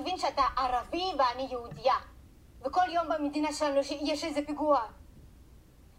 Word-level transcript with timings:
מבין 0.00 0.18
שאתה 0.18 0.42
ערבי 0.56 1.12
ואני 1.18 1.48
יהודייה. 1.50 1.94
וכל 2.64 2.86
יום 2.88 3.08
במדינה 3.08 3.52
שלנו 3.52 3.80
יש 4.00 4.24
איזה 4.24 4.40
פיגוע. 4.46 4.80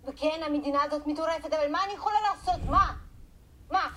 וכן, 0.08 0.42
המדינה 0.46 0.84
הזאת 0.84 1.08
מטורפת, 1.08 1.54
אבל 1.54 1.72
מה 1.72 1.84
אני 1.86 1.94
יכולה 1.94 2.18
לעשות? 2.30 2.62
מה? 2.70 2.94
מה? 3.72 3.90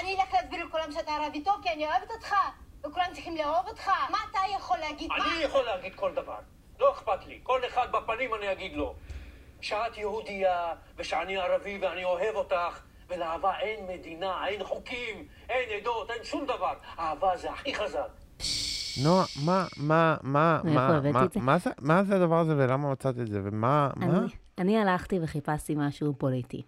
אני 0.00 0.16
אלך 0.20 0.34
להסביר 0.34 0.64
לכולם 0.64 0.92
שאתה 0.92 1.12
ערבי 1.12 1.44
טוב 1.44 1.54
כי 1.62 1.70
אני 1.70 1.86
אוהבת 1.86 2.10
אותך, 2.10 2.34
וכולם 2.80 3.06
צריכים 3.12 3.36
לאהוב 3.36 3.68
אותך? 3.68 3.88
מה 4.10 4.18
אתה 4.30 4.38
יכול 4.56 4.78
להגיד? 4.78 5.10
אני 5.12 5.34
מה? 5.34 5.42
יכול 5.42 5.64
להגיד 5.64 5.94
כל 5.94 6.14
דבר. 6.14 6.38
לא 6.78 6.92
אכפת 6.92 7.26
לי. 7.26 7.40
כל 7.42 7.66
אחד 7.66 7.92
בפנים 7.92 8.34
אני 8.34 8.52
אגיד 8.52 8.72
לו. 8.72 8.94
שאת 9.60 9.96
יהודייה, 9.96 10.74
ושאני 10.96 11.36
ערבי 11.36 11.78
ואני 11.78 12.04
אוהב 12.04 12.36
אותך, 12.36 12.80
ולאהבה 13.08 13.58
אין 13.58 13.86
מדינה, 13.86 14.46
אין 14.48 14.64
חוקים, 14.64 15.28
אין 15.48 15.70
עדות, 15.70 16.10
אין 16.10 16.24
שום 16.24 16.46
דבר. 16.46 16.74
אהבה 16.98 17.36
זה 17.36 17.50
הכי 17.50 17.74
חזק. 17.74 18.08
נועה, 19.04 19.24
מה, 19.44 19.66
מה, 19.76 20.16
מה, 20.22 20.60
מה, 20.64 21.00
מה, 21.12 21.26
זה? 21.34 21.40
מה 21.40 21.58
זה, 21.58 21.70
מה 21.80 22.04
זה 22.04 22.16
הדבר 22.16 22.38
הזה 22.40 22.54
ולמה 22.56 22.92
מצאת 22.92 23.18
את 23.18 23.28
זה 23.28 23.40
ומה, 23.44 23.90
מה? 23.96 24.18
אני, 24.18 24.26
אני 24.58 24.78
הלכתי 24.78 25.18
וחיפשתי 25.22 25.74
משהו 25.76 26.14
פוליטי. 26.18 26.62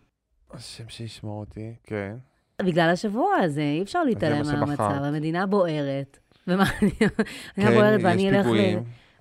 השם 0.53 0.89
שישמור 0.89 1.41
אותי, 1.41 1.75
כן. 1.85 2.17
בגלל 2.63 2.91
השבוע 2.91 3.37
הזה, 3.37 3.61
אי 3.61 3.83
אפשר 3.83 4.05
להתעלם 4.05 4.47
מה. 4.47 4.57
מהמצב, 4.57 4.83
המדינה 4.83 5.47
בוערת. 5.47 6.19
ומה, 6.49 6.65
המדינה 6.81 7.11
כן, 7.55 7.75
בוערת 7.75 7.99
יש 7.99 8.05
ואני 8.05 8.31
אלך. 8.31 8.47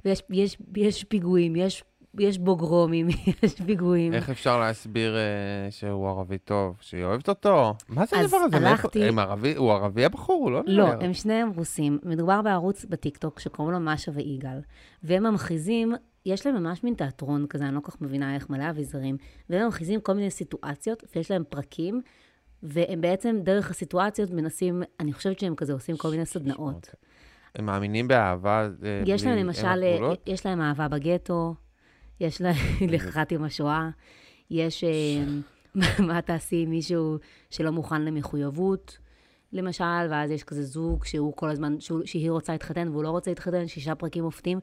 ויש 0.05 0.23
יש, 0.29 0.57
יש 0.76 1.04
פיגועים, 1.04 1.55
יש, 1.55 1.84
יש 2.20 2.38
בוגרומים, 2.38 3.08
יש 3.44 3.62
פיגועים. 3.66 4.13
איך 4.13 4.30
אפשר 4.30 4.59
להסביר 4.59 5.16
אה, 5.16 5.21
שהוא 5.71 6.08
ערבי 6.09 6.38
טוב, 6.38 6.77
שהיא 6.81 7.04
אוהבת 7.04 7.30
אותו? 7.30 7.73
מה 7.90 8.05
זה 8.05 8.20
אז 8.20 8.26
הדבר 8.26 8.38
הזה? 8.38 8.49
מאיפה- 8.59 8.70
הלכתי- 8.70 9.04
הם 9.04 9.20
ערבי, 9.20 9.55
הוא 9.55 9.71
ערבי 9.71 10.05
הבחור, 10.05 10.44
הוא 10.44 10.52
לא 10.52 10.62
לא, 10.66 10.85
נראה. 10.88 11.05
הם 11.05 11.13
שניהם 11.13 11.49
רוסים. 11.55 11.99
מדובר 12.04 12.41
בערוץ 12.41 12.85
בטיקטוק 12.85 13.40
שקוראים 13.40 13.73
לו 13.73 13.80
משה 13.80 14.12
ויגאל. 14.16 14.59
והם 15.04 15.23
ממחיזים, 15.23 15.94
יש 16.26 16.45
להם 16.48 16.55
ממש 16.63 16.84
מין 16.84 16.94
תיאטרון 16.94 17.46
כזה, 17.49 17.65
אני 17.65 17.76
לא 17.76 17.79
כל 17.79 17.91
כך 17.91 18.02
מבינה 18.02 18.35
איך 18.35 18.49
מלא 18.49 18.70
אביזרים, 18.70 19.18
והם 19.49 19.65
ממחיזים 19.65 20.02
כל 20.02 20.13
מיני 20.13 20.32
סיטואציות, 20.32 21.04
ויש 21.15 21.32
להם 21.32 21.43
פרקים, 21.49 22.02
והם 22.63 23.02
בעצם 23.02 23.35
דרך 23.43 23.70
הסיטואציות 23.71 24.30
מנסים, 24.32 24.84
אני 24.99 25.13
חושבת 25.13 25.40
שהם 25.40 25.55
כזה 25.55 25.74
עושים 25.74 25.98
כל 25.98 26.09
מיני 26.09 26.26
סדנאות. 26.26 26.90
הם 27.55 27.65
מאמינים 27.65 28.07
באהבה. 28.07 28.62
אה, 28.84 29.04
יש 29.05 29.24
להם 29.26 29.37
למשל, 29.37 29.93
גבולות? 29.96 30.20
יש 30.27 30.46
להם 30.46 30.62
אהבה 30.62 30.87
בגטו, 30.87 31.55
יש 32.19 32.41
לחכת 32.91 33.31
עם 33.31 33.43
השואה, 33.43 33.89
יש 34.51 34.83
אה, 34.83 34.89
מה 36.05 36.21
תעשי 36.21 36.55
עם 36.63 36.69
מישהו 36.69 37.17
שלא 37.49 37.71
מוכן 37.71 38.01
למחויבות, 38.01 38.97
למשל, 39.53 39.83
ואז 40.09 40.31
יש 40.31 40.43
כזה 40.43 40.63
זוג 40.63 41.05
שהוא 41.05 41.34
כל 41.35 41.49
הזמן, 41.49 41.79
שהוא, 41.79 42.01
שהיא 42.05 42.31
רוצה 42.31 42.51
להתחתן 42.51 42.87
והוא 42.87 43.03
לא 43.03 43.09
רוצה 43.09 43.31
להתחתן, 43.31 43.67
שישה 43.67 43.95
פרקים 43.95 44.23
מופתים. 44.23 44.59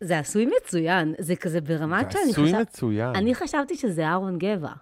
זה 0.00 0.18
עשוי 0.18 0.48
מצוין, 0.56 1.14
זה 1.18 1.36
כזה 1.36 1.60
ברמת 1.60 2.10
זה 2.12 2.18
שאני 2.18 2.30
עשוי 2.30 2.48
חשב- 2.48 2.58
מצוין. 2.60 3.16
אני 3.16 3.34
חשבתי 3.34 3.76
שזה 3.76 4.06
אהרון 4.06 4.38
גבע. 4.38 4.72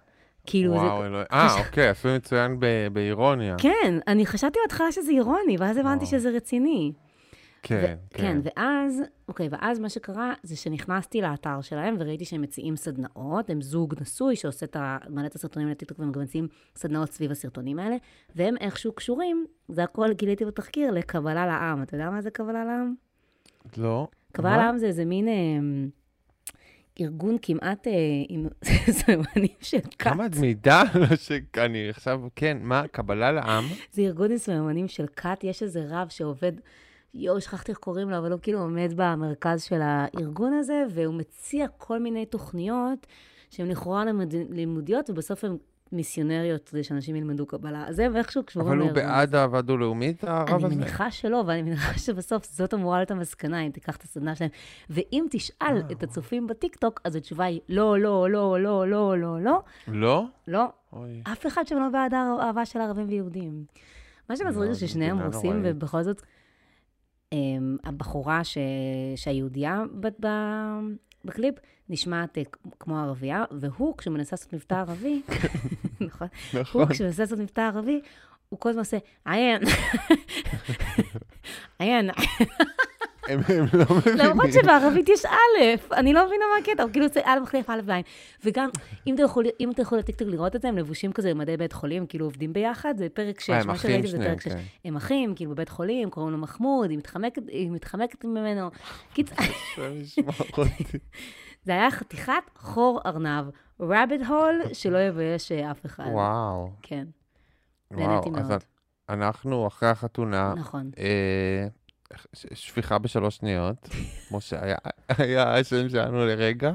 כאילו, 0.45 0.73
וואו, 0.73 0.99
זה... 1.01 1.05
אלוהים. 1.07 1.25
אה, 1.33 1.59
אוקיי, 1.65 1.87
עשוי 1.89 2.15
מצוין 2.15 2.59
ב- 2.59 2.87
באירוניה. 2.93 3.55
כן, 3.57 3.99
אני 4.07 4.25
חשבתי 4.25 4.59
בהתחלה 4.63 4.91
שזה 4.91 5.11
אירוני, 5.11 5.55
ואז 5.59 5.77
הבנתי 5.77 6.05
וואו. 6.05 6.19
שזה 6.19 6.29
רציני. 6.29 6.91
כן, 7.61 7.95
ו- 7.97 8.17
כן, 8.17 8.37
ואז, 8.43 9.01
אוקיי, 9.27 9.47
ואז 9.51 9.79
מה 9.79 9.89
שקרה 9.89 10.33
זה 10.43 10.55
שנכנסתי 10.55 11.21
לאתר 11.21 11.61
שלהם 11.61 11.95
וראיתי 11.99 12.25
שהם 12.25 12.41
מציעים 12.41 12.75
סדנאות, 12.75 13.49
הם 13.49 13.61
זוג 13.61 13.95
נשוי 14.01 14.35
שעושה 14.35 14.65
את 14.65 14.75
ה... 14.75 14.97
מעלה 15.09 15.27
את 15.27 15.35
הסרטונים 15.35 15.69
לטיקטוק 15.69 15.99
והם 15.99 16.11
גם 16.11 16.21
מציעים 16.21 16.47
סדנאות 16.75 17.11
סביב 17.11 17.31
הסרטונים 17.31 17.79
האלה, 17.79 17.95
והם 18.35 18.55
איכשהו 18.61 18.93
קשורים, 18.93 19.45
זה 19.67 19.83
הכל 19.83 20.13
גיליתי 20.13 20.45
בתחקיר, 20.45 20.91
לקבלה 20.91 21.45
לעם. 21.45 21.83
אתה 21.83 21.95
יודע 21.95 22.09
מה 22.09 22.21
זה 22.21 22.31
קבלה 22.31 22.65
לעם? 22.65 22.93
לא. 23.77 24.07
קבלה? 24.31 24.57
לעם 24.57 24.77
זה 24.77 24.85
איזה 24.85 25.05
מין 25.05 25.27
אה, 25.27 25.33
ארגון 27.01 27.37
כמעט 27.41 27.87
אה, 27.87 27.93
עם 28.29 28.47
סממנים 28.99 29.55
של 29.61 29.79
כת. 29.81 29.95
כמה 29.97 30.25
את 30.25 30.35
מידע 30.35 30.81
לא 30.95 31.15
שאני 31.15 31.89
עכשיו, 31.89 32.21
כן, 32.35 32.57
מה, 32.61 32.87
קבלה 32.87 33.31
לעם? 33.31 33.63
זה 33.91 34.01
ארגון 34.01 34.31
עם 34.31 34.37
סממנים 34.37 34.87
של 34.87 35.05
כת, 35.15 35.39
יש 35.43 35.63
איזה 35.63 35.85
רב 35.89 36.07
שעובד, 36.09 36.51
יואו, 37.13 37.41
שכחתי 37.41 37.71
איך 37.71 37.79
קוראים 37.79 38.09
לו, 38.09 38.17
אבל 38.17 38.31
הוא 38.31 38.39
כאילו 38.41 38.59
עומד 38.59 38.93
במרכז 38.95 39.63
של 39.63 39.79
הארגון 39.81 40.53
הזה, 40.53 40.83
והוא 40.89 41.13
מציע 41.13 41.67
כל 41.77 41.99
מיני 41.99 42.25
תוכניות 42.25 43.07
שהן 43.49 43.67
לכאורה 43.67 44.05
לימוד, 44.05 44.33
לימודיות, 44.49 45.09
ובסוף 45.09 45.43
הן 45.43 45.57
מיסיונריות, 45.91 46.69
כדי 46.69 46.83
שאנשים 46.83 47.15
ילמדו 47.15 47.45
קבלה. 47.45 47.87
אז 47.87 47.99
הם 47.99 48.15
איכשהו 48.15 48.43
קשורים 48.43 48.67
אבל 48.67 48.77
הוא 48.77 48.85
לארגון. 48.85 49.03
בעד 49.03 49.35
אהבה 49.35 49.61
דו-לאומית, 49.61 50.23
הרב 50.23 50.49
אני 50.49 50.65
הזה? 50.65 50.75
מניחה 50.75 51.11
שלא, 51.11 51.43
ואני 51.47 51.61
מניחה 51.61 51.99
שבסוף 51.99 52.45
זאת 52.45 52.73
אמורה 52.73 52.97
להיות 52.97 53.11
המסקנה, 53.11 53.61
אם 53.61 53.71
תיקח 53.71 53.95
את 53.95 54.03
הסדנה 54.03 54.35
שלהם. 54.35 54.49
ואם 54.89 55.25
תשאל. 55.31 55.81
את 55.91 56.03
הצופים 56.03 56.47
בטיקטוק, 56.47 57.01
אז 57.03 57.15
התשובה 57.15 57.45
היא 57.45 57.59
לא, 57.69 57.99
לא, 57.99 58.29
לא, 58.29 58.59
לא, 58.59 58.87
לא, 58.87 59.17
לא, 59.17 59.41
לא, 59.41 59.61
לא? 59.87 60.23
לא. 60.47 60.65
אף 61.31 61.47
אחד 61.47 61.67
שם 61.67 61.75
לא 61.75 61.89
בעד 61.89 62.13
אהבה 62.13 62.65
של 62.65 62.79
ערבים 62.81 63.07
ויהודים. 63.09 63.65
מה 64.29 64.35
שמצחיק 64.35 64.57
לא, 64.57 64.73
זה 64.73 64.87
ששניהם 64.87 65.21
רוסים. 65.21 65.61
ובכל 65.63 66.03
זאת, 66.03 66.21
הבחורה 67.83 68.43
ש... 68.43 68.57
שהיהודייה 69.15 69.83
ב... 69.99 70.07
ב... 70.19 70.27
בקליפ 71.25 71.55
נשמעת 71.89 72.37
אה, 72.37 72.43
כמו 72.79 72.99
ערבייה, 72.99 73.43
והוא, 73.51 73.97
כשהוא 73.97 74.13
מנסה 74.13 74.35
לעשות 74.35 74.53
מבטא 74.53 74.75
ערבי, 74.75 75.21
נכון? 76.07 76.27
נכון. 76.53 76.81
הוא, 76.81 76.89
כשהוא 76.89 77.05
מנסה 77.07 77.23
לעשות 77.23 77.39
מבטא 77.39 77.61
ערבי, 77.61 78.01
הוא 78.49 78.59
כל 78.59 78.69
הזמן 78.69 78.79
עושה, 78.79 78.97
עיין, 79.25 79.61
עיין, 81.79 82.09
הם 83.27 83.39
הם 83.47 83.65
לא 83.73 83.85
מבינים. 83.97 84.19
למרות 84.19 84.47
שבערבית 84.53 85.09
יש 85.09 85.25
א', 85.25 85.29
אני 85.93 86.13
לא 86.13 86.25
מבינה 86.27 86.45
מה 86.53 86.71
הקטע, 86.71 86.83
הוא 86.83 86.91
כאילו 86.91 87.05
עושה 87.05 87.19
א' 87.23 87.39
מחליף 87.43 87.69
א' 87.69 87.79
ועין. 87.85 88.03
וגם, 88.45 88.69
אם 89.07 89.15
אתה 89.15 89.23
יכול- 89.23 89.45
אם 89.59 89.71
אתה 89.71 89.81
יכול 89.81 89.97
לטיקטוק 89.97 90.27
לראות 90.27 90.55
את 90.55 90.61
זה, 90.61 90.67
הם 90.67 90.77
לבושים 90.77 91.11
כזה 91.13 91.29
במדי 91.33 91.57
בית 91.57 91.73
חולים, 91.73 92.05
כאילו 92.07 92.25
עובדים 92.25 92.53
ביחד, 92.53 92.93
זה 92.97 93.07
פרק 93.13 93.39
6, 93.39 93.49
אה, 93.49 93.63
מה 93.65 93.77
שראיתי 93.77 94.07
זה 94.07 94.17
פרק 94.17 94.41
6. 94.41 94.47
כן. 94.47 94.59
הם 94.85 94.95
אחים, 94.95 95.35
כאילו 95.35 95.51
בבית 95.51 95.69
חולים, 95.69 96.09
קוראים 96.09 96.31
לו 96.31 96.37
מחמוד, 96.37 96.89
היא 96.89 96.97
מתחמקת- 96.97 97.47
היא 97.47 97.71
מתחמקת 97.71 98.25
ממנו. 98.25 98.69
קיצר. 99.13 99.35
זה 101.63 101.71
היה 101.71 101.91
חתיכת 101.91 102.33
חור 102.55 103.01
ארנב, 103.05 103.45
rabbit 103.81 104.27
hole 104.27 104.73
שלא 104.73 104.97
יבייש 104.97 105.51
אה, 105.51 105.71
אף 105.71 105.85
אחד. 105.85 106.03
וואו. 106.11 106.69
כן, 106.81 107.05
וואו, 107.91 108.07
נהניתי 108.07 108.29
אז 108.39 108.49
מאוד. 108.49 108.61
אנחנו 109.09 109.67
אחרי 109.67 109.89
החתונה, 109.89 110.53
נכון. 110.57 110.91
אה, 110.97 111.67
שפיכה 112.53 112.97
בשלוש 112.97 113.35
שניות, 113.35 113.89
כמו 114.27 114.41
שהיה 114.41 114.77
היה 115.09 115.53
השם 115.53 115.89
שלנו 115.89 116.25
לרגע, 116.25 116.71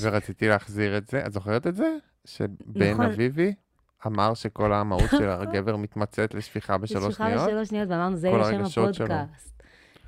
ורציתי 0.00 0.48
להחזיר 0.48 0.96
את 0.96 1.08
זה. 1.08 1.26
את 1.26 1.32
זוכרת 1.32 1.66
את 1.66 1.76
זה? 1.76 1.96
שבן 2.24 2.90
נכון. 2.90 3.06
אביבי 3.06 3.54
אמר 4.06 4.34
שכל 4.34 4.72
המהות 4.72 5.10
של 5.10 5.28
הגבר 5.28 5.76
מתמצאת 5.76 6.34
לשפיכה 6.34 6.78
בשלוש 6.78 7.14
שניות? 7.14 7.48
בשלוש 7.48 7.68
שניות, 7.68 7.88
ואמרנו, 7.88 8.16
זה 8.16 8.28
יהיה 8.28 8.68
שם. 8.68 8.82
הפודקאסט. 8.82 9.62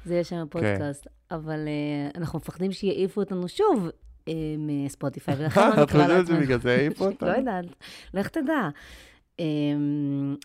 זה 0.05 0.15
יהיה 0.15 0.25
שם 0.25 0.37
הפודקאסט. 0.37 1.07
אבל 1.31 1.69
אה, 1.69 2.21
אנחנו 2.21 2.39
מפחדים 2.39 2.73
שיעיפו 2.73 3.21
אותנו 3.21 3.49
שוב 3.49 3.89
אה, 4.29 4.33
מספוטיפיי, 4.59 5.35
ולכן 5.39 5.61
לא 5.61 5.69
את 5.69 5.73
נקרא 5.73 5.87
חושבת 5.87 6.09
לעצמנו. 6.09 6.41
שבגלל 6.41 6.61
זה 6.61 6.75
העיפו 6.75 7.05
אותנו? 7.11 7.29
לא 7.29 7.37
יודעת, 7.37 7.65
לך 8.15 8.29
תדע. 8.29 8.69
אה, 9.41 9.45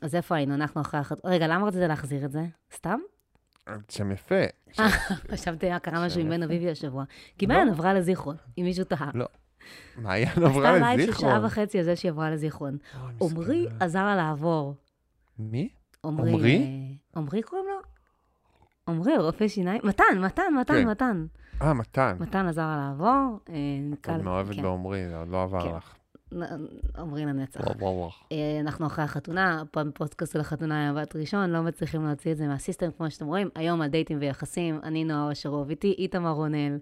אז 0.02 0.16
איפה 0.16 0.36
היינו? 0.36 0.54
אנחנו 0.54 0.82
אחרי 0.82 1.00
החת... 1.00 1.18
רגע, 1.26 1.48
למה 1.48 1.68
רצית 1.68 1.82
להחזיר 1.82 2.26
את 2.26 2.32
זה? 2.32 2.46
סתם? 2.76 3.00
שם 3.90 4.12
יפה. 4.12 4.36
אה, 4.80 4.90
חשבתי, 5.32 5.68
קרה 5.82 6.06
משהו 6.06 6.22
עם 6.22 6.30
בן. 6.30 6.44
אביבי 6.44 6.70
השבוע. 6.72 7.04
כי 7.38 7.46
לא. 7.46 7.54
מעיין 7.54 7.70
עברה 7.70 7.94
לזיכרון, 7.94 8.36
אם 8.58 8.64
מישהו 8.64 8.84
תהה. 8.86 9.12
לא, 9.14 9.26
מעיין 9.98 10.28
עשתה 10.28 10.42
עברה 10.46 10.72
לייב 10.80 11.00
של 11.00 11.04
לזיכרון. 11.10 11.32
שעה 11.32 11.46
וחצי 11.46 11.78
על 11.80 11.84
זה 11.86 11.96
שהיא 11.96 12.12
עברה 12.12 12.32
לזיכרון. 12.32 12.78
עמרי. 13.22 13.68
עזר 13.80 14.06
לה 14.06 14.16
לעבור. 14.16 14.76
מי? 15.40 15.70
עמרי? 16.06 16.32
עמרי? 16.34 16.58
אה, 16.58 17.20
עמרי 17.22 17.42
קוראים 17.42 17.66
לו? 17.68 17.80
עמרי, 18.88 19.18
רופא 19.18 19.48
שיניים? 19.48 19.82
מתן, 19.84 20.04
מתן, 20.20 20.44
מתן, 20.62 20.74
כן. 20.74 20.88
מתן. 20.90 21.26
אה, 21.62 21.74
מתן. 21.74 22.18
מתן 22.20 22.46
עזר 22.48 22.62
לה 22.68 22.78
לעבור. 22.90 23.40
אה, 23.50 23.56
קל- 24.02 24.16
את 24.16 24.22
מאוהבת 24.24 24.56
כן. 24.56 24.62
בעמרי, 24.62 25.10
זה 25.10 25.18
עוד 25.18 25.28
לא 25.28 25.44
עבר 25.44 25.62
כן. 25.62 25.76
לך. 25.76 25.96
עמרי 26.98 27.26
לנצח. 27.26 27.60
וואו, 27.60 27.78
וואו, 27.80 27.94
וואו. 27.96 28.10
אה, 28.32 28.60
אנחנו 28.62 28.88
אחרי 28.88 29.04
החתונה, 29.04 29.64
פעם 29.72 29.92
פודקאסט 29.94 30.36
על 30.36 30.42
החתונה 30.42 30.82
היה 30.82 30.94
בת 30.94 31.16
ראשון, 31.16 31.50
לא 31.50 31.62
מצליחים 31.62 32.06
להוציא 32.06 32.32
את 32.32 32.38
זה 32.38 32.48
מהסיסטם, 32.48 32.90
כמו 32.98 33.12
שאתם 33.12 33.26
רואים. 33.26 33.50
היום 33.56 33.82
על 33.82 33.90
דייטים 33.90 34.18
ויחסים, 34.22 34.80
אני 34.84 35.04
נועה 35.04 35.30
אושרוב, 35.30 35.70
איתי 35.70 35.96
איתמר 35.98 36.32
רונל. 36.32 36.78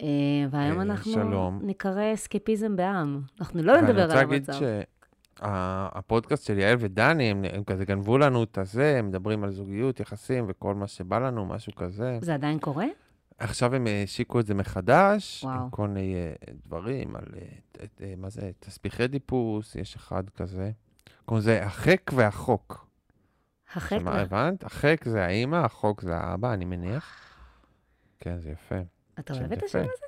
אה, 0.00 0.06
והיום 0.50 0.78
אה, 0.78 0.82
אנחנו 0.82 1.12
שלום. 1.12 1.60
ניקרא 1.62 2.14
אסקפיזם 2.14 2.76
בעם. 2.76 3.20
אנחנו 3.40 3.62
לא 3.62 3.80
נדבר 3.80 4.02
על 4.02 4.10
ואני 4.10 4.38
רוצה 4.38 4.52
המצב. 4.52 4.52
להגיד 4.52 4.84
שהפודקאסט 5.40 6.46
של 6.46 6.58
יעל 6.58 6.76
ודני, 6.78 7.30
הם, 7.30 7.44
הם 7.52 7.64
כזה 7.64 7.84
גנבו 7.84 8.18
לנו 8.18 8.42
את 8.42 8.58
הזה, 8.58 8.96
הם 8.98 9.08
מדברים 9.08 9.44
על 9.44 9.50
זוגיות, 9.50 10.00
יחסים 10.00 10.44
וכל 10.48 10.74
מה 10.74 10.86
שבא 10.86 11.18
לנו, 11.18 11.46
משהו 11.46 11.74
כזה. 11.74 12.18
זה 12.22 12.34
עדיין 12.34 12.58
קורה? 12.58 12.86
עכשיו 13.38 13.74
הם 13.74 13.86
השיקו 14.04 14.40
את 14.40 14.46
זה 14.46 14.54
מחדש, 14.54 15.44
וואו. 15.44 15.60
עם 15.60 15.70
כל 15.70 15.88
מיני 15.88 16.14
אה, 16.14 16.32
דברים 16.66 17.16
על, 17.16 17.24
אה, 17.36 17.86
אה, 18.00 18.14
מה 18.16 18.30
זה, 18.30 18.50
תסביכי 18.60 19.06
דיפוס, 19.06 19.76
יש 19.76 19.96
אחד 19.96 20.30
כזה. 20.30 20.70
קוראים 21.24 21.42
לזה 21.42 21.64
החק 21.64 22.10
והחוק. 22.14 22.86
החק, 23.74 23.98
שמה, 23.98 24.20
הבנת? 24.20 24.64
החק 24.64 25.04
זה 25.04 25.24
האימא, 25.24 25.56
החוק 25.56 26.02
זה 26.02 26.16
האבא, 26.16 26.52
אני 26.52 26.64
מניח. 26.64 27.34
כן, 28.18 28.38
זה 28.38 28.50
יפה. 28.50 28.78
אתה 29.18 29.34
אוהב 29.34 29.52
את. 29.52 29.62
השם 29.62 29.78
הזה? 29.78 30.06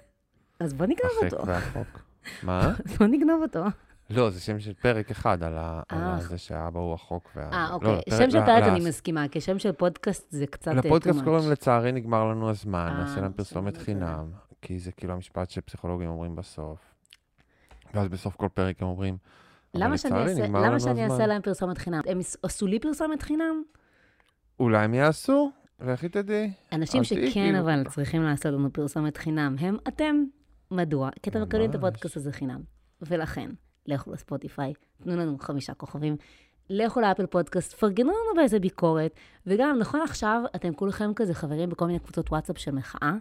אז 0.60 0.74
בוא 0.74 0.86
נגנוב 0.86 1.12
החק 1.22 1.32
אותו. 1.32 1.46
והחוק. 1.46 2.02
מה? 2.42 2.74
בוא 2.98 3.06
נגנוב 3.06 3.42
אותו. 3.42 3.64
לא, 4.10 4.30
זה 4.30 4.40
שם 4.40 4.60
של 4.60 4.74
פרק 4.74 5.10
אחד, 5.10 5.42
על 5.42 5.58
ה- 5.58 5.82
על 5.88 5.98
אה. 6.02 6.20
זה 6.20 6.38
שהאבא 6.38 6.80
הוא 6.80 6.94
החוק. 6.94 7.30
וה- 7.36 7.50
אה, 7.52 7.66
לא, 7.70 7.74
אוקיי. 7.74 7.94
לפרק- 7.96 8.18
שם 8.18 8.30
של 8.30 8.40
פרק 8.46 8.62
ל- 8.62 8.66
אני 8.68 8.88
מסכימה, 8.88 9.28
כי 9.28 9.40
שם 9.40 9.58
של 9.58 9.72
פודקאסט 9.72 10.30
זה 10.30 10.46
קצת... 10.46 10.68
אה, 10.68 10.74
לפודקאסט. 10.74 11.22
קוראים 11.24 11.50
לצערי 11.50 11.92
נגמר 11.92 12.24
לנו 12.24 12.50
הזמן, 12.50 12.88
אה, 12.92 12.98
נעשה 13.04 13.20
להם 13.20 13.32
פרסומת. 13.32 13.76
חינם, 13.76 14.30
כי 14.62 14.78
זה 14.78 14.92
כאילו 14.92 15.12
המשפט 15.12 15.50
שפסיכולוגים 15.50 16.08
אומרים 16.08 16.36
בסוף. 16.36 16.78
ואז 17.94 18.08
בסוף 18.08 18.36
כל 18.36 18.48
פרק 18.54 18.82
הם 18.82 18.88
אומרים, 18.88 19.16
למה 19.74 19.98
שאני 19.98 20.18
אעשה- 20.22 20.46
למה 20.46 20.80
שאני. 20.80 21.26
להם 21.26 21.42
פרסומת 21.42 21.78
חינם? 21.78 22.00
הם 22.06 22.18
עשו 22.42 22.66
לי 22.66 22.78
פרסומת 22.80 23.22
חינם? 23.22 23.62
אולי 24.60 24.84
הם 24.84 24.94
יעשו? 24.94 25.50
לכי 25.80 26.08
תדעי. 26.08 26.52
אנשים 26.72 27.04
שכן 27.04 27.30
כאילו- 27.32 27.60
אבל 27.60 27.84
צריכים 27.88 28.22
לעשות 28.22 28.52
לנו 28.52 28.72
פרסומת 28.72 29.16
חינם 29.16 29.56
הם 29.58 29.76
אתם. 29.88 30.24
מדוע? 30.70 31.10
כי 31.22 31.30
אתם 31.30 31.42
מקבלים 31.42 31.70
את. 31.70 31.74
הפודקאסט 31.74 32.16
הזה 32.16 32.32
חינם. 32.32 32.60
ולכן, 33.02 33.50
לכו 33.86 34.12
לספוטיפיי, 34.12 34.72
תנו 35.02 35.16
לנו 35.16 35.38
חמישה 35.38 35.74
כוכבים. 35.74 36.16
לכו 36.70 37.00
לאפל 37.00 37.26
פודקאסט, 37.26 37.72
פרגנו 37.72 38.10
לנו 38.10 38.36
באיזה 38.36 38.58
ביקורת, 38.58 39.14
וגם, 39.46 39.78
נכון 39.78 40.00
עכשיו, 40.00 40.42
אתם 40.56 40.74
כולכם 40.74 41.14
כזה 41.16 41.34
חברים 41.34 41.68
בכל 41.68 41.86
מיני 41.86 41.98
קבוצות 41.98 42.30
וואטסאפ 42.30 42.58
של 42.58 42.70
מחאה, 42.70 43.12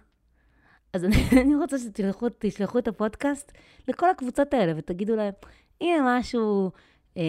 אז 0.93 1.05
אני, 1.05 1.15
אני 1.41 1.55
רוצה 1.55 1.77
שתשלחו 1.77 2.27
תשלחו 2.39 2.79
את 2.79 2.87
הפודקאסט 2.87 3.51
לכל 3.87 4.09
הקבוצות 4.09 4.53
האלה 4.53 4.73
ותגידו 4.75 5.15
להם, 5.15 5.33
הנה 5.81 6.19
משהו, 6.19 6.71
אה, 7.17 7.23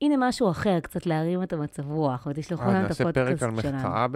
הנה 0.00 0.28
משהו 0.28 0.50
אחר, 0.50 0.80
קצת 0.80 1.06
להרים 1.06 1.42
את 1.42 1.52
המצב 1.52 1.90
רוח, 1.90 2.26
ותשלחו 2.30 2.62
אה, 2.62 2.72
להם 2.72 2.84
את 2.84 2.88
נעשה 2.88 3.04
פרק 3.04 3.16
הפודקאסט 3.16 3.42
על 3.42 3.60
שלנו. 3.62 3.78
מחאה, 3.78 4.06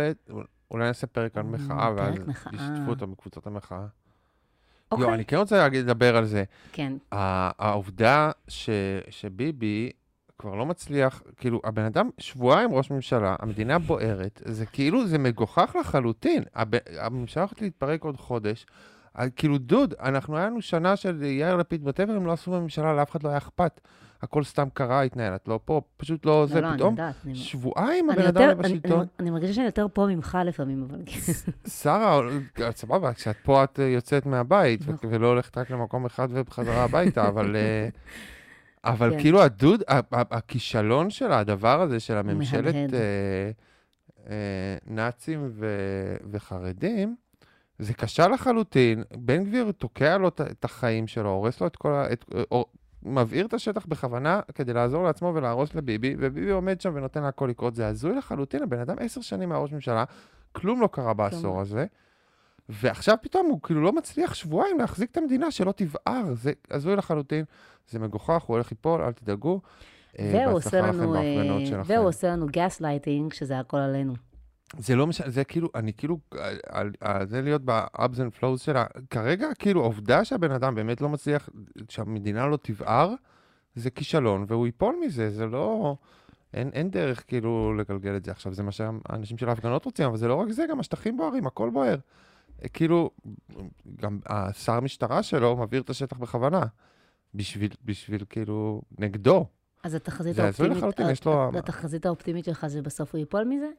אולי 0.71 0.87
נעשה 0.87 1.07
פרק 1.07 1.37
על 1.37 1.45
אה, 1.45 1.51
מחאה, 1.51 1.93
ואז. 1.97 2.15
ישתפו 2.53 2.91
אותם 2.91 3.13
בקבוצות 3.13 3.47
המחאה. 3.47 3.87
אוקיי. 4.93 5.07
יו, 5.07 5.15
אני 5.15 5.25
כן 5.25 5.37
רוצה 5.37 5.69
לדבר 5.69 6.17
על 6.17 6.25
זה. 6.25 6.45
כן, 6.73 6.93
העובדה 7.13 8.31
ש- 8.49 8.71
שביבי 9.11 9.91
כבר 10.39 10.55
לא 10.55 10.67
מצליח, 10.67 11.23
כאילו, 11.37 11.61
הבן 11.65 11.85
אדם 11.85 12.11
שבועיים 12.19 12.73
ראש 12.73 12.91
ממשלה, 12.91 13.37
המדינה 13.39 13.79
בוערת, 13.79 14.43
זה 14.45 14.67
כאילו, 14.67 15.07
זה 15.07 15.19
מגוחך 15.19 15.77
לחלוטין. 15.81 16.43
הב- 16.55 16.75
הממשלה 16.99 17.43
הולכת 17.43 17.63
להתפרק 17.63 18.05
עוד 18.05 18.17
חודש. 18.17 18.67
כאילו, 19.37 19.59
דוד, 19.59 19.95
אנחנו, 20.01 20.37
היה 20.37 20.47
לנו 20.47 20.63
שנה 20.63 20.97
של 20.97 21.23
יאיר 21.23 21.57
לפיד 21.57 21.85
בטבר, 21.85 22.13
הם 22.13 22.27
לא 22.27 22.33
עשו 22.33 22.51
בממשלה, 22.51 22.95
לאף 22.95 23.11
אחד 23.11 23.23
לא 23.23 23.29
היה 23.29 23.39
אכפת. 23.39 23.81
הכל 24.23 24.45
סתם 24.45 24.69
קרה, 24.75 25.03
התנהל, 25.03 25.35
את 25.35 25.49
לא 25.49 25.61
פה, 25.65 25.81
פשוט 25.97 26.27
לא 26.27 26.47
זה, 26.49 26.55
לא, 26.55 26.61
לא, 26.61 26.69
אני 26.69 26.77
פתאום 26.77 26.91
יודעת. 26.93 27.15
אני- 27.25 27.35
שבועיים 27.35 28.11
אני 28.11 28.19
הבן 28.19 28.27
אדם 28.29 28.41
לא 28.47 28.53
אני- 28.53 28.55
בשלטון. 28.79 28.99
אני- 29.01 29.07
אני 29.21 29.31
מרגישה 29.31 29.53
שאני 29.53 29.67
יותר 29.67 29.87
פה 29.93 30.07
ממך 30.07 30.39
לפעמים, 30.45 30.87
אבל... 30.91 30.99
שרה, 31.69 32.21
סבבה, 32.75 33.13
כשאת 33.13 33.37
פה 33.45 33.65
את 33.65 33.81
אה, 33.81 33.85
יוצאת 33.85 34.27
מהבית, 34.27 34.81
נכון. 34.89 35.11
ולא 35.13 35.27
הולכת 35.27 35.59
רק 35.59 35.71
למקום 35.71 36.05
אחד 36.07 36.29
ובחזרה 36.31 36.85
הביתה, 36.85 37.29
אבל... 37.29 37.57
אה, 37.57 37.89
אבל 38.85 39.11
כן. 39.11 39.21
כאילו 39.21 39.43
הדוד, 39.43 39.83
הכישלון 40.13 41.11
של 41.11 41.33
הדבר 41.33 41.81
הזה, 41.81 42.01
של 42.01 42.17
הממשלת. 42.17 42.75
אה, 42.75 43.51
אה, 44.29 44.77
נאצים 44.87 45.49
ו- 45.51 45.67
וחרדים, 46.31 47.17
זה 47.79 47.95
קשה 47.95 48.29
לחלוטין. 48.29 49.03
בן 49.17 49.45
גביר 49.45 49.73
תוקע 49.79 50.19
לו 50.19 50.29
את- 50.29 50.65
החיים 50.65 51.07
שלו, 51.07 51.29
הורס 51.31 51.61
לו 51.61 51.67
את 51.67 51.77
כל 51.77 51.93
ה... 51.93 52.13
את- 52.13 52.25
מבעיר 53.03 53.47
את 53.47 53.55
השטח 53.55 53.87
בכוונה 53.87 54.41
כדי 54.55 54.73
לעזור 54.73 55.05
לעצמו 55.05 55.33
ולהרוס 55.35 55.75
לביבי, 55.75 56.17
וביבי 56.19 56.51
עומד 56.51 56.81
שם 56.81 56.93
ונותן 56.95 57.23
להכל 57.23 57.47
לקרות. 57.47 57.75
זה 57.75 57.87
הזוי 57.87 58.15
לחלוטין, 58.15 58.63
הבן 58.63 58.79
אדם 58.79 58.97
עשר 59.01 59.21
שנים 59.21 59.49
מהראש 59.49 59.73
ממשלה, 59.73 60.05
כלום 60.53 60.81
לא 60.81 60.89
קרה 60.93 61.15
בעשור 61.15 61.61
הזה. 61.61 61.87
ועכשיו 62.69 63.17
פתאום 63.23 63.47
הוא 63.47 63.61
כאילו 63.63 63.83
לא 63.83 63.93
מצליח 63.93 64.35
שבועיים 64.35 64.79
להחזיק 64.79 65.11
את 65.11 65.17
המדינה 65.17 65.51
שלא 65.51 65.73
תבער, 65.73 66.35
זה 66.35 66.53
הזוי 66.71 66.97
לחלוטין, 66.97 67.45
זה 67.89 67.99
מגוחך, 67.99 68.43
הוא 68.43 68.55
הולך 68.55 68.71
ליפול, 68.71 69.03
אל 69.03 69.13
תדאגו. 69.13 69.61
אה, 70.19 70.33
והוא 70.35 70.57
עושה 70.57 70.81
לנו, 70.81 71.17
אה. 71.17 71.83
והוא 71.85 72.09
עושה 72.09 72.29
לנו 72.29 72.47
גס 72.51 72.81
לייטינג, 72.81 73.33
שזה 73.33 73.59
הכל 73.59 73.77
עלינו. 73.77 74.15
זה 74.79 74.97
לא 74.97 75.07
משנה, 75.07 75.31
זה 75.31 75.45
כאילו, 75.45 75.69
אני 75.75 75.93
כאילו, 75.93 76.19
על, 76.41 76.59
על, 76.69 76.93
על 77.01 77.29
זה 77.29 77.43
להיות 77.43 77.63
ב-ups 77.65 78.17
and 78.17 78.41
flows 78.41 78.59
שלה, 78.59 78.85
כרגע, 79.11 79.49
כאילו, 79.59 79.83
העובדה 79.83 80.25
שהבן 80.25 80.51
אדם 80.51 80.75
באמת 80.75 81.01
לא 81.01 81.09
מצליח, 81.09 81.49
שהמדינה 81.89 82.47
לא 82.47 82.59
תבער, 82.63 83.15
זה 83.75 83.91
כישלון, 83.91 84.45
והוא 84.49 84.67
ייפול 84.67 84.97
מזה, 85.07 85.31
זה 85.31 85.47
לא... 85.47 85.97
אין, 86.55 86.71
אין 86.73 86.91
דרך 86.91 87.25
כאילו 87.27 87.75
לגלגל 87.75 88.17
את 88.17 88.25
זה 88.25 88.31
עכשיו, 88.31 88.55
זה 88.55 88.63
מה 88.63 88.73
שהאנשים 88.73 89.39
של 89.39 89.49
ההפגנות 89.49 89.85
רוצים, 89.85 90.07
אבל 90.07 90.17
זה 90.17 90.29
לא 90.29 90.35
רק 90.35 90.51
זה, 90.51 90.65
גם 90.71 90.81
השטחים 90.81 91.17
בוערים, 91.17 91.47
הכל 91.47 91.71
בוער. 91.71 91.99
אה, 92.63 92.69
כאילו, 92.69 93.11
גם 93.97 94.19
השר 94.27 94.73
המשטרה 94.73 95.23
שלו 95.23 95.57
מבעיר 95.57 95.83
את 95.83 95.91
השטח 95.91 96.19
בכוונה, 96.19 96.63
בשביל, 97.35 97.71
בשביל 97.85 98.25
כאילו, 98.31 98.83
נגדו. 98.99 99.47
אז 99.85 99.95
התחזית 99.95 100.39
האופטימית, 100.39 101.01
אה, 101.01 101.13
לו- 101.27 101.59
התחזית 101.59 102.07
האופטימית 102.07 102.45
שלך 102.45 102.67
זה 102.67 102.83
בסוף 102.83 103.13
הוא 103.13 103.19
ייפול 103.19 103.45
מזה? 103.45 103.71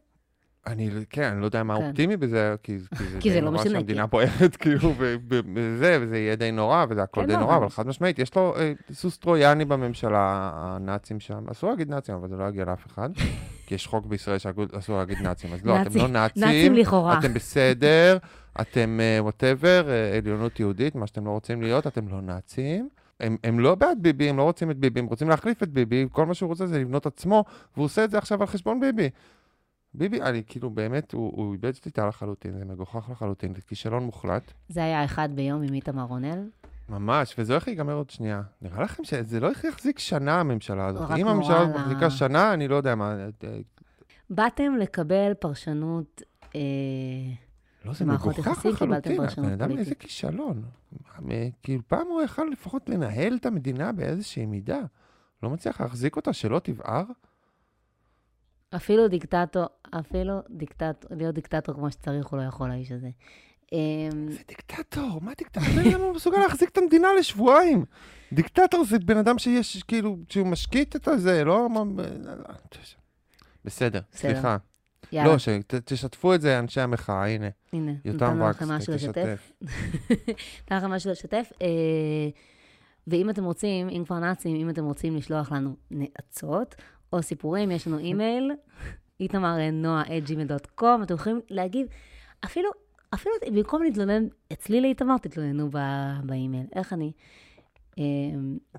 אני, 0.67 0.89
כן, 1.09 1.23
אני 1.23 1.41
לא 1.41 1.45
יודע 1.45 1.63
מה 1.63 1.77
כן. 1.77 1.83
אופטימי 1.87 2.17
בזה, 2.17 2.55
כי, 2.63 2.77
כי 2.97 3.03
זה 3.03 3.17
כי 3.19 3.31
זה 3.31 3.41
לא 3.41 3.51
משנה, 3.51 3.69
שהמדינה 3.69 4.05
בוערת, 4.05 4.55
כאילו, 4.61 4.93
וזה, 4.97 5.97
וזה 6.01 6.17
יהיה 6.17 6.35
די 6.35 6.51
נורא, 6.51 6.85
וזה 6.89 7.03
הכל 7.03 7.21
כן, 7.21 7.27
די 7.27 7.33
לא, 7.33 7.39
נורא, 7.39 7.57
אבל- 7.57 7.69
חד 7.69 7.87
משמעית, 7.87 8.19
יש 8.19 8.35
לו 8.35 8.53
אה, 8.57 8.73
סוס 8.91 9.17
טרויאני 9.17 9.65
בממשלה, 9.65 10.51
הנאצים 10.53 11.19
שם, 11.19 11.43
אסור 11.51 11.69
להגיד 11.69 11.89
נאצים, 11.89 12.15
אבל 12.15 12.29
זה 12.29 12.35
לא 12.35 12.43
יגיע 12.49 12.65
לאף 12.65 12.87
אחד, 12.87 13.09
כי 13.65 13.75
יש 13.75 13.87
חוק 13.87 14.05
בישראל 14.05 14.37
שאסור 14.37 14.97
להגיד 14.97 15.17
נאצים, 15.21 15.53
אז 15.53 15.65
לא, 15.65 15.81
אתם 15.81 15.97
לא 15.97 16.07
נאצים, 16.07 16.43
נאצים 16.43 16.73
לכאורה. 16.75 17.19
אתם 17.19 17.33
בסדר, 17.33 18.17
אתם 18.61 18.99
whatever, 19.19 19.85
עליונות 20.17 20.59
יהודית, 20.59 20.95
מה 20.95 21.07
שאתם 21.07 21.25
לא 21.25 21.31
רוצים 21.31 21.61
להיות, 21.61 21.87
אתם 21.87 22.07
לא 22.07 22.21
נאצים. 22.21 22.89
הם, 23.19 23.37
הם 23.43 23.59
לא 23.59 23.75
בעד 23.75 23.97
ביבי, 24.01 24.29
הם 24.29 24.37
לא 24.37 24.43
רוצים 24.43 24.71
את 24.71 24.77
ביבי, 24.77 24.99
הם 24.99 25.05
רוצים 25.05 25.29
להחליף 25.29 25.63
את 25.63 25.69
ביבי, 25.69 26.05
כל 26.11 26.25
מה 26.25 26.33
שהוא 26.33 26.47
רוצה 26.47 26.65
זה 26.67 26.79
לבנות 26.79 27.05
עצמו, 27.05 27.43
והוא 27.75 27.85
עושה 27.85 28.03
את 28.03 28.11
זה 28.11 28.17
עכשיו 28.17 28.41
על 28.41 28.47
חשבון 28.47 28.79
ביבי. 28.79 29.09
ביבי, 29.93 30.21
אני 30.21 30.43
כאילו 30.47 30.69
באמת, 30.69 31.11
הוא, 31.11 31.31
הוא 31.35 31.53
איבד 31.53 31.75
שליטה 31.75 32.07
לחלוטין, 32.07 32.57
זה 32.57 32.65
מגוחך 32.65 33.09
לחלוטין, 33.09 33.55
זה 33.55 33.61
כישלון 33.61 34.03
מוחלט. 34.03 34.51
זה 34.69 34.83
היה 34.83 35.05
אחד 35.05 35.29
ביום 35.35 35.63
עם 35.63 35.73
איתמר 35.73 36.03
רונל. 36.03 36.49
ממש, 36.89 37.35
וזה 37.37 37.53
הולך 37.53 37.67
להיגמר 37.67 37.93
עוד 37.93 38.09
שנייה. 38.09 38.41
נראה 38.61 38.83
לכם 38.83 39.03
שזה 39.03 39.39
לא 39.39 39.51
יחזיק 39.67 39.99
שנה, 39.99 40.39
הממשלה 40.39 40.85
הזאת. 40.85 41.09
אם 41.17 41.27
הממשלה 41.27 41.61
הזאת 41.61 41.75
מחזיקה 41.75 42.09
שנה, 42.09 42.53
אני 42.53 42.67
לא 42.67 42.75
יודע 42.75 42.95
מה... 42.95 43.15
אה, 43.43 43.59
באתם 44.29 44.75
לקבל 44.79 45.33
פרשנות, 45.33 46.21
אה, 46.55 46.61
לא, 47.85 47.93
זה 47.93 48.05
מגוחך 48.05 48.65
לחלוטין. 48.65 49.21
הבן 49.21 49.51
אדם, 49.51 49.77
איזה. 49.77 49.95
כישלון. 49.95 50.63
מה, 51.19 51.33
כאילו, 51.63 51.81
פעם 51.87 52.07
הוא 52.07 52.21
יכל 52.21 52.43
לפחות 52.51 52.89
לנהל 52.89 53.37
את 53.41 53.45
המדינה 53.45 53.91
באיזושהי 53.91 54.45
מידה. 54.45 54.79
לא 55.43 55.49
מצליח 55.49 55.81
להחזיק 55.81 56.15
אותה, 56.15 56.33
שלא 56.33 56.59
תבער. 56.59 57.03
אפילו 58.75 59.07
דיקטטור, 59.07 59.65
אפילו 59.99 60.33
דיקטטור, 60.49 61.17
להיות 61.17 61.35
דיקטטור 61.35 61.75
כמו 61.75 61.91
שצריך, 61.91 62.27
הוא 62.27 62.39
לא 62.39 62.43
יכול, 62.43 62.71
האיש 62.71 62.91
הזה. 62.91 63.09
אה, 63.73 63.79
זה 64.29 64.39
דיקטטור, 64.47 65.19
מה 65.21 65.31
דיקטטור? 65.37 65.63
בן 65.63 65.89
אדם 65.91 66.01
לא 66.01 66.13
מסוגל 66.13 66.37
להחזיק 66.37 66.69
את 66.69 66.77
המדינה 66.77 67.07
לשבועיים. 67.19 67.85
דיקטטור 68.33 68.85
זה 68.85 68.99
בן 68.99 69.17
אדם 69.17 69.39
שיש, 69.39 69.83
כאילו, 69.83 70.17
שהוא 70.29 70.47
משקיט 70.47 70.95
את 70.95 71.07
הזה, 71.07 71.43
לא... 71.43 71.69
מה- 71.69 72.03
בסדר. 73.65 73.99
סליחה. 74.13 74.57
לא, 75.13 75.37
שתשתפו 75.37 76.33
את 76.35 76.41
זה, 76.41 76.59
אנשי 76.59 76.81
המחאה, 76.81 77.25
הנה. 77.27 77.47
הנה, 77.73 77.91
נתנו 78.05 78.49
לכם 78.49 78.69
משהו 78.71 78.93
לשתף. 78.93 79.51
נתן 80.63 80.77
לכם 80.77 80.91
משהו 80.91 81.11
לשתף. 81.11 81.51
אה, 81.61 81.67
ואם 83.07 83.29
אתם 83.29 83.43
רוצים, 83.43 83.89
אם 83.89 84.03
כבר 84.05 84.19
נאצים, 84.19 84.55
אם 84.55 84.69
אתם 84.69 84.83
רוצים 84.85 85.15
לשלוח 85.15 85.51
לנו 85.51 85.75
נאצות 85.91 86.75
או 87.13 87.21
סיפורים, 87.21 87.71
יש 87.71 87.87
לנו 87.87 87.97
אימייל, 87.97 88.51
איתמר 89.19 89.57
נועה 89.71 90.17
את 90.17 90.23
gmail.com, 90.27 91.03
אתם 91.03 91.13
יכולים 91.13 91.39
להגיב, 91.49 91.87
אפילו, 92.45 92.69
אפילו 93.13 93.35
במקום 93.51 93.83
להתלונן 93.83 94.23
אצלי 94.53 94.81
לאיתמר, 94.81 95.17
תתלוננו 95.17 95.69
ב- 95.71 96.19
באימייל. 96.23 96.65
איך 96.75 96.93
אני? 96.93 97.11
אה, 97.99 98.03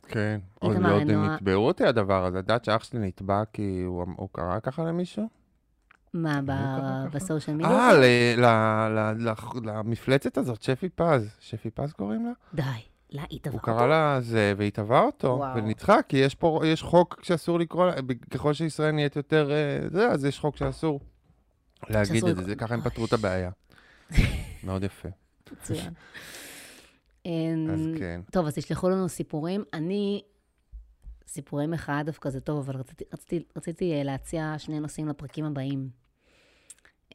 כן. 0.08 0.40
עוד 0.60 0.76
לא 0.78 1.04
נועה- 1.04 1.34
נתבעו 1.34 1.66
אותי 1.66 1.84
הדבר 1.84 2.24
הזה. 2.24 2.38
את 2.38 2.42
יודעת 2.42 2.64
שאח 2.64 2.84
שלי 2.84 2.98
נתבע 3.00 3.42
כי 3.52 3.82
הוא 3.86 4.04
הוא 4.16 4.28
קרא 4.32 4.60
ככה 4.60 4.84
למישהו? 4.84 5.28
מה? 6.14 6.40
בסושיאל 7.12 7.56
מדיה? 7.56 7.68
אה, 7.70 8.88
למפלצת 9.64 10.38
הזאת, 10.38 10.62
שפי 10.62 10.88
פז. 10.88 11.36
שפי 11.40 11.70
פז 11.70 11.92
קוראים 11.92 12.24
לה? 12.26 12.32
די, 12.54 12.62
לא, 13.12 13.22
היא 13.30 13.38
תבעה 13.42 13.52
הוא 13.52 13.60
אותו. 13.60 13.66
קרא 13.78 13.86
לה 13.86 14.18
זה, 14.20 14.54
והיא 14.56 14.70
תבעה 14.70 15.02
אותו. 15.02 15.42
וניצחה, 15.56 16.02
כי 16.08 16.16
יש 16.16 16.34
פה, 16.34 16.60
יש 16.66 16.82
חוק 16.82 17.20
שאסור 17.22 17.58
לקרוא, 17.58 17.86
לה- 17.86 17.94
ככל 18.30 18.52
שישראל 18.54 18.90
נהיית 18.90 19.16
יותר, 19.16 19.50
אה, 19.52 19.88
זה, 19.88 20.08
אז 20.08 20.24
יש 20.24 20.38
חוק 20.40 20.56
שאסור 20.56 21.00
להגיד 21.90 22.24
את 22.24 22.36
זה, 22.36 22.42
זה 22.42 22.56
ככה 22.56 22.74
הם 22.74 22.80
פתרו 22.80 23.04
את 23.04 23.12
הבעיה. 23.12 23.50
מאוד 24.64 24.84
יפה. 24.84 25.08
מצוין. 25.52 25.92
אז 27.24 27.30
אמ, 27.30 27.94
כן. 27.98 28.20
טוב, 28.30 28.46
אז 28.46 28.54
תשלחו 28.54 28.88
לנו 28.88 29.08
סיפורים. 29.08 29.64
אני, 29.74 30.22
סיפורי 31.26 31.66
מחאה 31.66 32.02
דווקא 32.02 32.30
זה 32.30 32.40
טוב, 32.40 32.58
אבל 32.58 32.76
רציתי, 32.80 33.04
רציתי, 33.12 33.42
רציתי 33.56 33.92
אה, 33.92 34.02
להציע 34.02 34.54
שני 34.58 34.80
נושאים 34.80 35.08
לפרקים 35.08 35.44
הבאים. 35.44 35.88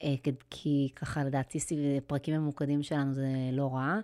אה, 0.04 0.14
כי 0.50 0.90
ככה 0.96 1.24
לדעתי 1.24 1.60
פרקים 2.08 2.34
ממוקדים 2.42 2.84
שלנו 2.84 3.14
זה 3.14 3.28
לא 3.52 3.76
רע. 3.76 4.00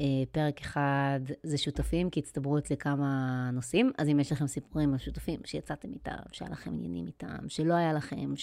אה, 0.00 0.04
פרק 0.32 0.60
אחד 0.60 1.20
זה 1.42 1.58
שותפים, 1.58 2.10
כי 2.10 2.20
הצטברו 2.20 2.58
אצלי 2.58 2.76
כמה 2.76 3.50
נושאים, 3.52 3.92
אז 3.98 4.08
אם 4.08 4.20
יש 4.20 4.32
לכם 4.32 4.46
סיפורים 4.46 4.92
על 4.92 4.98
שותפים 4.98 5.40
שיצאתם 5.44 5.92
איתם, 5.92 6.22
שהיה 6.32 6.50
לכם 6.50 6.70
עניינים 6.74 7.06
איתם, 7.06 7.48
שלא 7.48 7.74
היה 7.74 7.92
לכם, 7.92 8.34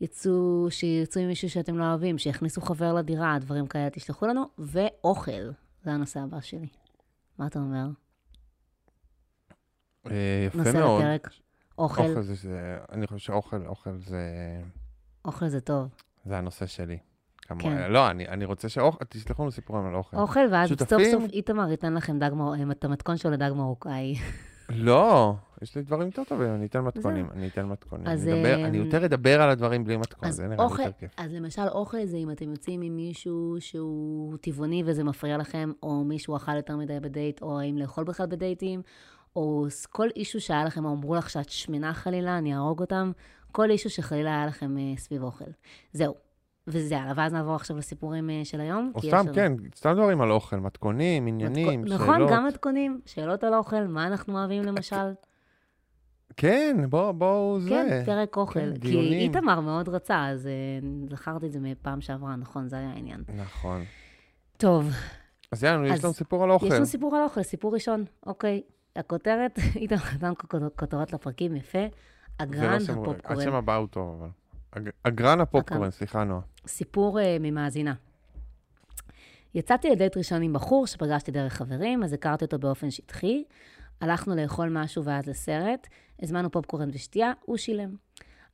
שיצאו, 0.00 0.66
שיצאו 0.70 1.22
עם 1.22 1.28
מישהו 1.28 1.50
שאתם 1.50 1.78
לא 1.78 1.84
אוהבים, 1.84 2.18
שיכניסו 2.18 2.60
חבר 2.60 2.92
לדירה, 2.94 3.38
דברים 3.40 3.66
כאלה, 3.66 3.90
תשלחו 3.90 4.26
לנו, 4.26 4.44
ואוכל, 4.58 5.50
זה 5.84 5.92
הנושא 5.92 6.20
הבא 6.20 6.40
שלי. 6.40 6.68
מה 7.38 7.46
אתה 7.46 7.58
אומר? 7.58 7.86
אה, 10.06 10.44
יפה 10.46 10.58
נושא 10.58 10.78
מאוד. 10.78 11.02
לפרק. 11.02 11.30
אוכל, 11.78 12.02
אוכל 12.02 12.22
זה, 12.22 12.34
זה, 12.34 12.78
אני 12.92 13.06
חושב 13.06 13.18
שאוכל, 13.18 13.66
אוכל 13.66 13.96
זה, 13.96 14.22
אוכל 15.24 15.48
זה 15.48 15.60
טוב. 15.60 15.88
זה 16.24 16.38
הנושא 16.38 16.66
שלי. 16.66 16.98
כמובן. 17.44 17.64
כן. 17.64 17.92
לא, 17.92 18.10
אני, 18.10 18.28
אני 18.28 18.44
רוצה 18.44 18.68
שאוכל, 18.68 19.04
תשלחו 19.08 19.42
לנו 19.42 19.50
סיפורים 19.52 19.86
על 19.86 19.94
אוכל. 19.94 20.16
אוכל, 20.16 20.40
ואז 20.50 20.68
סוף 20.68 20.78
שותפים? 20.78 21.10
סוף 21.20 21.24
איתמר 21.32 21.70
ייתן 21.70 21.94
לכם 21.94 22.18
דג, 22.18 22.30
מר- 22.34 22.70
את 22.70 22.84
המתכון 22.84 23.16
שלו 23.16 23.30
לדג 23.30 23.50
מרוקאי. 23.56 24.14
לא, 24.68 25.34
יש 25.62 25.76
לי 25.76 25.82
דברים 25.82 26.06
יותר 26.06 26.24
טובים, 26.24 26.54
אני 26.54 26.66
אתן 26.66 26.80
מתכונים. 26.80 27.28
אני 27.32 27.48
אתן 27.48 27.66
מתכונים. 27.66 28.06
אז, 28.06 28.28
אני, 28.28 28.40
אדבר, 28.40 28.54
אני 28.64 28.78
אמ, 28.78 28.84
יותר 28.84 29.04
אדבר 29.04 29.42
על 29.42 29.50
הדברים 29.50 29.84
בלי 29.84 29.96
מתכון, 29.96 30.28
אז 30.28 30.34
זה 30.36 30.42
נראה 30.42 30.56
לי 30.56 30.62
אוכל, 30.62 30.82
יותר 30.82 30.92
כיף. 30.98 31.10
אז 31.16 31.32
למשל 31.34 31.62
אוכל 31.68 32.04
זה 32.04 32.16
אם 32.16 32.30
אתם 32.30 32.50
יוצאים 32.50 32.82
עם 32.82 32.96
מישהו 32.96 33.56
שהוא 33.60 34.36
טבעוני 34.36 34.82
וזה 34.86 35.04
מפריע 35.04 35.36
לכם, 35.36 35.72
או 35.82 36.04
מישהו 36.04 36.36
אכל 36.36 36.56
יותר 36.56 36.76
מדי 36.76 37.00
בדייט, 37.00 37.42
או 37.42 37.60
האם 37.60 37.78
לאכול 37.78 38.04
בכלל 38.04 38.26
בדייטים, 38.26 38.82
או 39.36 39.66
כל 39.90 40.08
אישו 40.16 40.40
שהיה 40.40 40.64
לכם, 40.64 40.84
או 40.84 40.90
אמרו 40.92 41.14
לך 41.14 41.30
שאת 41.30 41.48
שמנה 41.50 41.94
חלילה, 41.94 42.38
אני 42.38 42.54
אהרוג 42.54 42.80
אותם, 42.80 43.12
כל 43.52 43.70
אישו 43.70 43.90
שחלילה 43.90 44.30
היה 44.30 44.46
לכם 44.46 44.78
אה, 44.78 44.92
סביב 44.96 45.22
אוכל. 45.22 45.44
זהו. 45.92 46.23
וזה 46.66 46.94
יאללה, 46.94 47.12
ואז 47.16 47.32
נעבור 47.32 47.54
עכשיו 47.54 47.76
לסיפורים 47.76 48.30
אה, 48.30 48.40
של 48.44 48.60
היום. 48.60 48.92
או 48.94 49.00
סתם, 49.02 49.24
כן, 49.34 49.52
סתם 49.76 49.92
דברים 49.92 50.20
על 50.20 50.30
אוכל, 50.30 50.56
מתכונים, 50.56 51.26
עניינים, 51.26 51.80
מתכון- 51.82 51.98
שאלות. 51.98 52.00
נכון, 52.20 52.32
גם 52.32 52.46
מתכונים, 52.46 53.00
שאלות 53.06 53.44
על 53.44 53.54
אוכל, 53.54 53.84
מה 53.86 54.06
אנחנו 54.06 54.38
אוהבים 54.38 54.62
למשל. 54.62 55.12
כן, 56.36 56.76
בוא, 56.88 57.12
בואו 57.12 57.60
זה. 57.60 57.68
כן, 57.70 58.02
פרק 58.06 58.36
אוכל. 58.36 58.60
כן, 58.60 58.72
כי 58.74 58.78
דיונים. 58.78 59.12
איתמר 59.12 59.60
מאוד 59.60 59.88
רצה, 59.88 60.28
אז 60.28 60.46
אה, 60.46 60.52
זכרתי 61.10 61.46
את 61.46 61.52
זה 61.52 61.60
מפעם 61.60 62.00
שעברה, 62.00 62.36
נכון, 62.36 62.68
זה 62.68 62.76
היה 62.76 62.90
העניין. 62.90 63.22
נכון. 63.36 63.82
טוב, 64.56 64.90
אז 65.52 65.64
יאללה, 65.64 65.88
יש 65.88 66.04
לנו 66.04 66.12
סיפור 66.12 66.44
על 66.44 66.50
אוכל. 66.50 66.66
יש 66.66 66.72
לנו 66.72 66.86
סיפור 66.86 67.16
על 67.16 67.22
אוכל, 67.22 67.42
סיפור 67.42 67.74
ראשון, 67.74 68.04
אוקיי. 68.26 68.62
הכותרת, 68.96 69.58
איתמר 69.76 69.98
נתן 70.14 70.32
כותרות 70.76 71.12
לפרקים, 71.12 71.56
יפה. 71.56 71.78
זה 71.78 71.88
אגרן 72.44 72.72
לא 72.72 72.80
שם, 72.80 73.00
הפופקורן. 73.02 73.38
השם 73.40 73.54
הבא 73.54 73.74
הוא 73.76 73.86
טוב, 73.88 74.16
אבל. 74.18 74.28
אג- 74.76 74.90
אגרן 75.02 75.40
הפופקורן. 75.40 75.90
סליחה, 75.90 76.24
נועה. 76.24 76.40
סיפור 76.66 77.18
uh, 77.18 77.22
ממאזינה. 77.40 77.94
יצאתי 79.54 79.90
לדייט 79.90 80.16
ראשון 80.16 80.42
עם 80.42 80.52
בחור 80.52 80.86
שפגשתי 80.86 81.30
דרך 81.32 81.52
חברים, 81.52 82.02
אז 82.04 82.12
הכרתי 82.12 82.44
אותו 82.44 82.58
באופן 82.58 82.90
שטחי. 82.90 83.44
הלכנו 84.00 84.36
לאכול 84.36 84.68
משהו 84.68 85.04
ואז 85.04 85.26
לסרט, 85.26 85.86
הזמנו 86.22 86.50
פופקורן 86.50 86.88
ושתייה, 86.92 87.32
הוא 87.44 87.56
שילם. 87.56 87.94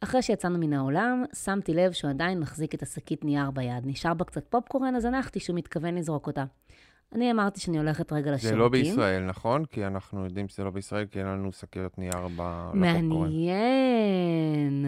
אחרי 0.00 0.22
שיצאנו 0.22 0.58
מן 0.58 0.72
העולם, 0.72 1.24
שמתי 1.44 1.74
לב 1.74 1.92
שהוא 1.92 2.10
עדיין 2.10 2.40
מחזיק 2.40 2.74
את 2.74 2.82
השקית 2.82 3.24
נייר 3.24 3.50
ביד. 3.50 3.82
נשאר 3.86 4.14
בה 4.14 4.24
קצת 4.24 4.44
פופקורן, 4.48 4.96
אז 4.96 5.04
הנחתי 5.04 5.40
שהוא 5.40 5.56
מתכוון 5.56 5.94
לזרוק 5.94 6.26
אותה. 6.26 6.44
אני 7.14 7.30
אמרתי 7.32 7.60
שאני 7.60 7.78
הולכת 7.78 8.12
רגע 8.12 8.24
זה 8.24 8.30
לשירותים. 8.30 8.58
לא 8.58 8.68
בישראל, 8.68 9.24
נכון? 9.24 9.64
כי 9.64 9.86
אנחנו 9.86 10.24
יודעים 10.24 10.48
שזה 10.48 10.64
לא 10.64 10.70
בישראל, 10.70 11.06
כי 11.06 11.18
אין 11.18 11.26
לנו 11.26 11.52
שקיות 11.52 11.98
נייר 11.98 12.28
ב- 12.36 12.70
לפופקורן. 12.74 12.80
מעניין. 13.30 14.86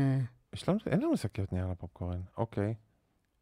יש 0.54 0.68
לנו, 0.68 0.78
אין 0.86 1.00
לנו 1.00 1.16
שקיות 1.16 1.52
נייר 1.52 1.66
לפופקורן, 1.70 2.20
אוקיי. 2.36 2.74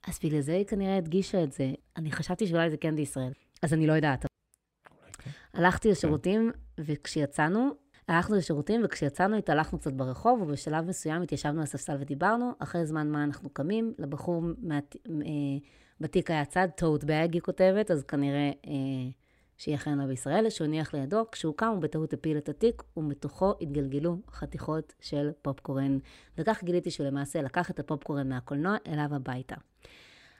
אז 0.09 0.19
בגלל 0.25 0.41
זה 0.41 0.53
היא 0.53 0.67
כנראה 0.67 0.97
הדגישה 0.97 1.45
את 1.45 1.53
זה. 1.53 1.73
אני 1.97 2.13
חשבתי 2.13 2.47
שאולי 2.47 2.71
זה 2.71 2.77
כן 2.77 2.97
בישראל, 2.97 3.33
אז 3.63 3.75
אני 3.75 3.87
לא 3.87 3.93
יודעת. 3.93 4.27
כן. 5.19 5.31
הלכתי 5.55 5.91
לשירותים, 5.91 6.51
וכשיצאנו, 6.79 7.71
הלכנו 8.09 8.37
לשירותים, 8.37 8.81
וכשיצאנו 8.85 9.37
התהלכנו 9.37 9.79
קצת 9.79 9.93
ברחוב, 9.93 10.43
ובשלב 10.43 10.85
מסוים 10.85 11.23
התיישבנו 11.23 11.57
על 11.57 11.63
הספסל 11.63 11.97
ודיברנו. 12.01 12.53
אחרי 12.59 12.87
זמן 12.87 13.11
מה 13.11 13.25
אנחנו 13.25 13.51
קמים, 13.51 13.95
לבחור. 13.99 14.43
אה, 14.73 14.79
בתיק 16.01 16.31
היה 16.31 16.45
צד, 16.45 16.69
טוט 16.77 17.05
באג, 17.05 17.35
היא 17.35 17.43
כותבת, 17.43 17.91
אז 17.91 18.05
כנראה 18.05 18.51
אה, 18.67 19.11
לא 19.69 20.07
בישראל, 20.07 20.51
שהוא 20.51 20.65
הניח 20.65 20.95
לידו, 20.95 21.25
כשהוא 21.33 21.55
קם 21.57 21.67
הוא 21.67 21.79
בטעות 21.83 22.13
הפיל 22.13 22.37
את 22.37 22.49
התיק, 22.49 22.83
ומתוכו 22.97 23.55
התגלגלו 23.61 24.17
חתיכות 24.31 24.95
של 25.01 25.31
פופקורן. 25.43 25.99
וכך 26.39 26.65
גיליתי 26.65 26.91
שהוא 26.91 27.07
למעשה 27.07 27.43
לקח 27.43 27.71
את 27.71 27.79
הפופקורן 27.79 28.29
מהקולנוע 28.29 28.77
אליו 28.89 29.15
הביתה. 29.15 29.57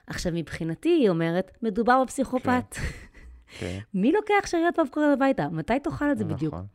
עכשיו, 0.07 0.31
מבחינתי, 0.35 0.89
היא 0.89 1.09
אומרת, 1.09 1.51
מדובר 1.61 2.03
בפסיכופת. 2.03 2.75
כן, 3.59 3.79
מי 3.93 4.11
לוקח 4.11 4.45
שאריות 4.47 4.75
פופקורן 4.75 5.11
הביתה? 5.13 5.47
מתי 5.49 5.79
תאכל 5.79 6.11
את 6.11 6.17
זה 6.17 6.25
בדיוק? 6.25 6.53
נכון. 6.53 6.65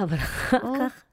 אבל 0.00 0.16
אחר 0.16 0.58
כך, 0.78 1.04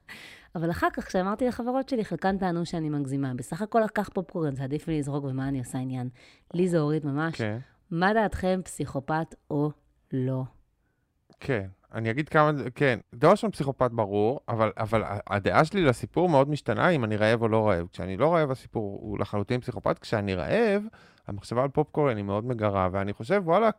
אבל 0.55 0.71
אחר 0.71 0.87
כך, 0.93 1.07
כשאמרתי 1.07 1.47
לחברות 1.47 1.89
שלי, 1.89 2.05
חלקן 2.05 2.37
טענו 2.37 2.65
שאני 2.65 2.89
מגזימה. 2.89 3.33
בסך 3.33 3.61
הכל 3.61 3.79
לקח 3.79 4.09
פופקורן, 4.13 4.55
זה 4.55 4.63
עדיף 4.63 4.87
לי 4.87 4.99
לזרוק, 4.99 5.25
ומה 5.25 5.47
אני 5.47 5.59
עושה 5.59 5.77
עניין? 5.77 6.09
לי 6.53 6.67
זה 6.67 6.79
הוריד 6.79 7.05
ממש. 7.05 7.35
כן, 7.35 7.57
מה 7.91 8.13
דעתכם, 8.13 8.61
פסיכופת 8.63 9.35
או 9.49 9.71
לא? 10.13 10.43
כן. 11.41 11.67
אני 11.93 12.11
אגיד 12.11 12.29
כמה, 12.29 12.51
כן, 12.75 12.99
דבר 13.15 13.31
ראשון 13.31 13.51
פסיכופת 13.51 13.91
ברור, 13.91 14.39
אבל, 14.49 14.71
אבל 14.77 15.03
הדעה 15.27 15.65
שלי 15.65 15.81
לסיפור 15.85 16.29
מאוד 16.29 16.49
משתנה 16.49 16.89
אם 16.89 17.03
אני 17.03 17.17
רעב 17.17 17.41
או 17.41 17.47
לא 17.47 17.69
רעב. 17.69 17.87
כשאני 17.93 18.17
לא 18.17 18.33
רעב 18.33 18.51
הסיפור 18.51 18.99
הוא 19.01 19.19
לחלוטין 19.19 19.61
פסיכופת, 19.61 19.99
כשאני 19.99 20.33
רעב, 20.35 20.83
המחשבה 21.27 21.63
על 21.63 21.69
פופקורן 21.69 22.17
היא 22.17 22.25
מאוד 22.25 22.45
מגרה, 22.45 22.89
ואני 22.91 23.13
חושב, 23.13 23.41
וואלכ, 23.45 23.75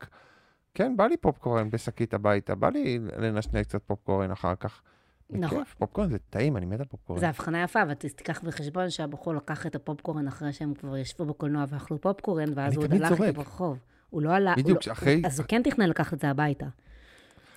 כן, 0.75 0.97
בא 0.97 1.07
לי 1.07 1.17
פופקורן 1.17 1.71
בשקית 1.71 2.15
הביתה, 2.15 2.55
בא 2.55 2.69
לי 2.69 2.99
לנשנש 3.19 3.67
קצת 3.67 3.83
פופקורן 3.87 4.31
אחר 4.31 4.55
כך. 4.55 4.83
נכון. 5.31 5.59
בכיף, 5.59 5.75
פופקורן 5.75 6.11
זה 6.11 6.19
טעים, 6.31 6.57
אני 6.57 6.67
מת 6.67 6.81
על 6.81 6.87
פופקורן. 6.87 7.21
זו 7.21 7.27
הבחנה 7.27 7.63
יפה, 7.63 7.83
אבל 7.83 7.95
תיקח 7.95 8.41
בחשבון 8.45 8.91
שהבחור 8.91 9.35
לקח 9.35 9.67
את 9.67 9.75
הפופקורן 9.75 10.29
אחרי 10.29 10.53
שהם 10.53 10.75
כבר 10.75 10.97
ישבו 10.97 11.25
בקולנוע 11.25 11.65
ואכלו 11.69 12.01
פופקורן, 12.01 12.49
ואז 12.55 12.77
הוא 12.77 12.85
עוד 12.85 12.93
הלך. 12.95 13.13
איתו 13.23 13.33
ברחוב. 13.35 13.79
הוא 14.11 14.23
לא 14.23 14.35
עלה... 14.35 14.55
הוא 14.55 14.63
בדיוק, 14.63 14.87
לא- 14.87 14.93
אחרי- 14.93 15.23
אז 15.27 15.41
הוא 15.41 15.47
כן 15.49 15.63
תכנן 15.63 15.89
לקחת 15.89 16.15
את 16.15 16.21
זה 16.21 16.31
הביתה. 16.31 16.67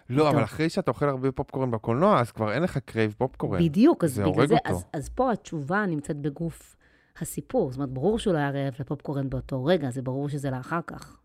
לא, 0.09 0.29
אבל. 0.29 0.43
אחרי 0.43 0.69
שאתה 0.69 0.91
אוכל 0.91 1.09
הרבה 1.09 1.31
פופקורן 1.31 1.71
בקולנוע, 1.71 2.21
אז 2.21 2.31
כבר 2.31 2.51
אין 2.51 2.63
לך 2.63 2.77
crave 2.77 3.15
פופקורן. 3.17 3.59
בדיוק, 3.59 4.03
אז 4.03 4.13
זה 4.13 4.25
בגלל 4.25 4.47
זה. 4.47 4.55
אז, 4.65 4.85
אז 4.93 5.09
פה 5.09 5.31
התשובה 5.31 5.85
נמצאת 5.85 6.17
בגוף 6.17 6.75
הסיפור. 7.19 7.71
זאת 7.71 7.77
אומרת, 7.77 7.89
ברור 7.89 8.19
שהוא 8.19 8.33
לא 8.33 8.37
היה 8.37 8.49
רעב 8.49 8.73
לפופקורן 8.79 9.29
באותו 9.29 9.65
רגע, 9.65 9.89
זה 9.89 10.01
ברור 10.01 10.29
שזה 10.29 10.49
לאחר 10.49 10.79
כך. 10.87 11.17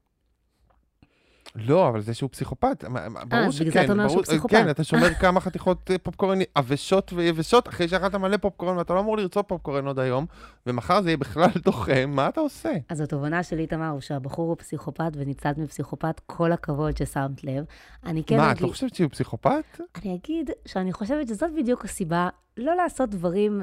לא, 1.57 1.88
אבל 1.88 2.00
זה 2.00 2.14
שהוא 2.14 2.30
פסיכופת, 2.30 2.85
ברור 3.28 3.50
שכן. 3.50 3.64
בגלל 3.64 3.73
זה 3.73 3.85
אתה 3.85 3.92
אומר 3.92 4.02
שהוא 4.09 4.14
ברור- 4.14 4.23
פסיכופת. 4.25 4.54
כן, 4.57 4.71
אתה 4.71 4.85
שומר 4.85 5.14
כמה 5.14 5.40
חתיכות 5.40 5.90
אה, 5.90 5.99
פופקורן 5.99 6.38
יבשות 6.59 7.12
ויבשות, 7.12 7.69
אחרי 7.69 7.88
שאכלת 7.88 8.14
מלא 8.14 8.37
פופקורן, 8.37 8.76
ואתה 8.76 8.95
לא 8.95 9.00
אמור 9.00 9.16
לרצות 9.16 9.49
פופקורן 9.49 9.87
עוד 9.87 9.99
היום, 9.99 10.26
ומחר 10.66 11.02
זה 11.02 11.09
יהיה 11.09 11.16
בכלל 11.16 11.49
דוחם, 11.64 12.11
מה 12.14 12.28
אתה 12.28 12.40
עושה? 12.40 12.73
אז 12.88 13.00
התובנה 13.00 13.42
של 13.42 13.59
איתמר 13.59 13.88
הוא 13.88 14.00
שהבחור 14.00 14.49
הוא 14.49 14.57
פסיכופת 14.57 15.11
וניצלת 15.16 15.59
מפסיכופת, 15.59 16.21
כל 16.26 16.52
הכבוד 16.52 16.97
ששמת 16.97 17.45
לב. 17.45 17.64
אני 18.07 18.25
כן 18.25 18.37
מה, 18.37 18.47
את 18.50 18.57
אגיד, 18.57 18.62
לא 18.66 18.73
חושבת 18.73 18.95
שהוא 18.95 19.11
פסיכופת? 19.11 19.80
אני 20.02 20.19
אגיד 20.25 20.50
שאני 20.66 20.92
חושבת 20.92 21.28
שזאת 21.28 21.50
בדיוק 21.57 21.85
הסיבה 21.85 22.28
לא 22.57 22.76
לעשות 22.76 23.11
דברים 23.11 23.62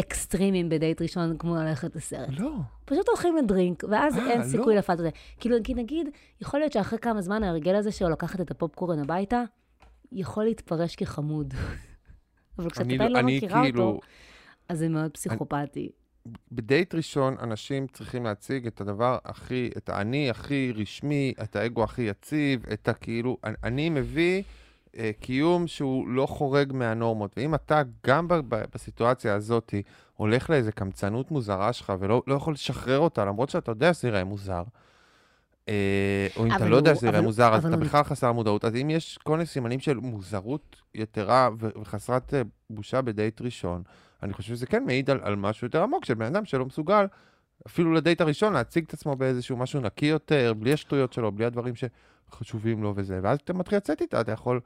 אקסטרימיים 0.00 0.68
בדייט 0.68 1.02
ראשון, 1.02 1.38
כמו 1.38 1.56
ללכת 1.56 1.96
לסרט. 1.96 2.28
לא. 2.38 2.52
פשוט 2.84 3.08
הולכים 3.08 3.36
לדרינק, 3.36 3.84
ואז 3.90 4.18
אה, 4.18 4.30
אין 4.30 4.40
לא. 4.40 4.46
סיכוי 4.46 4.76
לפת 4.76 4.98
הזה. 4.98 5.10
כאילו, 5.40 5.58
נגיד, 5.58 5.78
נגיד, 5.78 6.08
יכול 6.40 6.60
להיות 6.60 6.72
שאחרי 6.72 6.98
כמה 6.98 7.22
זמן 7.22 7.42
ההרגל 7.42 7.74
הזה 7.74 7.92
שלו 7.92 8.08
לקחת 8.08 8.40
את 8.40 8.50
הפופקורן 8.50 8.98
הביתה, 8.98 9.42
יכול 10.12 10.44
להתפרש 10.44 10.96
כחמוד. 10.96 11.54
אבל 12.58 12.70
כשאת 12.70 12.80
אני 12.80 12.94
עדיין 12.94 13.12
לא 13.12 13.22
מכירה 13.22 13.62
כאילו, 13.62 13.84
אותו, 13.84 14.00
אז 14.68 14.78
זה 14.78 14.88
מאוד 14.88 15.10
פסיכופתי. 15.10 15.88
בדייט 16.52 16.94
ראשון, 16.94 17.36
אנשים 17.42 17.86
צריכים 17.86 18.24
להציג 18.24 18.66
את 18.66 18.80
הדבר 18.80 19.18
הכי, 19.24 19.70
את 19.76 19.88
האני 19.88 20.30
הכי 20.30 20.72
רשמי, 20.76 21.34
את 21.42 21.56
האגו 21.56 21.84
הכי 21.84 22.02
יציב, 22.02 22.66
את 22.72 22.88
הכאילו, 22.88 23.36
אני 23.64 23.90
מביא 23.90 24.42
אה, 24.98 25.10
קיום 25.20 25.66
שהוא 25.66 26.08
לא 26.08 26.26
חורג 26.26 26.72
מהנורמות. 26.72 27.32
ואם 27.36 27.54
אתה 27.54 27.82
גם 28.06 28.28
ב, 28.28 28.34
ב, 28.34 28.62
בסיטואציה 28.74 29.34
הזאת 29.34 29.74
הולך 30.16 30.50
לאיזה 30.50 30.72
קמצנות 30.72 31.30
מוזרה 31.30 31.72
שלך 31.72 31.92
ולא 31.98 32.22
לא 32.26 32.34
יכול 32.34 32.52
לשחרר 32.52 32.98
אותה, 32.98 33.24
למרות 33.24 33.48
שאתה 33.50 33.70
יודע 33.70 33.94
שזה 33.94 34.08
ייראה 34.08 34.24
מוזר, 34.24 34.62
אה, 35.68 36.26
או 36.36 36.46
אם 36.46 36.56
אתה 36.56 36.68
לא 36.68 36.76
יודע 36.76 36.94
שזה 36.94 37.06
ייראה 37.06 37.18
אבל- 37.18 37.26
מוזר, 37.26 37.54
אז 37.54 37.66
אתה 37.66 37.76
בכלל 37.76 38.02
חסר 38.02 38.32
מודעות. 38.32 38.64
אז 38.64 38.74
אם 38.76 38.90
יש 38.90 39.18
כל 39.22 39.32
מיני 39.32 39.46
סימנים 39.46 39.80
של 39.80 39.96
מוזרות 39.96 40.82
יתרה 40.94 41.48
וחסרת 41.58 42.34
אה, 42.34 42.42
בושה 42.70 43.02
בדייט 43.02 43.40
ראשון, 43.42 43.82
אני 44.22 44.32
חושב 44.32 44.54
שזה 44.54 44.66
כן 44.66 44.84
מעיד 44.84 45.10
על, 45.10 45.20
על 45.22 45.36
משהו 45.36 45.66
יותר 45.66 45.82
עמוק 45.82 46.04
של 46.04 46.14
בן 46.14 46.24
אדם 46.26 46.44
שלא 46.44 46.66
מסוגל, 46.66 47.06
אפילו 47.66 47.92
לדייט 47.92 48.20
הראשון, 48.20 48.52
להציג 48.52 48.84
את 48.84 48.94
עצמו 48.94 49.16
באיזשהו 49.16 49.56
משהו 49.56 49.80
נקי 49.80 50.06
יותר, 50.06 50.52
בלי 50.58 50.72
השטויות 50.72 51.12
שלו, 51.12 51.32
בלי 51.32 51.44
הדברים 51.44 51.74
שחשובים 52.30 52.82
לו 52.82 52.92
וזה. 52.96 53.20
ואז 53.22 53.38
אתה 53.44 53.52
מתחיל 53.52 53.76
לצאת 53.76 54.00
איתה, 54.00 54.20
אתה 54.20 54.32
יכול 54.32 54.60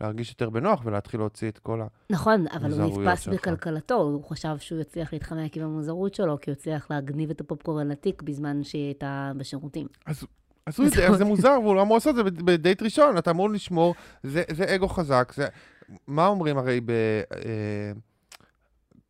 להרגיש 0.00 0.30
יותר 0.30 0.50
בנוח 0.50 0.82
ולהתחיל 0.84 1.20
להוציא 1.20 1.48
את 1.48 1.58
כל 1.58 1.80
ה... 1.80 1.86
נכון, 2.10 2.44
אבל 2.52 2.72
הוא 2.72 3.02
נתפס 3.02 3.20
שלך. 3.20 3.34
בכלכלתו, 3.34 3.94
הוא 3.94 4.24
חשב 4.24 4.56
שהוא 4.58 4.80
יצליח 4.80 5.12
להתחמק 5.12 5.56
עם 5.56 5.62
המוזרות 5.62 6.14
שלו, 6.14 6.40
כי 6.40 6.50
הוא 6.50 6.56
הצליח 6.56 6.90
להגניב 6.90 7.30
את 7.30 7.40
הפופקורן 7.40 7.88
לתיק 7.88 8.22
בזמן 8.22 8.64
שהיא 8.64 8.84
הייתה 8.84 9.32
בשירותים. 9.36 9.86
אז, 10.06 10.26
אז 10.66 10.78
הוא 10.78 10.86
יודע, 10.86 11.12
זה 11.12 11.24
מוזר, 11.24 11.58
והוא 11.62 11.74
לא 11.74 11.82
אמור 11.82 11.96
לעשות 11.96 12.10
את 12.10 12.16
זה 12.16 12.30
בדייט 12.30 12.82
ראשון, 12.82 13.18
אתה 13.18 13.30
אמור 13.30 13.50
לשמור, 13.50 13.94
זה, 14.22 14.42
זה 14.52 14.74
אגו 14.74 14.88
חזק, 14.88 15.32
זה... 15.36 15.46
מה 16.06 16.26
אומרים 16.26 16.58
הרי 16.58 16.80
ב... 16.80 16.90
אה, 16.90 17.92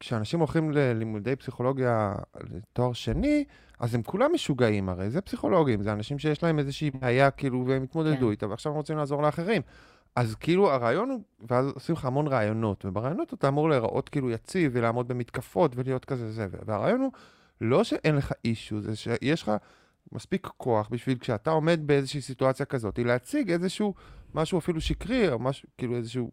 כשאנשים 0.01 0.41
הולכים 0.41 0.71
ללימודי 0.71 1.37
פסיכולוגיה 1.37 2.15
לתואר 2.51 2.93
שני, 2.93 3.45
אז 3.81 3.95
הם 3.95 4.03
כולם 4.03 4.31
משוגעים 4.35 4.89
הרי, 4.89 5.11
זה 5.11 5.21
פסיכולוגים, 5.21 5.83
זה 5.83 5.93
אנשים 5.93 6.19
שיש 6.19 6.43
להם 6.43 6.59
איזושהי 6.59 6.91
בעיה, 6.91 7.31
כאילו, 7.31 7.65
והם 7.67 7.83
התמודדו 7.83 8.27
כן. 8.27 8.31
איתה, 8.31 8.49
ועכשיו 8.49 8.73
הם 8.73 8.77
רוצים 8.77 8.97
לעזור 8.97 9.23
לאחרים. 9.23 9.63
אז 10.17 10.35
כאילו 10.35 10.71
הרעיון 10.73 11.11
הוא, 11.11 11.21
ואז 11.49 11.67
עושים 11.75 11.95
לך 11.95 12.05
המון 12.05 12.27
רעיונות, 12.27 12.85
וברעיונות 12.85 13.35
אתה 13.35 13.49
אמור 13.49 13.69
להיראות 13.69 14.09
כאילו 14.09 14.31
יציב 14.31 14.73
ולעמוד 14.75 15.09
במתקפות 15.09 15.77
ולהיות 15.77 16.05
כזה 16.05 16.33
זה, 16.33 16.47
והרעיון 16.67 17.01
הוא 17.01 17.13
לא 17.61 17.85
שאין 17.85 18.17
לך 18.17 18.33
אישו, 18.45 18.81
זה 18.81 18.97
שיש 18.97 19.43
לך 19.43 19.53
מספיק 20.13 20.47
כוח 20.57 20.89
בשביל 20.89 21.19
כשאתה 21.19 21.51
עומד 21.51 21.81
באיזושהי 21.87 22.21
סיטואציה 22.21 22.67
כזאת, 22.67 22.99
להציג 22.99 23.51
איזשהו 23.51 23.95
משהו 24.35 24.59
אפילו 24.59 24.81
שקרי, 24.81 25.33
או 25.33 25.39
משהו, 25.39 25.69
כאילו 25.79 25.97
איזשהו... 25.97 26.31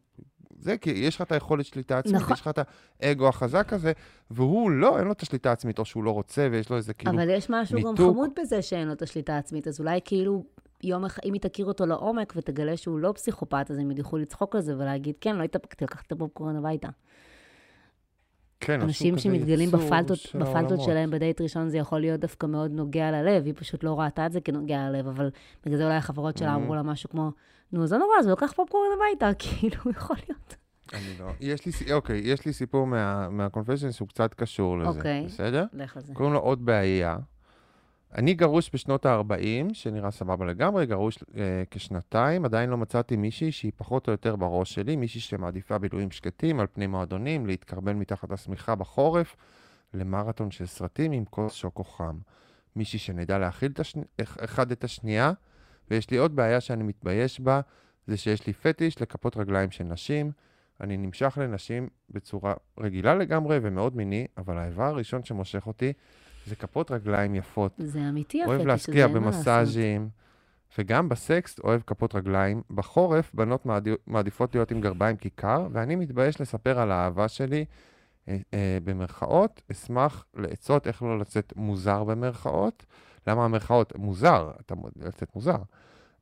זה, 0.62 0.78
כי 0.78 0.90
יש 0.90 1.16
לך 1.16 1.22
את 1.22 1.32
היכולת 1.32 1.66
שליטה 1.66 1.98
עצמית, 1.98 2.16
נכון. 2.16 2.34
יש 2.34 2.42
לך 2.42 2.48
את 2.48 2.60
האגו 3.00 3.28
החזק 3.28 3.74
הזה, 3.74 3.92
והוא 4.32 4.72
לא, 4.72 4.98
אין 4.98 5.06
לו 5.06 5.12
את 5.12 5.22
השליטה 5.22 5.50
העצמית, 5.50 5.80
או 5.80 5.86
שהוא 5.86 6.04
לא 6.04 6.12
רוצה, 6.12 6.48
ויש 6.52 6.70
לו 6.70 6.78
איזה 6.78 6.94
כאילו... 6.94 7.12
אבל 7.12 7.30
יש 7.30 7.50
משהו 7.50 7.82
גם 7.82 7.90
ניתוק. 7.90 8.12
חמוד 8.14 8.30
בזה 8.42 8.62
שאין 8.62 8.88
לו 8.88 8.94
את 8.94 9.02
השליטה 9.02 9.36
העצמית, 9.36 9.68
אז 9.68 9.80
אולי 9.80 10.00
כאילו 10.06 10.44
יום 10.84 11.06
אחד, 11.06 11.22
אם 11.26 11.34
היא 11.34 11.42
תכיר 11.42 11.66
אותו 11.66 11.86
לעומק 11.86 12.34
ותגלה 12.36 12.78
שהוא 12.78 13.00
לא 13.00 13.12
פסיכופת, 13.16 13.66
אז 13.72 13.78
הם 13.78 13.92
יוכלו 13.92 14.20
לצחוק 14.20 14.56
על 14.56 14.62
זה 14.62 14.76
ולהגיד, 14.78 15.16
כן, 15.22 15.36
לא 15.36 15.44
התאפקתי, 15.44 15.86
לקחת 15.86 16.08
את 16.08 16.12
הפופקורן 16.12 16.56
הביתה. 16.56 16.88
כן, 18.60 18.82
אנשים 18.82 19.18
שמתגלים 19.18 19.72
בפלטות, 19.72 20.18
של 20.18 20.40
בפלטות. 20.40 20.82
שלהם 20.82 21.12
בדייט 21.12 21.42
ראשון, 21.42 21.70
זה 21.70 21.78
יכול 21.78 22.00
להיות 22.00 22.20
דווקא 22.20 22.46
מאוד 22.46 22.72
נוגע 22.72 23.12
ללב. 23.12 23.46
היא 23.46 23.54
פשוט 23.58 23.84
לא 23.84 24.00
ראתה 24.00 24.26
את 24.26 24.32
זה 24.32 24.42
כנוגע 24.42 24.90
ללב, 24.90 25.08
אבל 25.08 25.30
בגלל 25.66 25.78
זה 25.78 25.84
אולי 25.84 25.96
החברות 25.96 26.38
שלה 26.38 26.54
Mhm. 26.54 26.58
אמרו 26.58 26.76
לה 26.76 26.84
משהו 26.84 27.10
כמו, 27.10 27.32
נו, 27.74 27.88
זה 27.88 27.98
נורא, 27.98 28.14
אז 28.20 28.26
הוא 28.26 28.34
לקח 28.34 28.52
פופקורן 28.52 28.88
הביתה, 28.98 29.30
כאילו, 29.44 29.92
יכול 29.92 30.16
להיות. 30.28 30.56
אני 30.94 31.18
לא... 31.20 31.32
יש 31.40 31.66
לי, 31.66 31.94
אוקיי, 31.94 32.22
יש 32.24 32.46
לי 32.46 32.54
סיפור 32.54 32.88
מה- 32.88 33.30
מהקונפשן 33.30 33.92
שהוא 33.92 34.08
קצת 34.08 34.34
קשור 34.34 34.78
לזה, 34.80 34.90
אוקיי. 34.98 35.26
בסדר? 35.26 35.66
לך 35.74 35.98
על 35.98 36.04
זה. 36.04 36.14
קוראים 36.14 36.34
לו 36.34 36.40
עוד 36.40 36.66
בעיה. 36.66 37.18
אני 38.16 38.34
גרוש 38.34 38.70
בשנות 38.74 39.06
ה-40, 39.06 39.34
שנראה 39.74 40.12
סבבה 40.12 40.46
לגמרי, 40.46 40.86
גרוש 40.86 41.18
אה, 41.38 41.64
כשנתיים, 41.72 42.46
עדיין 42.46 42.70
לא 42.70 42.78
מצאתי 42.78 43.16
מישהי 43.16 43.52
שהיא 43.52 43.72
פחות 43.76 44.08
או 44.08 44.12
יותר 44.12 44.36
בראש 44.36 44.74
שלי, 44.74 44.96
מישהי 44.96 45.22
שמעדיפה 45.22 45.78
בילויים 45.78 46.12
שקטים 46.12 46.60
על 46.60 46.68
פני 46.74 46.88
מועדונים, 46.88 47.46
להתקרבן 47.46 47.96
מתחת 47.98 48.32
לשמיכה 48.32 48.76
בחורף, 48.76 49.36
למרתון 49.94 50.52
של 50.52 50.66
סרטים 50.66 51.12
עם 51.12 51.26
כוס 51.26 51.54
שוקו 51.54 51.84
חם. 51.84 52.18
מישהי 52.76 53.00
שנדע 53.00 53.38
להכיל 53.38 53.72
אח- 54.22 54.38
אחד 54.44 54.72
את 54.72 54.84
השנייה, 54.84 55.32
ויש 55.92 56.10
לי 56.10 56.18
עוד 56.18 56.36
בעיה 56.36 56.62
שאני 56.62 56.84
מתבייש 56.84 57.40
בה, 57.40 57.62
זה 58.08 58.18
שיש 58.18 58.48
לי 58.48 58.54
פטיש 58.54 59.02
לכפות 59.02 59.38
רגליים 59.38 59.72
של 59.72 59.84
נשים. 59.84 60.32
אני 60.82 60.98
נמשך 60.98 61.38
לנשים 61.42 61.88
בצורה 62.10 62.54
רגילה 62.80 63.16
לגמרי 63.16 63.60
ומאוד 63.62 63.96
מיני, 63.96 64.28
אבל 64.38 64.58
האיבר 64.58 64.84
הראשון 64.84 65.24
שמושך 65.24 65.68
אותי 65.68 65.94
זה 66.46 66.56
כפות 66.56 66.92
רגליים 66.92 67.36
יפות. 67.36 67.72
זה 67.78 68.10
אמיתי, 68.10 68.38
אוהב 68.46 68.52
הפטיש 68.52 68.68
להשקיע 68.68 69.06
הזה, 69.06 69.20
מה 69.20 69.26
לעשות. 69.26 69.38
במסאז'ים, 69.40 70.10
וגם 70.78 71.10
בסקס 71.10 71.60
אוהב 71.60 71.82
כפות 71.88 72.16
רגליים. 72.16 72.62
בחורף 72.70 73.32
בנות 73.34 73.66
מעדי- 73.66 73.96
מעדיפות 74.08 74.56
להיות 74.56 74.72
עם 74.72 74.82
גרביים 74.82 75.18
כיכר, 75.18 75.68
ואני 75.72 75.96
מתבייש 75.96 76.42
לספר 76.42 76.80
על 76.80 76.92
האהבה 76.92 77.28
שלי 77.28 77.66
אה, 78.28 78.38
אה, 78.54 78.78
במרכאות. 78.84 79.62
אשמח 79.72 80.26
לעצות 80.36 80.88
איך 80.88 81.04
לא 81.04 81.20
לצאת 81.20 81.54
מוזר 81.56 82.04
במרכאות. 82.04 82.86
למה 83.28 83.46
המרכאות? 83.46 83.96
מוזר, 83.96 84.52
אתה 84.60 84.76
לצאת 84.96 85.36
מוזר. 85.36 85.58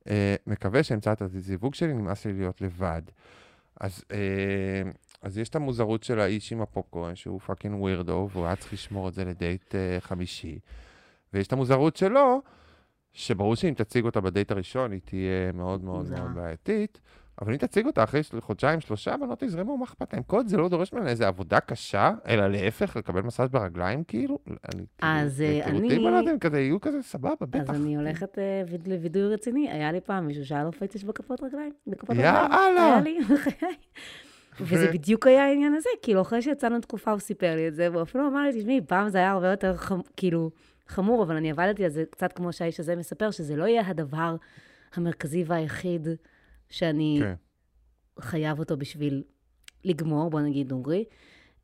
אה, 0.08 0.34
מקווה 0.46 0.82
שאמצא 0.82 1.12
את 1.12 1.22
הזיווג 1.22 1.74
שלי, 1.74 1.92
נמאס 1.92 2.26
לי 2.26 2.32
להיות 2.32 2.60
לבד. 2.60 3.02
אז, 3.80 4.04
אה, 4.12 4.90
אז 5.22 5.38
יש 5.38 5.48
את 5.48 5.56
המוזרות 5.56 6.02
של 6.02 6.20
האיש 6.20 6.52
עם 6.52 6.60
הפופקורן, 6.60 7.14
שהוא 7.14 7.40
fucking 7.40 7.80
weirdo, 7.80 8.28
והוא 8.32 8.46
היה 8.46 8.56
צריך 8.56 8.72
לשמור 8.72 9.08
את 9.08 9.14
זה 9.14 9.24
לדייט 9.24 9.74
אה, 9.74 9.96
חמישי. 10.00 10.58
ויש 11.32 11.46
את 11.46 11.52
המוזרות 11.52 11.96
שלו, 11.96 12.42
שברור 13.12 13.54
שאם 13.56 13.74
תציג 13.76 14.04
אותה 14.04 14.20
בדייט 14.20 14.50
הראשון, 14.50 14.92
היא 14.92 15.00
תהיה 15.04 15.52
מאוד 15.54 15.84
מאוד. 15.84 16.10
מאוד 16.10 16.34
בעייתית, 16.34 17.00
אבל 17.40 17.52
אם 17.52 17.58
תציג 17.58 17.86
אותה 17.86 18.04
אחרי 18.04 18.20
חודשיים, 18.40 18.80
שלושה, 18.80 19.16
בנות 19.16 19.42
יזרמו, 19.42 19.76
מה 19.78 19.84
אכפת 19.84 20.12
להם? 20.12 20.22
עוד 20.26 20.48
זה 20.48 20.56
לא 20.56 20.68
דורש 20.68 20.92
ממנה 20.92 21.10
איזו 21.10 21.24
עבודה 21.24 21.60
קשה, 21.60 22.12
אלא 22.28 22.46
להפך, 22.48 22.96
לקבל 22.96 23.20
מסאז' 23.22 23.48
ברגליים, 23.48 24.04
כאילו, 24.04 24.38
אני, 24.74 24.82
אז, 25.02 25.36
כאילו, 25.36 25.50
אה, 25.60 25.72
מהיכרותי 25.72 25.96
אני- 25.96 26.04
בלאדן, 26.04 26.38
כזה, 26.38 26.60
יהיו 26.60 26.80
כזה 26.80 27.02
סבבה, 27.02 27.34
בטח. 27.46 27.70
אז 27.70 27.80
אני 27.82 27.96
הולכת 27.96 28.38
אה, 28.38 28.62
לווידוי 28.86 29.34
רציני. 29.34 29.70
היה 29.70 29.92
לי 29.92 30.00
פעם 30.00 30.26
מישהו 30.26 30.46
שהיה 30.46 30.64
לו 30.64 30.72
פטיש 30.72 31.04
בכפות 31.04 31.42
רגליים. 31.42 31.72
בכפות 31.86 32.16
יאללה. 32.16 32.44
רגליים. 32.44 32.76
היה 32.78 33.00
לי, 33.00 33.18
בחיי. 33.34 33.74
וזה 34.60 34.90
בדיוק 34.92 35.26
היה 35.26 35.44
העניין 35.44 35.74
הזה, 35.74 35.88
כאילו, 36.02 36.20
אחרי 36.20 36.42
שיצאנו 36.42 36.80
תקופה, 36.80 37.10
הוא 37.10 37.20
סיפר 37.20 37.54
לי 37.56 37.68
את 37.68 37.74
זה, 37.74 37.88
והוא 37.92 38.02
אפילו 38.02 38.28
אמר 38.28 38.42
לי, 38.42 38.58
תשמעי, 38.60 38.80
פעם 38.86 39.08
זה 39.08 39.18
היה 39.18 39.30
הרבה 39.30 39.50
יותר, 39.50 39.74
חמ- 39.76 40.10
כאילו, 40.16 40.50
חמור, 40.88 41.22
אבל 41.22 41.36
אני 41.36 41.50
עבדתי 41.50 41.84
על 41.84 41.90
זה 41.90 42.04
קצת 42.10 42.32
כמו 42.32 42.52
שהאיש 42.52 42.80
הזה 42.80 42.96
מספר, 42.96 43.30
שזה 43.30 43.56
לא 43.56 43.64
יהיה 43.64 43.82
הדבר 43.86 44.36
המרכזי 44.94 45.44
והיחיד 45.46 46.08
שאני 46.70 47.20
כן. 47.22 47.34
חייב 48.20 48.58
אותו 48.58 48.76
בשביל 48.76 49.22
לגמור, 49.84 50.30
בוא 50.30 50.40
נגיד 50.40 50.68
דוגרי. 50.68 51.04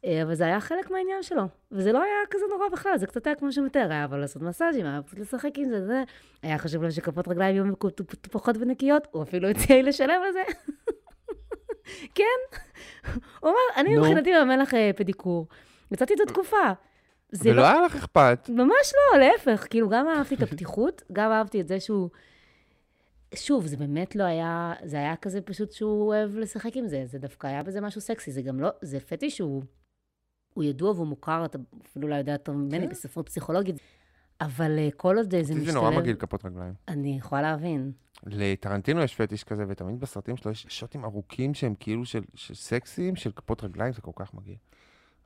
אה, 0.04 0.22
אבל 0.22 0.34
זה 0.34 0.44
היה 0.44 0.60
חלק 0.60 0.90
מהעניין 0.90 1.22
שלו. 1.22 1.42
וזה 1.72 1.92
לא 1.92 2.02
היה 2.02 2.14
כזה 2.30 2.44
נורא 2.50 2.68
בכלל, 2.72 2.98
זה 2.98 3.06
קצת 3.06 3.26
היה 3.26 3.36
כמו 3.36 3.52
שמתאר, 3.52 3.90
היה 3.90 4.04
אבל 4.04 4.18
לעשות 4.18 4.42
מסאז'ים, 4.42 4.86
היה 4.86 5.00
קצת 5.06 5.18
לשחק 5.18 5.50
עם 5.56 5.68
זה, 5.68 5.86
זה. 5.86 6.02
היה 6.42 6.58
חשוב 6.58 6.82
לו 6.82 6.90
שכפות 6.90 7.28
רגליים 7.28 7.56
יהיו 7.56 7.74
טפוחות 8.20 8.56
ונקיות, 8.60 9.06
הוא 9.10 9.22
אפילו 9.22 9.48
הציע 9.48 9.76
לי 9.76 9.82
לשלם 9.82 10.20
על 10.26 10.32
זה. 10.32 10.42
כן. 12.14 12.58
הוא 13.40 13.50
אמר, 13.50 13.58
אני 13.76 13.94
נו. 13.94 14.00
מבחינתי 14.00 14.32
מממן 14.32 14.58
לך 14.58 14.74
אה, 14.74 14.90
פדיקור. 14.96 15.46
יצאתי 15.90 16.12
איתו 16.12 16.24
תקופה. 16.24 16.72
זה 17.32 17.50
ולא 17.50 17.62
לא, 17.62 17.66
היה 17.66 17.80
לך 17.80 17.96
אכפת. 17.96 18.48
ממש 18.48 18.92
לא, 19.12 19.18
להפך. 19.18 19.66
כאילו, 19.70 19.88
גם 19.88 20.08
אהבתי 20.08 20.34
את 20.34 20.42
הפתיחות, 20.42 21.02
גם 21.12 21.32
אהבתי 21.32 21.60
את 21.60 21.68
זה 21.68 21.80
שהוא... 21.80 22.08
שוב, 23.34 23.66
זה 23.66 23.76
באמת 23.76 24.16
לא 24.16 24.24
היה, 24.24 24.74
זה 24.84 24.96
היה 24.96 25.16
כזה 25.16 25.40
פשוט 25.40 25.72
שהוא 25.72 26.06
אוהב 26.06 26.36
לשחק 26.36 26.76
עם 26.76 26.88
זה, 26.88 27.02
זה 27.06 27.18
דווקא 27.18 27.46
היה 27.46 27.62
בזה 27.62 27.80
משהו 27.80 28.00
סקסי, 28.00 28.32
זה 28.32 28.42
גם 28.42 28.60
לא, 28.60 28.68
זה 28.82 29.00
פטיש 29.00 29.36
שהוא 29.36 29.62
הוא 30.54 30.64
ידוע 30.64 30.90
והוא 30.90 31.06
מוכר, 31.06 31.44
אתה 31.44 31.58
אפילו 31.86 32.08
לא 32.08 32.14
יודע 32.14 32.32
יותר 32.32 32.52
ממני 32.52 32.80
כן. 32.80 32.88
בספרות 32.88 33.26
פסיכולוגית, 33.28 33.76
אבל 34.40 34.78
אה, 34.78 34.88
כל 34.96 35.16
עוד 35.16 35.30
זה 35.30 35.40
משתלב... 35.40 35.64
זה 35.64 35.72
נורא 35.72 35.90
מגעיל 35.90 36.16
כפות 36.16 36.44
רגליים. 36.44 36.74
אני 36.88 37.16
יכולה 37.18 37.42
להבין. 37.42 37.92
לטרנטינו 38.26 39.02
יש 39.02 39.14
פטיש 39.14 39.44
כזה, 39.44 39.64
ותמיד 39.68 40.00
בסרטים 40.00 40.36
שלו 40.36 40.50
יש 40.50 40.66
שוטים 40.68 41.04
ארוכים 41.04 41.54
שהם 41.54 41.74
כאילו 41.80 42.04
של, 42.04 42.22
של 42.34 42.54
סקסיים, 42.54 43.16
של 43.16 43.32
כפות 43.32 43.64
רגליים, 43.64 43.92
זה 43.92 44.00
כל 44.00 44.12
כך 44.16 44.34
מגעיל. 44.34 44.56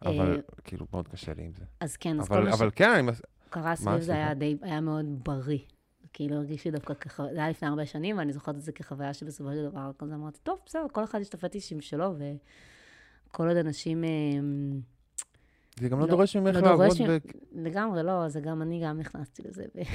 אבל 0.05 0.37
אה, 0.37 0.43
כאילו 0.65 0.87
מאוד 0.93 1.09
קשה 1.09 1.35
לי 1.35 1.43
עם 1.43 1.53
זה. 1.55 1.65
אז 1.81 1.97
כן, 1.97 2.21
אז 2.21 2.29
כל 2.29 2.35
אבל, 2.35 2.45
מה 2.45 2.55
אבל 2.55 2.71
כן, 2.75 2.91
אני... 2.91 3.13
שקרה 3.47 3.77
סביב 3.77 4.01
זה? 4.01 4.13
היה 4.13 4.35
די, 4.35 4.57
היה 4.63 4.81
מאוד 4.81 5.07
בריא. 5.25 5.59
כאילו 6.13 6.37
הרגיש 6.37 6.65
לי 6.65 6.71
דווקא 6.71 6.95
ככה, 6.95 7.25
זה 7.33 7.39
היה 7.39 7.51
לפני 7.51 7.69
הרבה 7.69 7.87
שנים, 7.87 8.19
ואני 8.19 8.33
זוכרת 8.33 8.55
את 8.57 8.63
זה 8.63 8.73
כחוויה 8.73 9.15
שבסופו 9.15 9.51
של 9.53 9.69
דבר, 9.71 9.91
כזה 9.99 10.15
אמרתי, 10.15 10.39
טוב, 10.43 10.59
בסדר, 10.67 10.87
כל 10.93 11.05
אחד 11.05 11.21
יש 11.21 11.29
את 11.29 11.35
הפטישים 11.35 11.81
שלו, 11.81 12.15
וכל 13.29 13.49
עוד 13.49 13.57
אנשים... 13.57 14.05
אה, 14.05 14.09
זה 15.81 15.89
גם 15.89 15.99
לא, 16.01 16.05
לא- 16.07 16.11
דורש 16.11 16.37
ממך 16.37 16.55
לא 16.57 16.61
לעבוד 16.61 16.97
ב... 17.09 17.19
לגמרי 17.53 18.03
לא, 18.03 18.29
זה 18.29 18.41
גם 18.41 18.63
אני 18.63 18.83
גם 18.85 18.99
נכנסתי 18.99 19.43
לזה 19.43 19.65
בשלב 19.75 19.89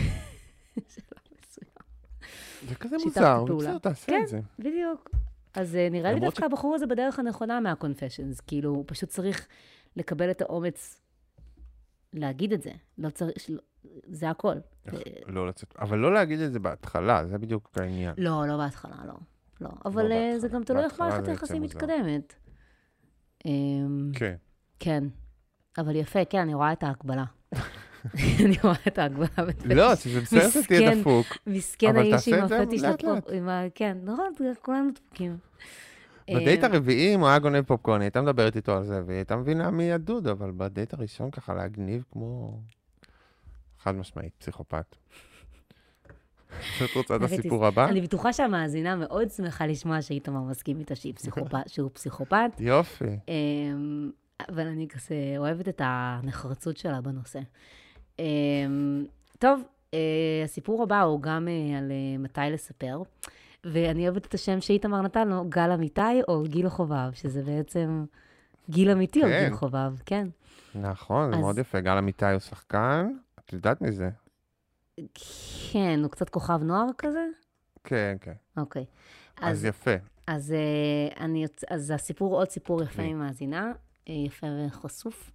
מסוים. 1.47 1.71
זה 2.69 2.75
כזה 2.75 2.95
מוזר. 3.05 3.43
בסדר, 3.43 3.77
תעשה 3.77 4.05
כן. 4.07 4.21
את 4.23 4.27
זה. 4.27 4.39
בדיוק. 4.59 5.09
אז 5.53 5.75
אה, 5.75 5.87
נראה 5.91 6.13
לי 6.13 6.19
דווקא 6.19 6.45
הבחור 6.45 6.75
הזה 6.75 6.87
בדרך 6.87 7.19
הנכונה 7.19 7.59
מהקונפשיונס, 7.59 8.39
כאילו, 8.39 8.69
הוא 8.69 8.83
פשוט 8.87 9.09
צריך 9.09 9.47
לקבל 9.95 10.31
את 10.31 10.41
האומץ 10.41 11.01
להגיד 12.13 12.53
את 12.53 12.61
זה. 12.61 12.71
לא 12.97 13.09
צריך, 13.09 13.39
של- 13.39 13.59
זה 14.07 14.29
הכל. 14.29 14.53
אה, 14.87 14.99
לא 15.27 15.47
לצאת, 15.47 15.73
אבל 15.79 15.97
לא 15.97 16.13
להגיד 16.13 16.39
את 16.39 16.53
זה 16.53 16.59
בהתחלה, 16.59 17.25
זה 17.25 17.37
בדיוק 17.37 17.69
העניין. 17.79 18.13
לא, 18.17 18.43
לא 18.47 18.57
בהתחלה, 18.57 18.95
לא. 19.07 19.13
לא, 19.61 19.69
אבל 19.85 20.11
אה, 20.11 20.39
זה. 20.39 20.47
גם 20.47 20.63
תלוי 20.63 20.83
איך 20.83 20.99
מערכת 20.99 21.25
זה 21.25 21.31
היחסים. 21.31 21.61
מתקדמת. 21.61 22.33
אמ, 23.45 24.11
כן. 24.13 24.35
כן. 24.79 25.03
אבל 25.77 25.95
יפה, 25.95 26.25
כן, 26.25 26.39
אני 26.39 26.53
רואה 26.53 26.71
את 26.73 26.83
ההקבלה. 26.83 27.23
אני 28.45 28.55
רואה 28.63 28.75
את 28.87 28.97
ההקבלה. 28.97 29.27
בין 29.67 29.77
לא. 29.77 29.95
שזה 29.95 30.21
בסדר 30.21 30.61
שתהיה. 30.61 30.95
דפוק. 30.95 31.25
מסכן 31.47 31.95
האיש 31.95 32.27
עם 32.27 32.47
זה 32.47 32.61
הפטיש. 32.61 32.83
עם 33.33 33.49
ה- 33.49 33.63
כן, 33.75 33.97
נכון, 34.03 34.33
כולנו 34.61 34.91
דפוקים. 34.91 35.37
בדייט 36.29 36.63
אמ, 36.63 36.71
הרביעי, 36.71 37.15
אם 37.15 37.19
הוא 37.19 37.27
היה 37.29 37.39
גונב 37.39 37.61
פופקורן, 37.61 37.99
היא 37.99 38.05
הייתה 38.05 38.21
מדברת 38.21 38.55
איתו 38.55 38.77
על 38.77 38.83
זה, 38.83 39.01
והיא 39.05 39.17
הייתה 39.17 39.35
מבינה 39.35 39.71
מי 39.71 39.91
הדוד, 39.91 40.27
אבל 40.27 40.51
בדייט 40.57 40.93
הראשון 40.93 41.31
ככה 41.31 41.53
להגניב 41.53 42.03
כמו... 42.11 42.59
חד 43.85 43.95
משמעית, 43.95 44.33
פסיכופת. 44.37 44.95
את 46.85 46.95
רוצה 46.95 47.15
את 47.15 47.21
הייתי- 47.21 47.35
הסיפור 47.39 47.65
הבא? 47.65 47.85
אני 47.89 48.01
בטוחה 48.01 48.33
שהמאזינה 48.33 48.95
מאוד 48.95 49.29
שמחה 49.29 49.65
לשמוע 49.67 50.01
שאיתמר 50.01 50.39
מסכים 50.41 50.79
איתה 50.79 50.93
שהוא 51.67 51.89
פסיכופת. 51.93 52.51
יופי. 52.59 53.05
אמ, 53.27 54.11
אבל 54.49 54.67
אני 54.67 54.87
כזה 54.87 55.15
אוהבת 55.37 55.67
את 55.67 55.81
הנחרצות 55.83 56.77
שלה 56.77 57.01
בנושא. 57.01 57.39
אמ, 58.19 59.05
טוב, 59.39 59.61
אה, 59.93 59.99
הסיפור 60.43 60.83
הבא 60.83 61.01
הוא 61.01 61.21
גם 61.21 61.47
אה, 61.47 61.77
על 61.77 61.91
אה, 61.91 62.17
מתי 62.17 62.41
לספר, 62.51 63.01
ואני 63.63 64.03
אוהבת 64.09 64.25
את 64.25 64.33
השם 64.33 64.61
שאיתמר 64.61 65.01
נתן 65.01 65.27
לו, 65.27 65.45
גל 65.49 65.71
אמיתי 65.71 66.01
או 66.27 66.43
גיל 66.43 66.69
חובב, 66.69 67.11
שזה 67.13 67.43
בעצם 67.43 68.05
גיל 68.69 68.89
אמיתי 68.91 69.23
או 69.23 69.27
כן. 69.27 69.45
גיל 69.45 69.55
חובב, 69.55 69.93
כן. 70.05 70.27
נכון, 70.75 71.31
זה 71.31 71.37
מאוד 71.37 71.57
יפה. 71.57 71.79
גל 71.79 71.97
אמיתי 71.97 72.31
הוא 72.31 72.39
שחקן, 72.39 73.09
את 73.45 73.53
יודעת 73.53 73.81
מזה? 73.81 74.09
כן, 75.71 75.99
הוא 76.03 76.11
קצת 76.11 76.29
כוכב 76.29 76.63
נוער 76.63 76.87
כזה? 76.97 77.25
כן, 77.83 78.17
כן. 78.21 78.33
אוקיי. 78.57 78.85
אז 79.37 79.65
יפה. 79.65 79.91
אז, 80.27 80.51
אה, 80.51 81.23
אני. 81.23 81.45
אז 81.69 81.91
הסיפור, 81.91 82.35
עוד 82.35 82.49
סיפור 82.49 82.83
יפה 82.83 82.93
כן. 82.93 83.05
ממאזינה, 83.05 83.71
אה, 84.09 84.13
יפה 84.13 84.47
וחשוף. 84.67 85.31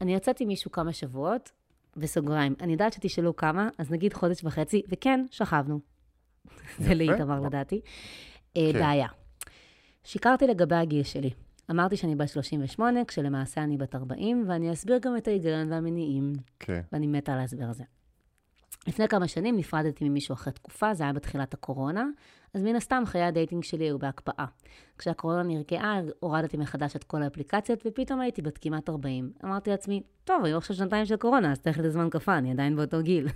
אני 0.00 0.14
יוצאת 0.14 0.40
עם 0.40 0.48
מישהו 0.48 0.72
כמה 0.72 0.92
שבועות, 0.92 1.52
בסוגריים, 1.96 2.54
אני 2.60 2.72
יודעת 2.72 2.92
שתשאלו 2.92 3.36
כמה, 3.36 3.68
אז 3.78 3.90
נגיד 3.90 4.14
חודש 4.14 4.44
וחצי, 4.44 4.82
וכן, 4.88 5.24
שכבנו. 5.30 5.80
זה. 6.78 6.94
לאיתמר 6.94 7.40
לדעתי. 7.40 7.80
אה, 8.56 8.72
כן. 8.72 8.78
בעיה. 8.78 9.08
שיקרתי 10.04 10.46
לגבי 10.46 10.76
הגיל 10.76 11.02
שלי. 11.02 11.30
אמרתי 11.70 11.96
שאני 11.96 12.16
בת 12.16 12.28
38, 12.28 13.04
כשלמעשה 13.04 13.62
אני 13.62 13.76
בת 13.76 13.94
40, 13.94 14.44
ואני 14.48 14.72
אסביר 14.72 14.98
גם 14.98 15.16
את 15.16 15.28
ההיגיון 15.28 15.72
והמניעים, 15.72 16.32
כן. 16.58 16.80
ואני 16.92 17.06
מתה 17.06 17.32
על 17.32 17.38
ההסבר 17.38 17.64
הזה. 17.64 17.84
לפני 18.86 19.08
כמה 19.08 19.28
שנים 19.28 19.56
נפרדתי 19.56 20.08
ממישהו 20.08 20.32
אחרי 20.32 20.52
תקופה, 20.52 20.94
זה 20.94 21.04
היה 21.04 21.12
בתחילת 21.12 21.54
הקורונה, 21.54 22.06
אז 22.54 22.62
מן 22.62 22.76
הסתם 22.76 23.02
חיי 23.06 23.22
הדייטינג 23.22 23.64
שלי 23.64 23.84
היו 23.84 23.98
בהקפאה. 23.98 24.46
כשהקורונה 24.98 25.42
נרגעה, 25.42 26.00
הורדתי 26.20 26.56
מחדש 26.56 26.96
את 26.96 27.04
כל 27.04 27.22
האפליקציות, 27.22 27.82
ופתאום 27.86 28.20
הייתי 28.20 28.42
בת 28.42 28.58
כמעט 28.58 28.88
40. 28.88 29.32
אמרתי 29.44 29.70
לעצמי, 29.70 30.02
טוב, 30.24 30.44
היו 30.44 30.56
עכשיו 30.56 30.76
שנתיים 30.76 31.06
של 31.06 31.16
קורונה, 31.16 31.52
אז 31.52 31.60
הזמן 31.60 32.10
קפא, 32.10 32.38
אני 32.38 32.50
עדיין 32.50 32.76
באותו 32.76 33.02
גיל. 33.02 33.28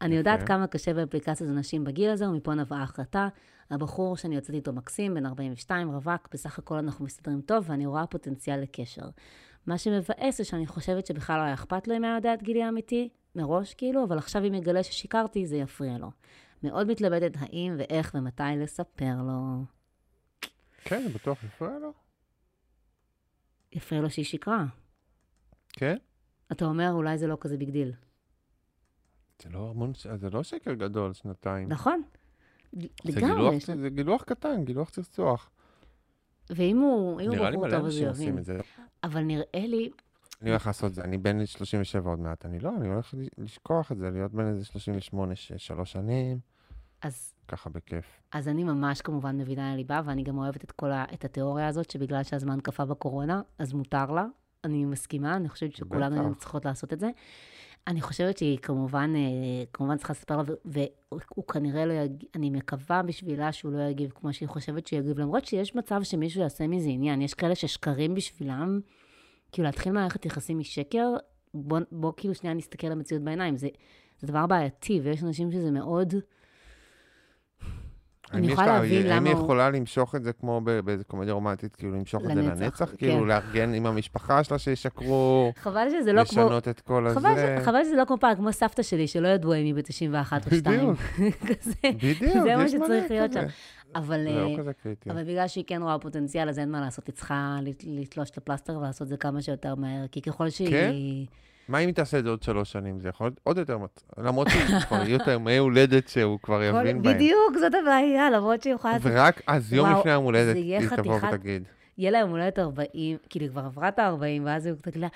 אני 0.00 0.16
יודעת. 0.16 0.46
כמה 0.46 0.66
קשה 0.66 0.94
באפליקציות 0.94 1.50
לנשים 1.50 1.84
בגיל 1.84 2.10
הזה, 2.10 2.28
ומפה 2.28 2.54
נבעה 2.54 2.80
ההחלטה. 2.80 3.28
הבחור 3.70 4.16
שאני 4.16 4.34
יוצאת 4.34 4.54
איתו 4.54 4.72
מקסים, 4.72 5.14
בן 5.14 5.26
42, 5.26 5.90
רווק, 5.90 6.28
בסך 6.32 6.58
הכל 6.58 6.76
אנחנו 6.76 7.04
מסתדרים 7.04 7.40
טוב, 7.40 7.64
ואני 7.68 7.86
רואה 7.86 8.06
פוטנציאל 8.06 8.60
לקשר. 8.60 9.08
מה 9.66 9.78
שמבאס 9.78 10.38
זה 10.38 10.44
שאני 10.44 10.66
חושבת 10.66 11.06
שבכלל 11.06 11.36
לא 11.38 11.42
היה 11.42 11.54
אכפת 11.54 11.88
לו 11.88 11.96
אם 11.96 12.04
היה 12.04 12.14
יודע 12.14 12.34
את 12.34 12.42
גילי 12.42 12.62
האמיתי, 12.62 13.08
מראש 13.34 13.74
כאילו, 13.74 14.04
אבל 14.04 14.18
עכשיו 14.18 14.46
אם 14.46 14.54
יגלה 14.54 14.82
ששיקרתי, 14.82 15.46
זה 15.46 15.56
יפריע 15.56 15.98
לו. 15.98 16.10
מאוד 16.62 16.86
מתלבטת 16.86 17.32
האם 17.40 17.74
ואיך 17.78 18.14
ומתי 18.14 18.42
לספר 18.56 19.14
לו. 19.26 19.64
כן, 20.84 21.02
זה 21.02 21.08
בטוח 21.08 21.44
הפריע 21.44 21.78
לו. 21.78 21.92
יפריע 23.72 24.00
לו 24.00 24.10
שהיא 24.10 24.24
שיקרה. 24.24 24.64
כן? 25.68 25.96
אתה 26.52 26.64
אומר, 26.64 26.90
אולי 26.92 27.18
זה 27.18 27.26
לא 27.26 27.36
כזה 27.40 27.56
big 27.56 27.70
deal. 27.70 27.92
זה 29.42 29.48
לא 29.50 29.70
המון, 29.70 29.92
זה 30.14 30.30
לא 30.30 30.42
שקר 30.42 30.74
גדול, 30.74 31.12
שנתיים. 31.12 31.68
נכון? 31.68 32.02
לגמרי. 33.04 33.58
זה 33.60 33.88
גילוח 33.88 34.22
קטן, 34.22 34.64
גילוח 34.64 34.90
צחצוח. 34.90 35.50
ואם 36.50 36.78
הוא 36.78 37.20
אם 37.20 37.28
הוא 37.28 37.36
בחור 37.50 37.70
טוב, 37.70 37.86
אז 37.86 37.96
הוא 37.96 38.08
יבין. 38.08 38.38
אבל 39.04 39.20
נראה 39.20 39.66
לי, 39.66 39.90
אני 40.42 40.50
הולך 40.50 40.66
לעשות 40.66 40.90
את 40.90 40.94
זה, 40.94 41.02
אני 41.02 41.18
בן 41.18 41.46
37 41.46 42.10
עוד 42.10 42.18
מעט, 42.20 42.46
אני 42.46 42.58
לא, 42.58 42.70
אני 42.76 42.88
הולך 42.88 43.14
לשכוח 43.38 43.92
את 43.92 43.98
זה, 43.98 44.10
להיות 44.10 44.32
בן 44.32 44.46
איזה 44.46 44.64
38, 44.64 45.36
ש- 45.36 45.52
שלוש 45.56 45.92
שנים, 45.92 46.38
אז 47.02 47.34
ככה 47.48 47.70
בכיף. 47.70 48.20
אז 48.32 48.48
אני 48.48 48.64
ממש 48.64 49.00
כמובן 49.00 49.38
מבינה 49.38 49.74
לליבה, 49.74 50.00
ואני 50.04 50.22
גם 50.22 50.38
אוהבת 50.38 50.64
את 50.64 50.72
כל 50.72 50.92
ה, 50.92 51.04
את 51.14 51.24
התיאוריה 51.24 51.68
הזאת, 51.68 51.90
שבגלל 51.90 52.22
שהזמן 52.22 52.60
קפא 52.60 52.84
בקורונה, 52.84 53.42
אז 53.58 53.72
מותר 53.72 54.10
לה. 54.10 54.26
אני 54.64 54.84
מסכימה, 54.84 55.36
אני 55.36 55.48
חושבת 55.48 55.76
שכולנו 55.76 56.34
צריכות 56.34 56.64
לעשות 56.64 56.92
את 56.92 57.00
זה. 57.00 57.10
אני 57.86 58.00
חושבת 58.00 58.38
שהיא 58.38 58.58
כמובן, 58.58 59.12
אה, 59.16 59.64
כמובן 59.72 59.96
צריכה 59.96 60.12
לספר 60.12 60.36
לה, 60.36 60.42
והוא 60.64 61.44
כנראה 61.52 61.86
לא 61.86 61.92
יגיב, 61.92 62.28
אני 62.34 62.50
מקווה 62.50 63.02
בשבילה 63.02 63.52
שהוא 63.52 63.72
לא 63.72 63.82
יגיב 63.82 64.10
כמו 64.14 64.32
שהיא 64.32 64.48
חושבת 64.48 64.86
שהוא 64.86 64.98
יגיב, 64.98 65.18
למרות 65.18 65.46
שיש 65.46 65.74
מצב 65.74 66.02
שמישהו 66.02 66.40
יעשה 66.40 66.66
מזה 66.66 66.88
עניין. 66.88 67.22
יש 67.22 67.34
כאלה 67.34 67.54
ששקרים 67.54 68.14
בשבילם, 68.14 68.80
כאילו 69.52 69.66
להתחיל 69.66 69.92
מערכת 69.92 70.26
יחסים 70.26 70.58
משקר, 70.58 71.08
בוא, 71.54 71.78
בוא 71.92 72.12
כאילו 72.16 72.34
שנייה 72.34 72.54
נסתכל 72.54 72.86
למציאות 72.86 73.22
בעיניים. 73.22 73.56
זה, 73.56 73.68
זה 74.18 74.26
דבר 74.26 74.46
בעייתי, 74.46 75.00
ויש 75.02 75.22
אנשים 75.22 75.52
שזה 75.52 75.70
מאוד... 75.70 76.14
אני 78.32 78.52
יכולה 78.52 78.66
לה- 78.66 78.72
להבין 78.74 78.92
האם 79.12 79.26
היא 79.26 79.34
למה 79.34 79.42
יכולה 79.42 79.70
למשוך 79.70 80.14
את 80.14 80.22
זה 80.22 80.32
כמו 80.32 80.60
באיזה 80.84 81.04
קומדיה 81.04 81.32
רומנטית, 81.34 81.76
כאילו 81.76 81.92
למשוך 81.92 82.22
את 82.22 82.28
זה 82.28 82.34
לנצח? 82.34 82.84
כן. 82.90 82.96
כאילו 82.96 83.26
לארגן 83.26 83.74
עם 83.74 83.86
המשפחה 83.86 84.44
שלה 84.44 84.58
שישקרו, 84.58 85.52
חבל 85.56 85.86
שזה 85.90 86.12
לא 86.12 86.24
כמו... 86.24 86.42
לשנות 86.42 86.68
את 86.68 86.80
כל 86.80 87.06
הזה? 87.06 87.58
חבל 87.64 87.84
שזה 87.84 87.96
לא 87.96 88.04
כמו 88.04 88.16
פעם, 88.20 88.36
כמו 88.36 88.52
סבתא 88.52 88.82
שלי, 88.82 89.06
שלא 89.06 89.28
ידעו 89.28 89.52
אם 89.54 89.64
היא 89.64 89.74
בת 89.74 89.84
91 89.88 90.46
או 90.52 90.56
2. 90.56 90.94
כזה. 91.48 91.72
בדיוק, 91.84 92.32
זה 92.42 92.56
מה 92.56 92.68
שצריך 92.68 93.10
להיות. 93.10 93.32
שם. 93.32 93.44
אבל, 93.94 94.24
זה 94.24 94.40
לא 94.40 94.58
כזה 94.58 94.72
קריטי. 94.82 95.10
אבל 95.10 95.22
בגלל 95.24 95.48
שהיא 95.48 95.64
כן 95.66 95.82
רואה 95.82 95.98
פוטנציאל, 95.98 96.48
אז 96.48 96.58
אין 96.58 96.70
מה 96.70 96.80
לעשות, 96.80 97.06
היא 97.06 97.14
צריכה 97.14 97.56
לת- 97.62 97.84
לתלוש 97.86 98.30
את 98.30 98.38
הפלסטר 98.38 98.78
ולעשות 98.78 99.02
את 99.02 99.08
זה 99.08 99.16
כמה 99.16 99.42
שיותר 99.42 99.74
מהר, 99.74 100.06
כי 100.12 100.22
ככל 100.22 100.50
שהיא... 100.50 100.70
כן? 100.70 100.90
מה 101.70 101.78
אם 101.78 101.86
היא 101.86 101.94
תעשה 101.94 102.18
את 102.18 102.24
זה 102.24 102.30
עוד 102.30 102.42
שלוש 102.42 102.72
שנים? 102.72 103.00
זה 103.00 103.08
יכול 103.08 103.26
להיות 103.26 103.40
עוד 103.42 103.58
יותר 103.58 103.78
מצ... 103.78 104.04
למרות 104.18 104.48
שכבר 104.50 105.02
יהיו 105.02 105.16
את 105.16 105.28
הימי 105.28 105.56
הולדת 105.56 106.08
שהוא 106.08 106.38
כבר 106.42 106.62
יבין 106.62 107.02
בהם. 107.02 107.14
בדיוק, 107.14 107.56
זאת 107.60 107.72
הבעיה, 107.82 108.30
למרות 108.30 108.62
שהיא 108.62 108.74
יכולה... 108.74 108.96
ורק 109.02 109.40
אז 109.46 109.72
יום 109.72 109.90
לפני 109.90 110.10
היום 110.10 110.24
הולדת 110.24 110.56
היא 110.56 110.88
תבוא 110.96 111.16
ותגיד. 111.16 111.62
יהיה 111.98 112.10
לה 112.10 112.18
יום 112.18 112.30
הולדת 112.30 112.58
40, 112.58 113.16
כאילו, 113.30 113.44
היא 113.44 113.50
כבר 113.50 113.60
עברה 113.60 113.88
את 113.88 113.98
ה-40, 113.98 114.42
ואז 114.44 114.66
הוא 114.66 114.76
תגיד 114.82 115.00
לה, 115.00 115.08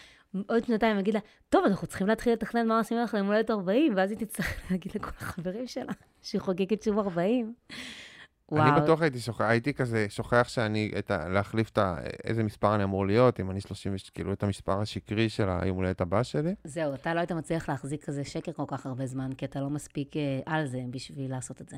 עוד 0.46 0.64
שנתיים, 0.64 0.98
יגיד 0.98 1.14
לה, 1.14 1.20
טוב, 1.48 1.64
אנחנו 1.64 1.86
צריכים 1.86 2.06
להתחיל 2.06 2.32
לתכנן 2.32 2.66
מה 2.66 2.78
עושים 2.78 2.98
לך 2.98 3.14
ליום 3.14 3.26
הולדת 3.26 3.50
40, 3.50 3.92
ואז 3.96 4.10
היא 4.10 4.18
תצטרך 4.18 4.60
להגיד 4.70 4.92
לכל 4.94 5.10
החברים 5.20 5.66
שלה 5.66 5.92
שהיא 6.22 6.40
חוגגת 6.40 6.82
שוב 6.82 6.98
40. 6.98 7.54
אני 8.52 8.80
בטוח 8.80 9.02
הייתי 9.02 9.20
שוכח, 9.20 9.40
הייתי 9.40 9.74
כזה 9.74 10.06
שוכח 10.08 10.48
שאני, 10.48 10.92
את 10.98 11.10
ה, 11.10 11.28
להחליף 11.28 11.70
את 11.70 11.78
ה, 11.78 11.96
איזה 12.24 12.42
מספר 12.42 12.74
אני 12.74 12.84
אמור 12.84 13.06
להיות, 13.06 13.40
אם 13.40 13.50
אני 13.50 13.60
30, 13.60 13.94
כאילו 14.14 14.32
את 14.32 14.42
המספר 14.42 14.80
השקרי 14.80 15.28
של 15.28 15.48
היום 15.48 15.76
הולדת 15.76 16.00
הבא 16.00 16.22
שלי. 16.22 16.54
זהו, 16.64 16.94
אתה 16.94 17.14
לא 17.14 17.20
היית 17.20 17.32
מצליח 17.32 17.68
להחזיק 17.68 18.04
כזה 18.04 18.24
שקר 18.24 18.52
כל 18.52 18.64
כך 18.66 18.86
הרבה 18.86 19.06
זמן, 19.06 19.32
כי 19.32 19.44
אתה 19.44 19.60
לא 19.60 19.70
מספיק 19.70 20.16
אה, 20.16 20.40
על 20.46 20.66
זה 20.66 20.80
בשביל 20.90 21.30
לעשות 21.30 21.60
את 21.60 21.68
זה. 21.68 21.76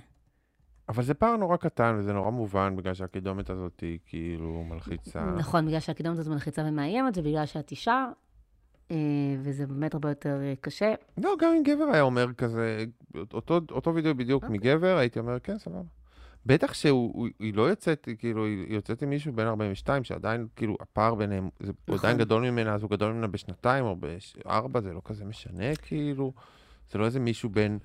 אבל 0.88 1.02
זה 1.02 1.14
פער 1.14 1.36
נורא 1.36 1.56
קטן 1.56 1.96
וזה 1.98 2.12
נורא 2.12 2.30
מובן, 2.30 2.76
בגלל 2.76 2.94
שהקידומת 2.94 3.50
הזאת 3.50 3.80
היא 3.80 3.98
כאילו 4.06 4.64
מלחיצה. 4.64 5.24
נכון, 5.24 5.66
בגלל 5.66 5.80
שהקידומת 5.80 6.18
הזאת 6.18 6.32
מלחיצה 6.32 6.62
ומאיימת, 6.66 7.18
ובגלל 7.18 7.46
שאת 7.46 7.70
אישה, 7.70 8.06
אה, 8.90 8.96
וזה 9.38 9.66
באמת 9.66 9.94
הרבה 9.94 10.08
יותר 10.08 10.38
אה, 10.42 10.54
קשה. 10.60 10.94
לא, 11.18 11.34
גם 11.40 11.52
אם 11.56 11.62
גבר 11.62 11.84
היה 11.92 12.02
אומר 12.02 12.32
כזה, 12.32 12.84
אותו, 13.34 13.60
אותו 13.70 13.94
וידאו 13.94 14.14
בדיוק 14.14 14.44
אוקיי. 14.44 14.58
מגבר, 14.58 14.96
הייתי 14.96 15.18
אומר, 15.18 15.38
כן, 15.40 15.58
סבבה. 15.58 15.95
בטח 16.46 16.74
שהיא 16.74 17.54
לא 17.54 17.62
יוצאת, 17.62 18.08
כאילו, 18.18 18.44
היא 18.44 18.74
יוצאת 18.74 19.02
עם 19.02 19.10
מישהו 19.10 19.32
בן 19.32 19.46
42, 19.46 20.04
שעדיין, 20.04 20.46
כאילו, 20.56 20.76
הפער 20.80 21.14
ביניהם, 21.14 21.48
זה 21.60 21.72
נכון. 21.88 21.98
עדיין 21.98 22.18
גדול 22.18 22.50
ממנה, 22.50 22.74
אז 22.74 22.82
הוא 22.82 22.90
גדול 22.90 23.12
ממנה 23.12 23.26
בשנתיים 23.26 23.84
או 23.84 23.96
בארבע, 23.96 24.80
זה 24.80 24.92
לא 24.92 25.00
כזה 25.04 25.24
משנה, 25.24 25.76
כאילו. 25.82 26.32
זה 26.90 26.98
לא 26.98 27.04
איזה 27.04 27.20
מישהו 27.20 27.50
בן, 27.50 27.76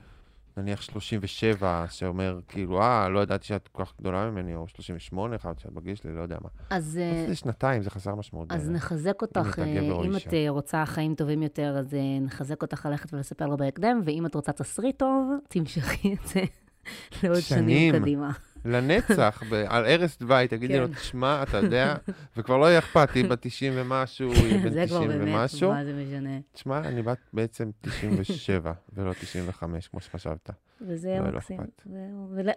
נניח 0.57 0.81
37, 0.81 1.85
שאומר, 1.89 2.39
כאילו, 2.47 2.81
אה, 2.81 3.09
לא 3.09 3.19
ידעתי 3.19 3.45
שאת 3.45 3.67
כל 3.67 3.85
כך 3.85 3.93
גדולה 3.99 4.29
ממני, 4.29 4.55
או 4.55 4.67
38, 4.67 5.37
חשבתי 5.37 5.61
שאת 5.61 5.73
בגיל 5.73 5.95
שלי, 5.95 6.15
לא 6.15 6.21
יודע 6.21 6.37
מה. 6.41 6.49
אז... 6.69 6.99
אה, 7.01 7.25
זה 7.27 7.35
שנתיים, 7.35 7.83
זה 7.83 7.89
חסר 7.89 8.15
משמעות. 8.15 8.51
אז 8.51 8.61
בעיניי. 8.61 8.75
נחזק 8.75 9.21
אותך, 9.21 9.59
אה, 9.59 9.65
אם 9.65 10.15
אישה. 10.15 10.29
את 10.29 10.33
אה, 10.33 10.49
רוצה 10.49 10.85
חיים 10.85 11.15
טובים 11.15 11.43
יותר, 11.43 11.77
אז 11.79 11.95
נחזק 12.21 12.61
אותך 12.61 12.85
ללכת 12.85 13.13
ולספר 13.13 13.47
לו 13.47 13.57
בהקדם, 13.57 14.01
ואם 14.05 14.25
את 14.25 14.35
רוצה 14.35 14.51
תסריט 14.51 14.99
טוב, 14.99 15.31
תמשכי 15.49 16.13
את 16.13 16.27
זה 16.27 16.43
לעוד 17.23 17.39
שנים 17.39 17.91
שנים. 17.91 18.01
קדימה. 18.01 18.31
לנצח, 18.65 19.43
ב- 19.49 19.53
על 19.67 19.85
ערש 19.85 20.17
דווי, 20.17 20.47
תגידי 20.47 20.79
לו, 20.79 20.87
כן. 20.87 20.93
תשמע, 20.93 21.43
אתה 21.43 21.57
יודע, 21.57 21.95
וכבר 22.37 22.57
לא 22.57 22.65
יהיה 22.65 22.79
אכפת, 22.79 23.09
היא 23.15 23.25
בת 23.25 23.37
90 23.41 23.73
ומשהו, 23.75 24.31
היא 24.33 24.57
בן 24.63 24.69
זה 24.69 24.83
כבר 24.87 24.97
90 25.05 25.09
באמת, 25.09 25.39
ומשהו. 25.41 25.71
מה 25.71 25.85
זה 25.85 25.93
משנה. 25.93 26.39
תשמע, 26.53 26.79
אני 26.79 27.01
בת 27.01 27.17
בעצם 27.33 27.69
97, 27.81 28.71
ולא 28.93 29.13
95, 29.13 29.87
כמו 29.87 29.99
שחשבת. 30.01 30.49
וזה 30.87 31.17
לא, 31.19 31.29
לא 31.29 31.37
מקסים. 31.37 31.57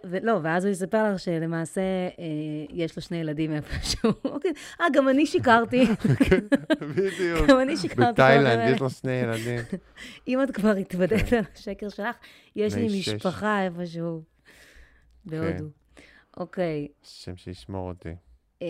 ולא, 0.03 0.39
ואז 0.43 0.65
הוא 0.65 0.71
יספר 0.71 1.13
לך 1.13 1.19
שלמעשה 1.19 1.81
אה, 1.81 2.25
יש 2.69 2.95
לו 2.95 3.01
שני 3.01 3.17
ילדים 3.17 3.53
איפשהו. 3.53 4.11
אוקיי, 4.25 4.51
אה, 4.81 4.85
גם 4.93 5.09
אני 5.09 5.25
שיקרתי. 5.25 5.85
בדיוק. 6.95 7.47
גם 7.47 7.59
אני 7.61 7.77
שיקרתי. 7.77 8.11
בתאילנד 8.11 8.73
יש 8.73 8.81
לו 8.81 8.89
שני 8.89 9.11
ילדים. 9.11 9.59
אם 10.27 10.43
את 10.43 10.51
כבר 10.51 10.71
התוודעת 10.71 11.33
על 11.33 11.43
השקר 11.55 11.89
שלך, 11.89 12.15
יש 12.55 12.75
לי. 12.75 12.99
משפחה 12.99 13.63
איפשהו 13.63 14.23
בהודו. 15.25 15.84
אוקיי. 16.37 16.87
השם 17.03 17.35
שישמור 17.35 17.89
אותי. 17.89 18.15
אה, 18.61 18.67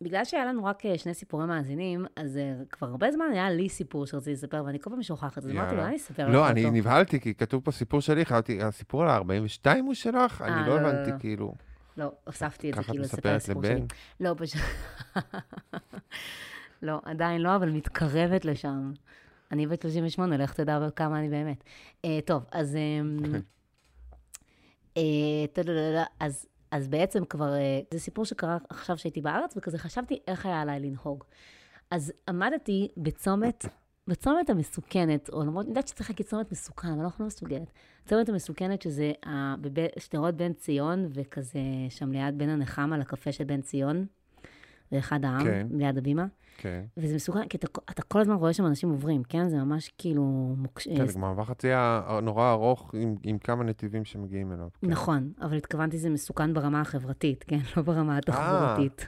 בגלל 0.00 0.24
שהיה 0.24 0.44
לנו 0.44 0.64
רק 0.64 0.86
אה, 0.86 0.98
שני 0.98 1.14
סיפורי 1.14 1.46
מאזינים, 1.46 2.06
אז 2.16 2.36
אה, 2.36 2.54
כבר 2.70 2.86
הרבה 2.86 3.12
זמן 3.12 3.24
היה 3.32 3.50
לי 3.50 3.68
סיפור 3.68 4.06
שרציתי 4.06 4.32
לספר, 4.32 4.62
ואני 4.66 4.78
כל 4.80 4.90
פעם 4.90 5.02
שוכחת, 5.02 5.38
אז 5.38 5.50
אמרתי 5.50 5.74
יאללה. 5.74 5.88
אני 5.88 5.96
אספר 5.96 6.28
לך 6.28 6.34
לא, 6.34 6.38
אותו. 6.38 6.50
אני 6.50 6.70
נבהלתי, 6.70 7.20
כי 7.20 7.34
כתוב 7.34 7.64
פה 7.64 7.70
סיפור 7.70 8.00
שלי, 8.00 8.24
חשבתי, 8.24 8.62
הסיפור 8.62 9.02
על 9.02 9.08
ה-42 9.08 9.80
הוא 9.80 9.94
שלך? 9.94 10.42
אה, 10.42 10.46
אני 10.46 10.68
לא, 10.68 10.76
לא 10.76 10.82
לא, 10.82 10.88
הבנתי, 10.88 11.10
לא. 11.10 11.18
כאילו. 11.18 11.54
לא, 11.96 12.12
הוספתי 12.24 12.70
את 12.70 12.74
זה 12.74 12.80
את 12.80 12.86
כאילו 12.86 13.02
לספר 13.02 13.16
מספרת 13.16 13.36
הסיפור 13.36 13.62
שלי. 13.62 13.74
לבן? 13.74 13.86
לא, 14.20 14.34
פשוט... 14.38 14.60
לא, 16.82 17.00
עדיין 17.04 17.40
לא, 17.40 17.56
אבל 17.56 17.70
מתקרבת 17.70 18.44
לשם. 18.44 18.92
אני 19.52 19.66
בת 19.66 19.82
38, 19.82 20.36
לך 20.36 20.54
תדע 20.54 20.78
כמה 20.96 21.18
אני 21.18 21.28
באמת. 21.28 21.64
אה, 22.04 22.18
טוב, 22.24 22.44
אז... 22.52 22.76
אה, 24.96 25.44
טה-דה-דה-דה, 25.52 26.04
אז, 26.20 26.46
אז 26.70 26.88
בעצם 26.88 27.24
כבר, 27.24 27.54
אה, 27.54 27.80
זה 27.90 27.98
סיפור 27.98 28.24
שקרה 28.24 28.58
עכשיו 28.68 28.98
שהייתי 28.98 29.20
בארץ, 29.20 29.54
וכזה 29.56 29.78
חשבתי 29.78 30.18
איך 30.28 30.46
היה 30.46 30.60
עליי 30.60 30.80
לנהוג. 30.80 31.24
אז 31.90 32.12
עמדתי 32.28 32.88
בצומת, 32.96 33.64
בצומת 34.06 34.50
המסוכנת, 34.50 35.28
או 35.28 35.42
למרות, 35.42 35.64
אני 35.64 35.70
יודעת 35.70 35.88
שצריך 35.88 36.10
להגיד 36.10 36.26
צומת 36.26 36.52
מסוכן, 36.52 36.88
אבל 36.88 37.00
אנחנו 37.00 37.24
לא 37.24 37.26
מסוגלת. 37.26 37.70
צומת 38.06 38.28
המסוכנת 38.28 38.82
שזה 38.82 39.12
שדרות 39.98 40.34
בן 40.34 40.52
ציון, 40.52 41.08
וכזה 41.14 41.60
שם 41.88 42.12
ליד 42.12 42.38
בן 42.38 42.48
הנחמה 42.48 42.98
לקפה 42.98 43.32
של 43.32 43.44
בן 43.44 43.60
ציון, 43.60 44.06
לאחד 44.92 45.24
העם, 45.24 45.44
כן. 45.44 45.66
ליד 45.70 45.98
הבימה. 45.98 46.26
כן. 46.58 46.82
וזה 46.96 47.14
מסוכן, 47.14 47.48
כי 47.48 47.56
אתה, 47.56 47.66
אתה 47.90 48.02
כל 48.02 48.20
הזמן 48.20 48.34
רואה 48.34 48.52
שם 48.52 48.66
אנשים 48.66 48.90
עוברים, 48.90 49.22
כן? 49.22 49.48
זה 49.48 49.56
ממש 49.56 49.90
כאילו... 49.98 50.22
מוקש... 50.58 50.88
כן, 50.88 51.06
זה 51.06 51.18
מעבר 51.18 51.44
חצייה 51.44 52.02
נורא 52.22 52.50
ארוך 52.52 52.94
עם- 52.94 53.14
עם 53.22 53.38
כמה 53.38 53.64
נתיבים 53.64 54.04
שמגיעים 54.04 54.52
אליו. 54.52 54.68
כן. 54.80 54.86
נכון, 54.90 55.32
אבל 55.40 55.56
התכוונתי 55.56 55.98
זה 55.98 56.10
מסוכן 56.10 56.54
ברמה 56.54 56.80
החברתית, 56.80 57.44
כן? 57.48 57.58
לא 57.76 57.82
ברמה 57.82 58.12
אה. 58.12 58.18
התחבורתית. 58.18 59.06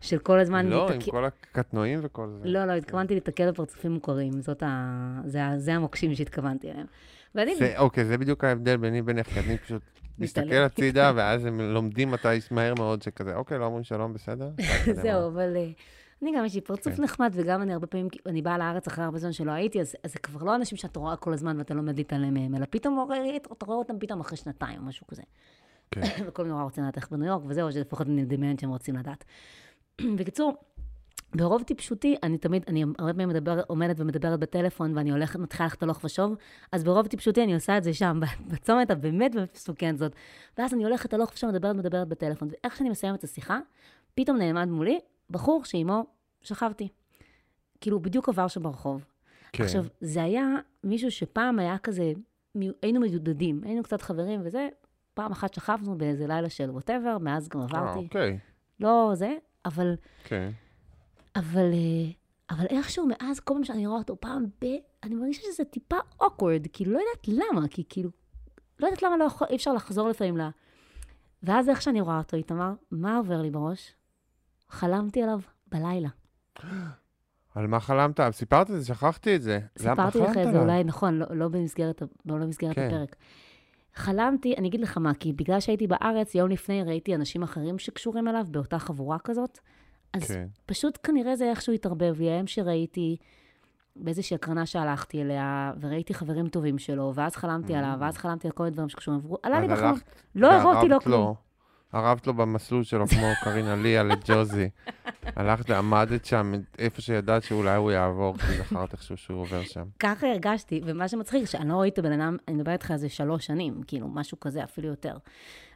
של 0.00 0.18
כל 0.18 0.38
הזמן... 0.38 0.66
לא, 0.66 0.88
עם 0.92 0.98
להתק- 1.00 1.10
כל 1.10 1.24
הקטנועים 1.24 1.98
וכל 2.02 2.28
זה. 2.42 2.48
לא, 2.48 2.64
לא, 2.64 2.72
התכוונתי 2.72 3.14
להתקל 3.14 3.50
בפרצופים 3.50 3.92
מוכרים, 3.92 4.40
זאת 4.40 4.62
ה... 4.62 5.20
זה. 5.24 5.40
זה 5.56 5.74
המוקשים 5.74 6.14
שהתכוונתי 6.14 6.70
אליהם. 6.70 6.86
ואני... 7.34 7.56
זה, 7.56 7.74
אוקיי, 7.78 8.04
זה 8.04 8.18
בדיוק 8.18 8.44
ההבדל 8.44 8.76
ביני 8.76 8.98
לבינך, 8.98 9.26
כי 9.26 9.40
אני 9.40 9.58
פשוט 9.58 9.82
מסתכל. 10.18 10.54
הצידה, 10.54 11.12
ואז 11.16 11.44
הם 11.44 11.60
לומדים 11.60 12.10
מתי 12.10 12.28
מהר 12.50 12.74
מאוד 12.74 13.02
שכזה, 13.02 13.36
אוקיי, 13.36 13.58
לא 13.58 13.64
אומרים 13.64 13.84
שלום, 13.84 14.12
בסדר? 14.12 14.50
זהו, 15.02 15.28
אבל 15.28 15.56
אה, 15.56 15.70
אני 16.22 16.32
גם 16.36 16.44
יש 16.44 16.54
לי 16.54 16.60
פרצוף 16.60 16.94
כן. 16.94 17.02
נחמד, 17.02 17.32
וגם 17.34 17.62
אני 17.62 17.72
הרבה 17.72 17.86
פעמים, 17.86 18.08
אני 18.26 18.42
באה 18.42 18.58
לארץ 18.58 18.86
אחרי 18.86 19.04
הרבה 19.04 19.18
זמן 19.18 19.32
שלא 19.32 19.50
הייתי, 19.50 19.80
אז 19.80 19.96
זה 20.06 20.18
כבר 20.18 20.42
לא 20.42 20.54
אנשים 20.54 20.78
שאתה 20.78 20.98
רואה 20.98 21.16
כל 21.16 21.32
הזמן 21.32 21.58
ואתה 21.58 21.74
לומד 21.74 21.96
להתעלם 21.96 22.34
מהם, 22.34 22.54
אלא 22.54 22.66
פתאום 22.70 23.06
אתה 23.52 23.66
רואה 23.66 23.78
אותם 23.78 23.98
פתאום 23.98 24.20
אחרי 24.20 24.36
שנתיים 24.36 24.78
או 24.78 24.84
משהו 24.84 25.06
כזה. 25.06 25.22
כן. 25.90 26.00
וכולם 26.26 26.48
נורא 26.48 26.62
רוצים 26.62 26.84
לדעת 26.84 26.96
איך 26.96 27.10
בניו 27.10 27.26
יורק, 27.26 27.42
וזהו, 27.46 27.72
שלפחות 27.72 28.06
אני 28.06 28.22
מדמיינת 28.22 28.60
שהם 28.60 28.70
רוצים 28.70 28.96
לדעת. 28.96 29.24
בקיצור, 30.18 30.54
ברוב 31.36 31.62
טיפשותי, 31.62 32.16
אני 32.22 32.38
תמיד, 32.38 32.64
אני 32.68 32.84
הרבה 32.98 33.12
פעמים 33.12 33.28
מדבר, 33.28 33.60
עומדת 33.66 34.00
ומדברת 34.00 34.40
בטלפון, 34.40 34.96
ואני 34.96 35.10
הולכת, 35.10 35.38
מתחילה 35.38 35.66
ללכת 35.66 35.82
הלוך 35.82 36.04
ושוב, 36.04 36.34
אז 36.72 36.84
ברוב 36.84 37.06
טיפשותי 37.06 37.42
אני 37.42 37.54
עושה 37.54 37.78
את 37.78 37.84
זה 37.84 37.94
שם, 37.94 38.20
בצומת 38.50 38.90
הבאמת 38.90 39.34
באמת 39.34 39.54
מסוכנת 39.54 39.98
זאת. 39.98 40.12
ואז 40.58 40.74
אני 40.74 40.84
הולכת 40.84 41.14
הלוך 41.14 41.32
ושוב, 41.34 41.50
מדברת, 41.50 41.76
מדברת 41.76 42.08
בטלפון, 42.08 42.48
ואיך 42.48 42.76
שאני 42.76 42.90
מסיימת 42.90 43.18
את 43.18 43.24
השיחה, 43.24 43.58
פתאום 44.14 44.36
נעמד 44.36 44.68
מולי 44.68 44.98
בחור 45.30 45.64
שעימו 45.64 46.06
שכבתי. 46.42 46.88
כאילו, 47.80 48.00
בדיוק 48.00 48.28
עבר 48.28 48.48
שם 48.48 48.62
ברחוב. 48.62 49.04
כן. 49.52 49.64
עכשיו, 49.64 49.84
זה 50.00 50.22
היה 50.22 50.46
מישהו 50.84 51.10
שפעם 51.10 51.58
היה 51.58 51.78
כזה, 51.78 52.12
היינו 52.82 53.00
מיודדים, 53.00 53.60
היינו 53.64 53.82
קצת 53.82 54.02
חברים 54.02 54.40
וזה, 54.44 54.68
פעם 55.14 55.32
אחת 55.32 55.54
שכבנו 55.54 55.98
באיזה 55.98 56.26
לילה 56.26 56.50
של 56.50 56.70
ווטאבר, 56.70 57.18
מאז 57.18 57.48
גם 57.48 57.60
אה, 57.60 57.64
עברתי. 57.64 57.98
אוקיי, 57.98 58.38
לא 58.80 59.10
זה, 59.14 59.34
אבל, 59.64 59.94
כן. 60.24 60.50
אבל, 61.38 61.72
אה, 61.72 62.10
אבל 62.50 62.66
איכשהו 62.70 63.06
מאז, 63.06 63.40
כל 63.40 63.54
פעם 63.54 63.64
שאני 63.64 63.86
רואה 63.86 63.98
אותו 63.98 64.16
פעם 64.20 64.46
ב... 64.64 64.66
אני 65.02 65.14
מרגישה 65.14 65.42
שזה 65.52 65.64
טיפה 65.64 65.96
awkward, 66.22 66.68
כאילו, 66.72 66.92
לא 66.92 66.98
יודעת 66.98 67.28
למה, 67.28 67.68
כי 67.68 67.84
כאילו, 67.88 68.10
לא 68.80 68.86
יודעת 68.86 69.02
למה 69.02 69.16
לא 69.16 69.24
יכול, 69.24 69.46
אי 69.50 69.56
אפשר 69.56 69.72
לחזור 69.72 70.08
לפעמים 70.08 70.36
ל... 70.36 70.48
ואז 71.42 71.68
איך 71.68 71.82
שאני 71.82 72.00
רואה 72.00 72.18
אותו, 72.18 72.36
איתמר, 72.36 72.72
מה 72.90 73.16
עובר 73.16 73.42
לי 73.42 73.50
בראש? 73.50 73.94
חלמתי 74.68 75.22
עליו 75.22 75.40
בלילה. 75.72 76.08
על 77.54 77.66
מה 77.66 77.80
חלמת? 77.80 78.20
סיפרת 78.30 78.70
את 78.70 78.80
זה, 78.80 78.86
שכחתי 78.86 79.36
את 79.36 79.42
זה. 79.42 79.60
סיפרתי 79.78 80.18
לך 80.18 80.36
את 80.36 80.52
זה? 80.52 80.60
אולי, 80.60 80.84
נכון, 80.84 81.14
לא, 81.14 81.26
לא 81.30 81.48
במסגרת, 81.48 82.02
לא 82.26 82.34
במסגרת 82.34 82.74
כן. 82.74 82.86
הפרק. 82.86 83.16
חלמתי, 83.94 84.54
אני 84.58 84.68
אגיד 84.68 84.80
לך 84.80 84.98
מה, 84.98 85.14
כי 85.14 85.32
בגלל 85.32 85.60
שהייתי 85.60 85.86
בארץ, 85.86 86.34
יום 86.34 86.50
לפני 86.50 86.82
ראיתי 86.82 87.14
אנשים 87.14 87.42
אחרים 87.42 87.78
שקשורים 87.78 88.28
אליו 88.28 88.46
באותה 88.50 88.78
חבורה 88.78 89.18
כזאת, 89.18 89.58
אז 90.12 90.22
כן. 90.30 90.46
פשוט 90.66 90.98
כנראה 91.02 91.36
זה 91.36 91.50
איכשהו 91.50 91.72
התערבב 91.72 92.14
לי. 92.18 92.24
היום 92.30 92.46
שראיתי 92.46 93.16
באיזושהי 93.96 94.34
הקרנה 94.34 94.66
שהלכתי 94.66 95.22
אליה, 95.22 95.72
וראיתי 95.80 96.14
חברים 96.14 96.48
טובים 96.48 96.78
שלו, 96.78 97.12
ואז 97.14 97.36
חלמתי 97.36 97.74
עליו, 97.74 97.96
ואז 98.00 98.16
חלמתי 98.16 98.48
על 98.48 98.52
כל 98.52 98.62
מיני 98.62 98.72
דברים 98.74 98.88
שקשורים, 98.88 99.20
עברו- 99.20 99.38
עלה 99.42 99.60
לי 99.60 99.68
בחלום, 99.68 99.98
לא 100.34 100.52
הראתי 100.52 100.64
לו 100.88 100.90
וערבת 100.90 101.04
כלום. 101.04 101.34
ערבת 101.92 102.26
לו 102.26 102.34
במסלול 102.34 102.84
שלו, 102.84 103.06
כמו 103.12 103.26
קרינה 103.44 103.76
ליה 103.76 104.02
לג'וזי. 104.02 104.68
הלכת 105.36 105.70
ועמדת 105.70 106.24
שם, 106.24 106.52
איפה 106.78 107.00
שידעת 107.02 107.42
שאולי 107.42 107.76
הוא 107.76 107.90
יעבור, 107.92 108.38
כי 108.38 108.46
זכרת 108.58 108.92
איכשהו 108.92 109.16
שהוא 109.16 109.40
עובר 109.40 109.62
שם. 109.62 109.84
ככה 109.98 110.26
הרגשתי, 110.26 110.80
ומה 110.84 111.08
שמצחיק, 111.08 111.44
שאני 111.44 111.68
לא 111.68 111.74
ראיתי 111.74 112.00
הבן 112.00 112.20
אדם, 112.20 112.36
אני 112.48 112.56
מדברת 112.56 112.72
איתך 112.72 112.90
על 112.90 112.96
זה 112.96 113.08
שלוש 113.08 113.46
שנים, 113.46 113.80
כאילו, 113.86 114.08
משהו 114.08 114.40
כזה, 114.40 114.64
אפילו 114.64 114.88
יותר. 114.88 115.16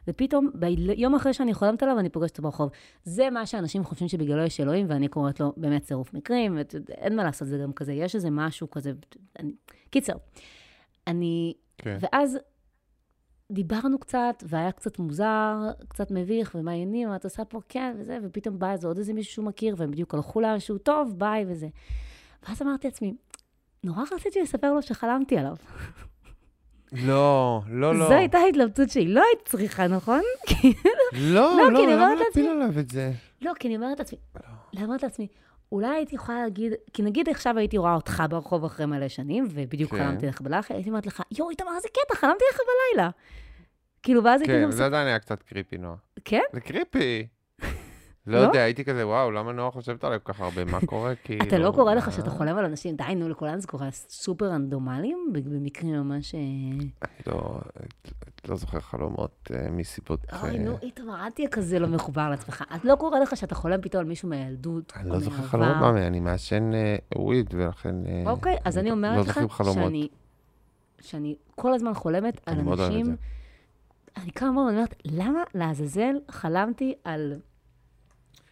ופתאום, 0.07 0.49
ביום 0.53 1.15
אחרי 1.15 1.33
שאני 1.33 1.53
חולמת 1.53 1.83
עליו, 1.83 1.99
אני 1.99 2.09
פוגשת 2.09 2.31
אותו 2.31 2.43
ברחוב. 2.43 2.69
זה 3.03 3.29
מה 3.29 3.45
שאנשים 3.45 3.83
חושבים 3.83 4.07
שבגללו 4.07 4.43
יש 4.43 4.59
אלוהים, 4.59 4.85
ואני 4.89 5.07
קוראת 5.07 5.39
לו 5.39 5.53
באמת 5.57 5.81
צירוף 5.83 6.13
מקרים, 6.13 6.57
ואין 6.87 7.15
מה 7.15 7.23
לעשות, 7.23 7.47
זה 7.47 7.57
גם 7.57 7.73
כזה, 7.73 7.93
יש 7.93 8.15
איזה 8.15 8.29
משהו 8.29 8.69
כזה, 8.69 8.91
אני... 9.39 9.51
קיצר, 9.89 10.13
אני... 11.07 11.53
כן. 11.77 11.97
ואז 12.01 12.37
דיברנו 13.51 13.99
קצת, 13.99 14.43
והיה 14.47 14.71
קצת 14.71 14.99
מוזר, 14.99 15.55
קצת 15.87 16.11
מביך, 16.11 16.55
ומה 16.55 16.71
העניינים, 16.71 17.09
מה 17.09 17.15
את 17.15 17.23
עושה 17.23 17.45
פה, 17.45 17.59
כן, 17.69 17.95
וזה, 17.99 18.19
ופתאום 18.23 18.59
בא 18.59 18.71
איזה 18.71 18.87
עוד 18.87 18.97
איזה 18.97 19.13
מישהו 19.13 19.33
שהוא 19.33 19.45
מכיר, 19.45 19.75
והם 19.77 19.91
בדיוק 19.91 20.13
הלכו 20.13 20.41
לאנשהו 20.41 20.77
טוב, 20.77 21.13
ביי, 21.17 21.45
וזה. 21.47 21.67
ואז 22.43 22.61
אמרתי 22.61 22.87
לעצמי, 22.87 23.13
נורא 23.83 24.03
רציתי 24.11 24.41
לספר 24.41 24.73
לו 24.73 24.81
שחלמתי 24.81 25.37
עליו. 25.37 25.55
לא, 26.91 27.61
לא, 27.67 27.95
לא. 27.95 28.07
זו 28.07 28.13
הייתה 28.13 28.37
ההתלבטות 28.37 28.89
שלי. 28.89 29.07
לא 29.07 29.23
היית 29.33 29.47
צריכה, 29.47 29.87
נכון? 29.87 30.21
לא, 31.13 31.57
לא, 31.57 31.71
לא, 31.71 31.87
למה 31.87 32.15
להפיל 32.15 32.49
עליו 32.49 32.79
את 32.79 32.89
זה? 32.89 33.11
לא, 33.41 33.51
כי 33.59 33.67
אני 33.67 33.75
אומרת 33.75 33.99
לעצמי, 33.99 34.19
אני 34.75 34.83
אומרת 34.83 35.03
לעצמי, 35.03 35.27
אולי 35.71 35.87
הייתי 35.87 36.15
יכולה 36.15 36.43
להגיד, 36.43 36.73
כי 36.93 37.01
נגיד 37.01 37.29
עכשיו 37.29 37.57
הייתי 37.57 37.77
רואה 37.77 37.95
אותך 37.95 38.23
ברחוב 38.29 38.65
אחרי 38.65 38.85
מלא 38.85 39.07
שנים, 39.07 39.47
ובדיוק 39.51 39.91
כן. 39.91 39.97
חלמתי 39.97 40.25
לך 40.27 40.41
בלילה, 40.41 40.61
הייתי 40.69 40.89
אומרת 40.89 41.05
לך, 41.05 41.21
יואו, 41.31 41.49
איתמר, 41.49 41.71
איזה 41.75 41.87
קטע, 41.87 42.15
חלמתי 42.15 42.43
לך 42.53 42.59
בלילה. 42.67 43.09
כאילו, 44.03 44.23
ואז 44.23 44.41
הייתי 44.41 44.53
כן, 44.53 44.63
גם... 44.63 44.71
זה 44.71 44.85
עדיין 44.85 45.07
היה 45.07 45.19
קצת 45.19 45.43
קריפי, 45.43 45.77
נועה. 45.77 45.95
כן? 46.25 46.41
זה 46.53 46.59
קריפי. 46.59 47.27
לא 48.27 48.39
לא? 48.39 48.43
יודע, 48.43 48.59
הייתי 48.61 48.83
כזה, 48.83 49.07
וואו, 49.07 49.31
למה 49.31 49.51
נועה 49.51 49.71
חושבת 49.71 50.03
עליי 50.03 50.19
כל 50.23 50.33
כך 50.33 50.41
הרבה? 50.41 50.65
מה 50.65 50.79
קורה? 50.85 51.15
כאילו... 51.15 51.45
אתה 51.45 51.57
לא 51.57 51.71
קורא 51.75 51.93
לך? 51.93 52.11
שאתה 52.11 52.29
חולם 52.29 52.57
על 52.57 52.65
אנשים, 52.65 52.95
די, 52.95 53.15
נו, 53.15 53.29
לכולנו 53.29 53.61
זה 53.61 53.67
קורה 53.67 53.91
סופר 53.91 54.45
רנדומליים, 54.45 55.29
במקרים 55.33 55.93
ממש... 55.95 56.35
אה, 56.35 56.39
לא, 57.27 57.59
לא 58.47 58.55
זוכר 58.55 58.79
חלומות 58.79 59.51
אה, 59.53 59.71
מסיבות... 59.71 60.19
אוי, 60.41 60.49
אה, 60.49 60.57
נו, 60.57 60.77
איתמר, 60.81 61.25
אל 61.25 61.31
תהיה 61.31 61.47
כזה 61.47 61.79
לא 61.79 61.87
מחובר 61.87 62.29
לעצמך. 62.29 62.63
את 62.75 62.85
לא 62.85 62.95
קורה 62.95 63.19
לך 63.19 63.37
שאתה 63.37 63.55
חולם 63.55 63.81
פתאום 63.81 64.01
על 64.01 64.07
מישהו 64.07 64.29
מהילדות, 64.29 64.93
אני 64.95 65.09
לא 65.09 65.19
זוכר? 65.19 65.43
חלומות, 65.43 65.75
מה, 65.75 66.07
אני 66.07 66.19
מעשן 66.19 66.71
וויד, 67.15 67.53
ולכן... 67.53 67.95
אוקיי, 68.25 68.57
אז 68.65 68.77
אני 68.77 68.89
לא 68.89 68.93
אומרת 68.93 69.19
לך 69.19 69.27
זוכרים 69.27 69.49
חלומות. 69.49 69.83
שאני, 69.83 70.07
שאני 71.01 71.35
כל 71.55 71.73
הזמן 71.73 71.93
חולמת 71.93 72.41
על 72.45 72.59
אנשים... 72.59 73.05
זה. 73.05 73.13
אני 74.17 74.31
כמה 74.31 74.49
פעמים 74.55 74.75
אומרת, 74.75 74.95
למה 75.05 75.43
לעזאזל 75.55 76.15
חלמתי 76.29 76.93
על... 77.03 77.33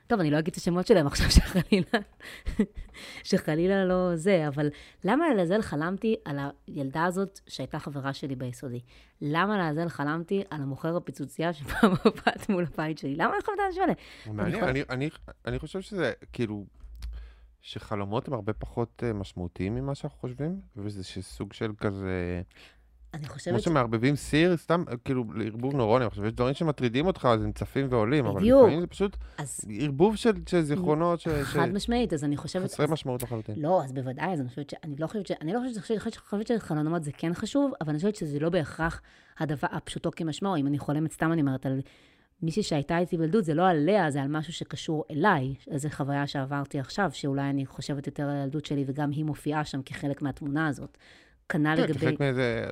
טוב, 0.10 0.20
אני 0.20 0.32
לא 0.32 0.40
אגיד 0.40 0.52
את 0.52 0.58
השמות 0.58 0.88
שלהם 0.88 1.08
עכשיו, 1.08 1.32
שחלילה, 1.38 2.00
שחלילה 3.24 3.86
לא 3.86 4.16
זה, 4.16 4.48
אבל 4.48 4.70
למה 5.04 5.30
לעזאזל 5.34 5.62
חלמתי 5.62 6.16
על 6.26 6.38
הילדה 6.68 7.06
הזאת 7.06 7.40
שהייתה 7.48 7.80
חברה 7.80 8.14
שלי 8.14 8.36
ביסודי? 8.36 8.80
למה 9.22 9.58
לעזאזל 9.58 9.90
חלמתי 9.90 10.44
על 10.50 10.62
המוכר 10.62 10.96
הפיצוצייה 10.98 11.54
שפעם 11.54 11.92
עבד 12.06 12.38
מול 12.50 12.66
הבית 12.74 12.98
שלי? 12.98 13.16
למה 13.16 13.34
אני 13.34 13.42
חולמת 13.46 13.60
על 13.60 13.66
האנשים 13.66 13.82
האלה? 13.82 13.94
מעניין, 14.34 14.56
יכול- 14.58 14.70
אני, 14.70 14.84
אני, 14.90 15.10
אני 15.46 15.60
חושב 15.60 15.82
שזה, 15.82 16.14
כאילו, 16.34 16.66
שחלומות 17.62 18.28
הם 18.28 18.34
הרבה 18.34 18.54
פחות 18.54 19.04
אה, 19.04 19.14
משמעותיים 19.14 19.76
ממה 19.76 19.96
שאנחנו 19.96 20.20
חושבים, 20.20 20.62
וזה 20.76 21.04
שסוג 21.04 21.54
של 21.54 21.72
כזה, 21.78 22.42
אני 23.14 23.24
כמו 23.24 23.34
חושבת 23.34 23.62
ש... 23.62 23.64
שמערבבים 23.64 24.16
סיר, 24.16 24.58
סתם, 24.58 24.84
כאילו, 25.06 25.24
לערבוב 25.36 25.76
נוירוני, 25.76 26.04
אני 26.04 26.10
חושב, 26.10 26.26
יש 26.26 26.34
דברים 26.34 26.54
שמטרידים 26.54 27.08
אותך, 27.08 27.28
אז 27.32 27.44
הם 27.44 27.52
צפים 27.52 27.88
ועולים, 27.90 28.26
אבל. 28.26 28.44
לפעמים 28.44 28.82
זה 28.82 28.88
פשוט 28.88 29.18
אז 29.38 29.66
ערבוב 29.80 30.16
של, 30.16 30.32
של 30.50 30.62
זיכרונות, 30.62 31.20
ש- 31.20 31.28
חד 31.28 31.70
משמעית, 31.74 32.14
אז 32.14 32.24
אני 32.24 32.38
חושבת... 32.38 32.70
שחסרי 32.70 32.86
משמעות 32.90 33.24
לחלוטין. 33.24 33.56
לא, 33.58 33.84
אז 33.84 33.94
בוודאי, 33.94 34.34
אז 34.34 34.42
אני 34.42 34.50
חושבת 34.50 34.70
ש... 34.70 34.74
אני 34.84 34.96
לא 35.00 35.08
חושבת 35.08 35.28
ש... 35.28 35.32
אני 35.42 35.54
לא 35.54 35.60
חושבת 35.60 35.86
ש... 35.86 35.92
אני 35.92 36.00
חושבת 36.00 36.48
שחלומות 36.48 37.04
זה 37.04 37.12
כן 37.18 37.34
חשוב, 37.34 37.72
אבל 37.82 37.90
אני 37.90 37.98
חושבת 37.98 38.16
שזה 38.16 38.40
לא 38.40 38.50
בהכרח 38.50 39.02
הדבר 39.40 39.68
הפשוטו 39.72 40.12
כמשמעו. 40.16 40.56
אם 40.56 40.68
אני 40.68 40.80
חולמת, 40.80 41.12
סתם 41.12 41.32
אני 41.32 41.42
אומרת, 41.42 41.66
על 41.66 41.82
מישהי 42.42 42.64
שהייתה 42.64 42.98
איתי 42.98 43.18
בילדות, 43.18 43.46
זה 43.46 43.54
לא 43.54 43.68
עליה, 43.68 44.12
זה 44.12 44.22
על 44.22 44.28
משהו 44.28 44.54
שקשור 44.54 45.04
אליי. 45.12 45.56
איזו 45.72 45.90
חוויה 45.90 46.28
שעברתי 46.28 46.80
עכשיו, 46.80 47.10
שאולי 47.14 47.50
אני 47.50 47.66
חושבת 47.66 48.08
יותר 48.08 48.24
על 48.24 48.36
הילדות 48.36 48.66
שלי, 48.66 48.84
וגם 48.88 49.12
היא 49.12 49.26
מופיעה 49.26 49.66
שם 49.66 49.82
כחלק 49.82 50.22
מהתמונה 50.22 50.68
הזאת. 50.68 50.98
כנ"ל 51.50 51.76
כן, 51.76 51.84
לגבי... 51.84 51.94
כחלק 52.00 52.20
מאיזה... 52.20 52.66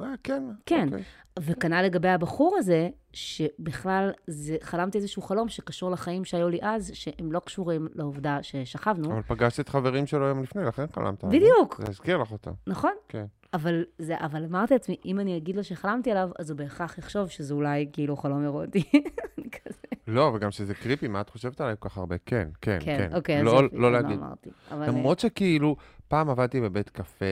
אה, 0.00 0.06
כן. 0.24 0.42
כן. 0.66 0.86
אוקיי. 0.86 1.02
וכנ"ל 1.38 1.82
לגבי 1.82 2.08
הבחור 2.08 2.56
הזה, 2.58 2.88
שבכלל 3.12 4.12
זה, 4.26 4.56
חלמתי 4.62 4.98
איזשהו 4.98 5.22
חלום 5.22 5.48
שקשור 5.48 5.90
לחיים 5.90 6.24
שהיו 6.24 6.48
לי 6.48 6.58
אז, 6.62 6.90
שהם 6.94 7.32
לא 7.32 7.38
קשורים 7.38 7.88
לעובדה 7.94 8.38
ששכבנו, 8.42 9.12
אבל 9.12 9.22
פגשת 9.22 9.60
את 9.60 9.68
חברים 9.68 10.06
שלו 10.06 10.26
יום 10.26 10.42
לפני, 10.42 10.64
לכן 10.64 10.86
חלמת. 10.86 11.24
עליו. 11.24 11.38
בדיוק. 11.38 11.76
זה 11.78 11.88
הזכיר 11.88 12.16
לך 12.16 12.32
אותם. 12.32 12.52
נכון? 12.66 12.92
כן. 13.08 13.24
אבל, 13.54 13.84
זה, 13.98 14.14
אבל 14.18 14.44
אמרתי 14.44 14.74
לעצמי, 14.74 14.96
אם 15.04 15.20
אני 15.20 15.36
אגיד 15.36 15.56
לו 15.56 15.64
שחלמתי 15.64 16.10
עליו, 16.10 16.30
אז 16.38 16.50
הוא 16.50 16.58
בהכרח 16.58 16.98
יחשוב 16.98 17.28
שזה 17.28 17.54
אולי 17.54 17.86
כאילו 17.92 18.16
חלום 18.16 18.42
אירוטי. 18.42 18.82
לא, 20.06 20.32
וגם 20.34 20.50
שזה 20.50 20.74
קריפי, 20.74 21.08
מה 21.08 21.20
את 21.20 21.30
חושבת 21.30 21.60
עליי 21.60 21.74
כל 21.78 21.88
כך 21.88 21.98
הרבה? 21.98 22.16
כן, 22.26 22.48
כן, 22.60 22.78
כן. 22.80 22.96
כן, 22.98 23.16
אוקיי, 23.16 23.38
אז 23.40 23.44
לא, 23.44 23.62
לא 23.62 23.68
לא 23.72 23.92
להגיד. 23.92 24.18
אמרתי. 24.18 24.50
אבל, 24.70 24.88
למרות 24.88 25.18
שכאילו, 25.18 25.76
פעם 26.08 26.30
עבדתי 26.30 26.60
בבית 26.60 26.90
קפה, 26.90 27.24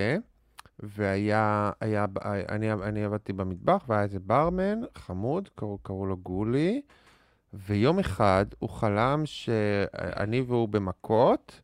והיה, 0.82 1.70
היה, 1.80 2.06
אני, 2.48 2.72
אני 2.72 3.04
עבדתי 3.04 3.32
במטבח, 3.32 3.84
והיה 3.88 4.02
איזה 4.02 4.18
ברמן 4.20 4.80
חמוד, 4.94 5.48
קראו, 5.54 5.78
קראו 5.82 6.06
לו 6.06 6.16
גולי, 6.16 6.80
ויום 7.52 7.98
אחד 7.98 8.46
הוא 8.58 8.70
חלם 8.70 9.22
שאני 9.26 10.40
והוא 10.40 10.68
במכות, 10.68 11.60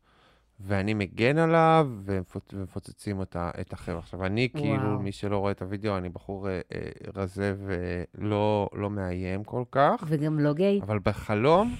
ואני 0.59 0.93
מגן 0.93 1.37
עליו, 1.37 1.89
ומפוצ- 2.05 2.53
ומפוצצים 2.53 3.19
אותה, 3.19 3.51
את 3.61 3.73
החבר'ה. 3.73 3.99
עכשיו, 3.99 4.25
אני 4.25 4.49
כאילו, 4.53 4.83
וואו. 4.89 4.99
מי 4.99 5.11
שלא 5.11 5.37
רואה 5.37 5.51
את 5.51 5.61
הוידאו, 5.61 5.97
אני 5.97 6.09
בחור 6.09 6.49
אה, 6.49 6.61
אה, 6.73 6.79
רזה 7.15 7.55
ולא 7.65 8.69
לא 8.73 8.89
מאיים 8.89 9.43
כל 9.43 9.63
כך. 9.71 10.03
וגם 10.07 10.39
לא 10.39 10.53
גיי. 10.53 10.79
אבל 10.81 10.99
בחלום, 11.03 11.75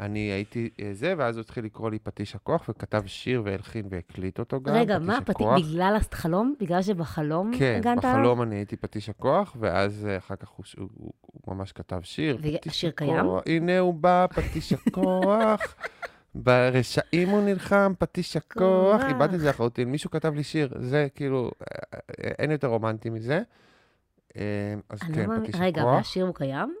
אני 0.00 0.18
הייתי 0.18 0.70
אה, 0.80 0.88
זה, 0.92 1.14
ואז 1.18 1.36
הוא 1.36 1.40
התחיל 1.42 1.64
לקרוא 1.64 1.90
לי 1.90 1.98
פטיש 1.98 2.34
הכוח, 2.34 2.68
וכתב 2.68 3.02
שיר 3.06 3.42
והלחין 3.44 3.86
והקליט 3.90 4.38
אותו 4.38 4.60
גם, 4.60 4.74
רגע, 4.74 4.96
פטיש 4.96 5.06
מה, 5.08 5.18
הכוח. 5.28 5.58
בגלל 5.58 5.96
החלום? 6.12 6.54
בגלל 6.60 6.82
שבחלום 6.82 7.50
כן, 7.58 7.74
הגנת 7.78 8.04
עליו? 8.04 8.16
בחלום 8.18 8.42
אני 8.42 8.54
הייתי 8.56 8.76
פטיש 8.76 9.08
הכוח, 9.08 9.56
ואז 9.60 10.06
אה, 10.10 10.16
אחר 10.18 10.36
כך 10.36 10.48
הוא, 10.48 10.64
הוא, 10.78 10.88
הוא, 10.94 11.12
הוא 11.44 11.54
ממש 11.56 11.72
כתב 11.72 12.00
שיר. 12.02 12.36
והשיר 12.42 12.58
פטיש 12.58 12.84
קיים? 12.84 13.26
הנה 13.46 13.78
הוא 13.78 13.94
בא, 13.94 14.26
פטיש 14.34 14.72
הכוח. 14.72 15.60
ברשעים 16.34 17.28
הוא 17.28 17.42
נלחם, 17.42 17.92
פטיש 17.98 18.36
הכוח. 18.36 19.00
כוח. 19.00 19.08
איבדתי 19.08 19.34
את 19.34 19.40
זה 19.40 19.48
לחלוטין. 19.48 19.90
מישהו 19.90 20.10
כתב 20.10 20.34
לי 20.34 20.42
שיר, 20.42 20.68
זה 20.78 21.06
כאילו, 21.14 21.50
אה, 21.60 21.98
אין 22.38 22.50
יותר 22.50 22.66
רומנטי 22.68 23.10
מזה. 23.10 23.42
אז 24.34 24.40
כן, 25.00 25.20
לא 25.20 25.26
מאמין- 25.26 25.42
פטיש 25.42 25.54
רגע, 25.60 25.80
הכוח. 25.80 25.94
והשיר 25.96 26.24
הוא 26.26 26.34
קיים? 26.34 26.74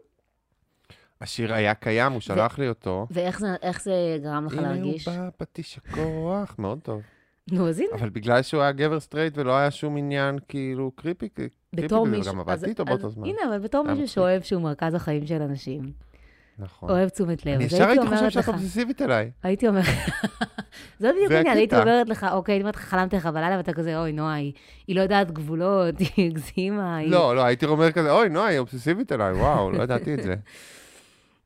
השיר 1.20 1.54
היה 1.54 1.74
קיים, 1.74 2.12
הוא 2.12 2.20
שלח 2.20 2.58
לי 2.58 2.68
אותו. 2.68 3.06
ואיך 3.10 3.40
זה, 3.40 3.48
זה 3.78 4.18
גרם 4.22 4.46
לך 4.46 4.54
להרגיש? 4.54 5.08
הנה 5.08 5.16
הוא 5.16 5.24
בא, 5.24 5.30
פטיש 5.36 5.78
הכוח, 5.78 6.54
מאוד 6.58 6.78
טוב. 6.82 7.02
נו, 7.52 7.68
אז 7.68 7.80
הנה. 7.80 7.88
אבל 7.94 8.08
בגלל 8.08 8.42
שהוא 8.42 8.62
היה 8.62 8.72
גבר 8.72 9.00
straight 9.00 9.38
ולא 9.38 9.56
היה 9.56 9.70
שום 9.70 9.96
עניין 9.96 10.38
כאילו 10.48 10.90
creepy, 10.96 11.28
creepy 11.28 11.54
בתור 11.74 12.06
מישהו... 12.06 12.32
אז- 12.32 12.38
עבדתי 12.38 12.70
איתו 12.70 12.84
באותו 12.84 13.10
זמן. 13.10 13.26
הנה, 13.26 13.38
אבל 13.48 13.58
בתור 13.58 13.84
מישהו. 13.84 14.08
שאוהב 14.08 14.42
שהוא 14.42 14.62
מרכז 14.62 14.94
החיים 14.94 15.26
של 15.26 15.42
אנשים, 15.42 15.92
נכון. 16.58 16.90
אוהב 16.90 17.08
תשומת 17.08 17.46
לב, 17.46 17.54
אני 17.54 17.64
ישר 17.64 17.76
הייתי 17.76 17.90
הייתי 17.90 18.06
חושב 18.06 18.16
אומרת 18.18 18.32
שאת 18.32 18.48
אובססיבית 18.48 19.02
אליי. 19.02 19.30
הייתי 19.42 19.68
אומרת, 19.68 19.84
זה 21.00 21.10
בדיוק 21.12 21.28
זה 21.28 21.36
העניין, 21.36 21.56
הייתי. 21.56 21.76
אומרת 21.76 22.08
לך, 22.08 22.26
אוקיי, 22.32 22.54
אני 22.54 22.62
אומרת 22.62 22.76
לך, 22.76 22.82
חלמתי 22.82 23.16
לך 23.16 23.26
בלילה, 23.26 23.56
ואתה 23.56 23.72
כזה, 23.72 24.00
אוי, 24.00 24.12
נועה, 24.12 24.34
היא 24.34 24.52
לא 24.88 25.00
יודעת 25.00 25.30
גבולות, 25.30 25.94
היא 26.16 26.30
הגזימה. 26.30 26.98
לא, 27.06 27.36
לא, 27.36 27.44
הייתי 27.44 27.66
אומר 27.66 27.92
כזה, 27.92 28.12
אוי, 28.12 28.28
נועה, 28.28 28.46
היא 28.46 28.58
אובססיבית 28.58 29.12
אליי, 29.12 29.32
וואו, 29.32 29.70
לא 29.72 29.82
ידעתי 29.82 30.14
את 30.14 30.22
זה. 30.22 30.34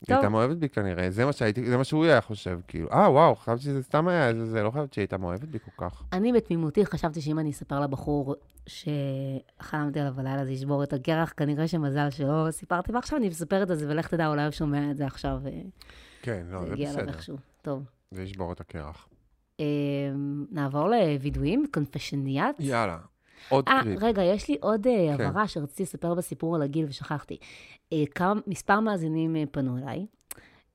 היא. 0.08 0.16
הייתה 0.16 0.28
מאוהבת 0.28 0.56
בי 0.56 0.68
כנראה, 0.68 1.10
זה 1.10 1.24
מה 1.24 1.32
שהייתי, 1.32 1.66
זה 1.66 1.76
מה 1.76 1.84
שהוא 1.84 2.04
היה 2.04 2.20
חושב, 2.20 2.60
כאילו, 2.68 2.90
אה, 2.92 3.10
וואו, 3.10 3.36
חשבתי 3.36 3.62
שזה 3.62 3.82
סתם 3.82 4.08
היה 4.08 4.28
איזה 4.28 4.46
זה, 4.46 4.62
לא 4.62 4.70
חשבתי 4.70 4.94
שהיא 4.94 5.02
הייתה 5.02 5.18
מאוהבת 5.18 5.48
בי 5.48 5.58
כל 5.58 5.70
כך. 5.86 6.02
אני 6.12 6.32
בתמימותי 6.32 6.86
חשבתי 6.86 7.20
שאם 7.20 7.38
אני 7.38 7.50
אספר 7.50 7.80
לבחור 7.80 8.34
שחלמתי 8.66 10.00
עליו 10.00 10.12
בלילה, 10.14 10.44
זה 10.44 10.50
ישבור 10.50 10.82
את 10.82 10.92
הקרח, 10.92 11.32
כנראה 11.36 11.68
שמזל 11.68 12.10
שלא 12.10 12.46
סיפרתי, 12.50 12.92
ועכשיו 12.92 13.18
אני 13.18 13.28
מספרת 13.28 13.70
את 13.70 13.78
זה, 13.78 13.86
ולך 13.88 14.08
תדע, 14.08 14.26
אולי 14.28 14.42
הוא 14.42 14.50
שומע 14.50 14.90
את 14.90 14.96
זה 14.96 15.06
עכשיו, 15.06 15.40
כן, 16.22 16.46
לא, 16.50 16.60
זה 16.60 16.66
זה 16.66 16.72
הגיע 16.72 16.90
אליו 16.90 16.98
בסדר. 17.00 17.12
איכשהו. 17.12 17.36
טוב. 17.62 17.82
זה 18.10 18.22
ישבור 18.22 18.52
את 18.52 18.60
הקרח. 18.60 19.08
אמ, 19.60 20.46
נעבור 20.50 20.88
לווידויים, 20.88 21.64
קונפשניאט. 21.74 22.54
יאללה, 22.58 22.98
עוד 23.48 23.64
אה, 23.68 23.80
קריפ. 23.82 24.02
רגע, 24.02 24.22
יש 24.22 24.48
לי 24.48 24.56
עוד 24.60 24.86
אה, 24.86 25.16
כן. 25.16 25.24
הבהרה 25.24 25.48
שרציתי 25.48 25.82
לספר 25.82 26.14
בסיפור 26.14 26.54
על 26.54 26.62
הגיל 26.62 26.86
ושכחתי. 26.88 27.36
אה, 27.92 28.04
כמה, 28.14 28.40
מספר 28.46 28.80
מאזינים 28.80 29.36
פנו 29.50 29.78
אליי 29.78 30.06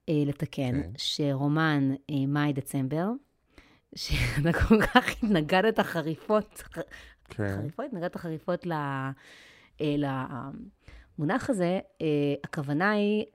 לתקן, 0.07 0.81
כן. 0.81 0.89
שרומן 0.97 1.91
אה, 2.09 2.25
מאי-דצמבר, 2.27 3.07
שאתה 3.95 4.53
כל 4.53 4.81
כך 4.81 5.09
התנגדת 5.09 5.79
חריפות, 5.79 6.63
כן, 7.29 7.55
חריפות, 7.55 7.85
התנגדת 7.85 8.15
חריפות 8.15 8.65
ל- 8.65 9.09
למונח 9.81 11.49
הזה, 11.49 11.79
הכוונה 12.43 12.91
היא 12.91 13.25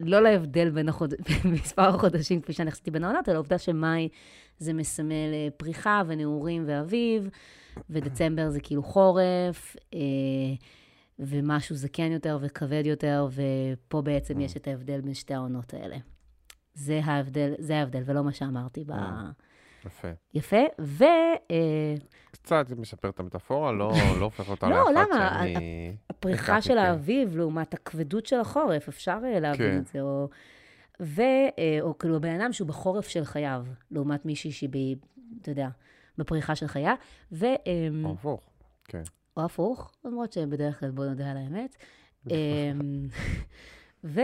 לא 0.00 0.22
להבדל 0.22 0.70
בין 0.70 0.88
החוד... 0.88 1.14
במספר 1.44 1.82
החודשים, 1.82 2.40
כפי 2.40 2.52
שאני 2.52 2.70
עשיתי 2.70 2.90
בין 2.90 3.04
העונות, 3.04 3.28
אלא 3.28 3.34
העובדה 3.34 3.58
שמאי 3.58 4.08
זה 4.58 4.72
מסמל 4.72 5.50
פריחה 5.56 6.02
ונעורים 6.06 6.64
ואביב, 6.66 7.28
ודצמבר 7.90 8.50
זה 8.50 8.60
כאילו 8.60 8.82
חורף, 8.82 9.76
אה, 9.94 9.98
ומשהו 11.18 11.76
זקן 11.76 12.12
יותר 12.12 12.38
וכבד 12.40 12.82
יותר, 12.86 13.28
ופה 13.30 14.02
בעצם 14.02 14.40
יש 14.40 14.56
את 14.56 14.68
ההבדל 14.68 15.00
בין 15.00 15.14
שתי 15.14 15.34
העונות 15.34 15.74
האלה. 15.74 15.96
זה 16.74 17.00
ההבדל, 17.04 17.54
זה 17.58 17.78
ההבדל, 17.78 18.02
ולא 18.06 18.24
מה 18.24 18.32
שאמרתי 18.32 18.84
ב... 18.84 18.92
יפה. 19.86 20.08
יפה, 20.34 20.62
ו... 20.80 21.04
אה, 21.50 21.94
קצת 22.30 22.66
משפר 22.76 23.08
את 23.08 23.20
המטאפורה, 23.20 23.72
לא 23.72 23.92
לא 24.20 24.24
הופך 24.24 24.50
אותה 24.50 24.68
לא, 24.68 24.92
לאחת 24.92 25.08
למה? 25.12 25.38
שאני... 25.38 25.96
הפריחה 26.10 26.62
של 26.62 26.74
כן. 26.74 26.78
האביב 26.78 27.36
לעומת 27.36 27.74
הכבדות 27.74 28.26
של 28.26 28.40
החורף, 28.40 28.88
אפשר 28.88 29.18
אה, 29.24 29.40
להבין 29.40 29.70
כן. 29.70 29.78
את 29.78 29.86
זה. 29.86 30.00
או, 30.00 30.28
ו, 31.00 31.22
אה, 31.58 31.78
או 31.80 31.98
כאילו 31.98 32.20
בן 32.20 32.40
אדם 32.40 32.52
שהוא 32.52 32.68
בחורף 32.68 33.08
של 33.08 33.24
חייו, 33.24 33.64
לעומת 33.90 34.26
מישהי 34.26 34.52
שהיא, 34.52 34.68
ב, 34.70 34.76
אתה 35.40 35.50
יודע, 35.50 35.68
בפריחה 36.18 36.54
של 36.54 36.66
חייה, 36.66 36.94
ו, 37.32 37.46
אמ, 37.66 38.04
או 38.04 38.12
הפוך, 38.12 38.40
כן. 38.84 39.02
או 39.36 39.44
הפוך, 39.44 39.92
למרות 40.04 40.32
שבדרך 40.32 40.80
כלל 40.80 40.90
בוא 40.90 41.04
נודה 41.04 41.30
על 41.30 41.36
האמת. 41.36 41.76
אמ, 42.30 43.08
ו, 44.04 44.20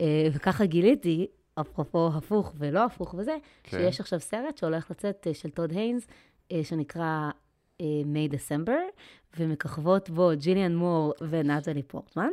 אה, 0.00 0.28
וככה 0.32 0.66
גיליתי, 0.66 1.26
אפרופו 1.60 2.10
הפוך 2.16 2.52
ולא 2.58 2.84
הפוך 2.84 3.14
וזה, 3.18 3.36
כן. 3.62 3.78
שיש 3.78 4.00
עכשיו 4.00 4.20
סרט 4.20 4.56
שהולך 4.58 4.90
לצאת 4.90 5.26
אה, 5.26 5.34
של 5.34 5.50
טוד 5.50 5.72
היינס, 5.72 6.06
אה, 6.52 6.60
שנקרא 6.64 7.30
May 7.82 8.32
December, 8.32 9.00
ומככבות 9.38 10.10
בו 10.10 10.30
ג'יליאן 10.34 10.76
מור 10.76 11.14
ונטלי 11.28 11.82
פורטמן. 11.82 12.30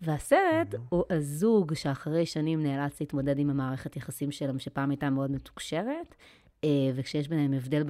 והסרט 0.00 0.74
הוא 0.88 1.04
הזוג 1.10 1.74
שאחרי 1.74 2.26
שנים 2.26 2.62
נאלץ 2.62 3.00
להתמודד 3.00 3.38
עם 3.38 3.50
המערכת 3.50 3.96
יחסים 3.96 4.30
שלהם, 4.30 4.58
שפעם 4.58 4.90
הייתה 4.90 5.10
מאוד 5.10 5.30
מתוקשרת, 5.30 6.14
וכשיש 6.94 7.28
ביניהם 7.28 7.52
הבדל. 7.52 7.84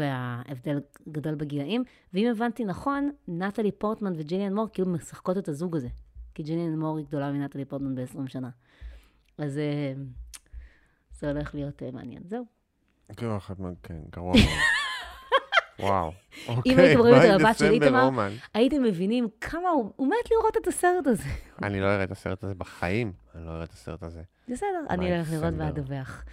הבדל 0.48 0.80
גדול 1.08 1.34
בגילאים. 1.34 1.84
ואם 2.14 2.28
הבנתי 2.30 2.64
נכון, 2.64 3.10
נטלי 3.28 3.72
פורטמן 3.72 4.12
וג'יליאן 4.16 4.54
מור 4.54 4.66
כאילו 4.72 4.88
משחקות 4.90 5.38
את 5.38 5.48
הזוג 5.48 5.76
הזה. 5.76 5.88
כי 6.34 6.42
ג'יליאן 6.42 6.78
מור 6.78 6.98
היא 6.98 7.06
גדולה 7.06 7.32
מנטלי 7.32 7.64
פורטמן 7.64 7.94
ב-20 7.94 8.28
שנה. 8.28 8.48
אז 9.38 9.58
אה, 9.58 9.92
זה 11.18 11.30
הולך 11.30 11.54
להיות 11.54 11.82
אה, 11.82 11.90
מעניין. 11.90 12.22
זהו. 12.26 12.44
גרוע 13.16 13.36
אחד 13.36 13.60
מה- 13.60 13.70
כן, 13.82 13.96
גרוע. 14.12 14.34
וואו. 15.80 16.12
אם 16.66 16.78
הייתם 16.78 16.98
רואים 17.00 17.14
את 17.14 17.20
אוקיי, 17.20 17.32
המבט 17.32 17.58
של 17.58 17.70
איתמר. 17.70 18.10
הייתם 18.54 18.82
מבינים 18.82 19.28
כמה 19.40 19.68
הוא, 19.68 19.92
הוא 19.96 20.06
מת 20.06 20.30
לראות 20.30 20.56
את 20.56 20.66
הסרט 20.66 21.06
הזה. 21.06 21.28
אני 21.62 21.80
לא 21.80 21.86
אראה 21.86 22.04
את 22.04 22.10
הסרט 22.10 22.44
הזה 22.44 22.54
בחיים, 22.54 23.12
אני 23.34 23.44
לא 23.46 23.50
אראה 23.50 23.64
את 23.64 23.72
הסרט 23.72 24.02
הזה. 24.02 24.22
בסדר, 24.48 24.68
אני 24.90 25.16
אלך 25.18 25.32
לראות. 25.32 25.54
ואדווח. 25.56 26.24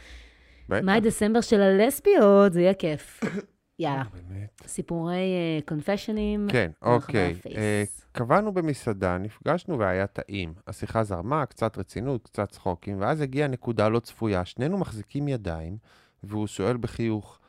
מאי 0.69 1.01
דצמבר 1.01 1.41
של 1.41 1.61
הלסביות, 1.61 2.53
זה 2.53 2.61
יהיה 2.61 2.73
כיף. 2.73 3.19
יאללה, 3.79 4.03
באמת. 4.13 4.61
סיפורי 4.67 5.21
קונפשיונים. 5.65 6.47
כן, 6.51 6.71
ברחבי 6.81 6.95
אוקיי. 6.95 7.35
אה, 7.57 7.83
קבענו 8.11 8.51
במסעדה, 8.51 9.17
נפגשנו 9.17 9.79
והיה 9.79 10.07
טעים. 10.07 10.53
השיחה 10.67 11.03
זרמה, 11.03 11.45
קצת 11.45 11.77
רצינות, 11.77 12.23
קצת 12.23 12.51
צחוקים, 12.51 13.01
ואז 13.01 13.21
הגיעה 13.21 13.47
נקודה 13.47 13.89
לא 13.89 13.99
צפויה. 13.99 14.45
שנינו 14.45 14.77
מחזיקים 14.77 15.27
ידיים, 15.27 15.77
והוא 16.23 16.47
שואל 16.47 16.77
בחיוך, 16.77 17.39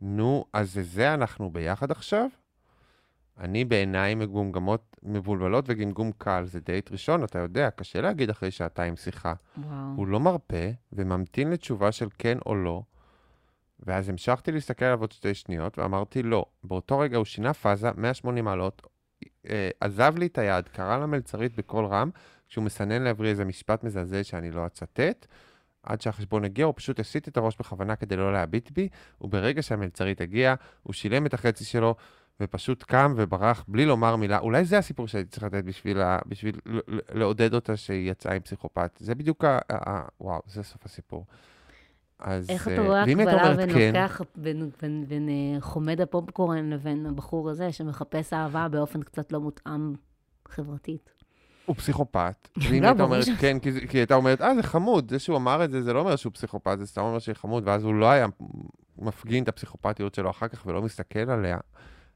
נו, 0.00 0.44
אז 0.52 0.80
זה 0.82 1.14
אנחנו 1.14 1.50
ביחד 1.50 1.90
עכשיו? 1.90 2.26
אני 3.38 3.64
בעיניים 3.64 4.18
מגומגמות, 4.18 4.96
מבולבלות 5.02 5.64
וגמגום 5.68 6.10
קל. 6.18 6.44
זה 6.46 6.60
דייט 6.60 6.92
ראשון, 6.92 7.24
אתה 7.24 7.38
יודע, 7.38 7.70
קשה 7.70 8.00
להגיד 8.00 8.30
אחרי 8.30 8.50
שעתיים 8.50 8.96
שיחה. 8.96 9.34
וואו. 9.56 9.76
הוא 9.96 10.06
לא 10.06 10.20
מרפה 10.20 10.70
וממתין 10.92 11.50
לתשובה 11.50 11.92
של 11.92 12.08
כן 12.18 12.38
או 12.46 12.54
לא, 12.54 12.82
ואז 13.86 14.08
המשכתי 14.08 14.52
להסתכל 14.52 14.84
עליו 14.84 15.00
עוד 15.00 15.12
שתי 15.12 15.34
שניות 15.34 15.78
ואמרתי 15.78 16.22
לא. 16.22 16.44
באותו 16.64 16.98
רגע 16.98 17.16
הוא 17.16 17.24
שינה 17.24 17.54
פאזה 17.54 17.88
180 17.96 18.44
מעלות, 18.44 18.82
אה, 19.50 19.70
עזב 19.80 20.14
לי 20.18 20.26
את 20.26 20.38
היד, 20.38 20.68
קרא 20.68 20.98
למלצרית 20.98 21.56
בקול 21.56 21.86
רם, 21.86 22.10
כשהוא 22.48 22.64
מסנן 22.64 23.02
לעברי 23.02 23.30
איזה 23.30 23.44
משפט 23.44 23.84
מזעזע 23.84 24.24
שאני 24.24 24.50
לא 24.50 24.66
אצטט. 24.66 25.26
עד 25.82 26.00
שהחשבון 26.00 26.44
הגיע, 26.44 26.64
הוא 26.64 26.74
פשוט 26.76 27.00
הסיט 27.00 27.28
את 27.28 27.36
הראש 27.36 27.56
בכוונה 27.58 27.96
כדי 27.96 28.16
לא 28.16 28.32
להביט 28.32 28.70
בי, 28.70 28.88
וברגע 29.20 29.62
שהמלצרית 29.62 30.20
הגיעה, 30.20 30.54
הוא 30.82 30.92
שילם 30.92 31.26
את 31.26 31.34
החצי 31.34 31.64
שלו, 31.64 31.94
ופשוט 32.42 32.82
קם 32.82 33.14
וברח 33.16 33.64
בלי 33.68 33.86
לומר 33.86 34.16
מילה. 34.16 34.38
אולי 34.38 34.64
זה 34.64 34.78
הסיפור 34.78 35.08
שהייתי 35.08 35.30
צריך 35.30 35.42
לתת 35.42 35.64
בשביל, 35.64 36.00
ה... 36.00 36.18
בשביל 36.26 36.56
לעודד 37.14 37.54
אותה 37.54 37.76
שהיא 37.76 38.10
יצאה 38.10 38.34
עם 38.34 38.40
פסיכופת. 38.40 38.90
זה 39.00 39.14
בדיוק 39.14 39.44
ה... 39.44 39.58
ה... 39.72 40.02
וואו, 40.20 40.40
זה 40.46 40.62
סוף 40.62 40.84
הסיפור. 40.84 41.26
אז... 42.18 42.50
איך 42.50 42.68
אה, 42.68 42.74
אתה 42.74 42.82
רואה 42.82 43.04
ואם 43.06 43.18
היית 43.18 43.28
הקבלה 43.28 43.52
אומרת 43.52 43.68
בין 43.68 43.74
כן, 43.74 43.92
לוקח, 43.94 44.20
בין, 44.36 44.70
בין, 44.82 45.04
בין 45.08 45.28
אה, 45.28 45.60
חומד 45.60 46.00
הפופקורן 46.00 46.70
לבין 46.70 47.06
הבחור 47.06 47.50
הזה 47.50 47.72
שמחפש 47.72 48.32
אהבה 48.32 48.68
באופן 48.68 49.02
קצת 49.02 49.32
לא 49.32 49.40
מותאם 49.40 49.94
חברתית? 50.48 51.10
הוא 51.66 51.76
פסיכופת. 51.76 52.48
ואם 52.56 52.64
לא, 52.82 52.86
הייתה 52.86 52.94
ברור 52.94 53.04
אומרת 53.04 53.24
כן, 53.40 53.58
כי, 53.58 53.88
כי 53.88 53.98
הייתה 53.98 54.14
אומרת, 54.14 54.40
אה, 54.40 54.54
זה 54.54 54.62
חמוד, 54.62 55.10
זה 55.10 55.18
שהוא 55.18 55.36
אמר 55.36 55.64
את 55.64 55.70
זה, 55.70 55.82
זה 55.82 55.92
לא 55.92 56.00
אומר 56.00 56.16
שהוא 56.16 56.32
פסיכופת, 56.32 56.78
זה 56.78 56.86
סתם 56.86 57.00
אומר 57.00 57.18
שהוא 57.18 57.34
חמוד, 57.34 57.62
ואז 57.66 57.84
הוא 57.84 57.94
לא 57.94 58.10
היה 58.10 58.26
מפגין 58.98 59.42
את 59.42 59.48
הפסיכופתיות 59.48 60.14
שלו 60.14 60.30
אחר 60.30 60.48
כך 60.48 60.66
ולא 60.66 60.82
מסתכל 60.82 61.30
עליה. 61.30 61.58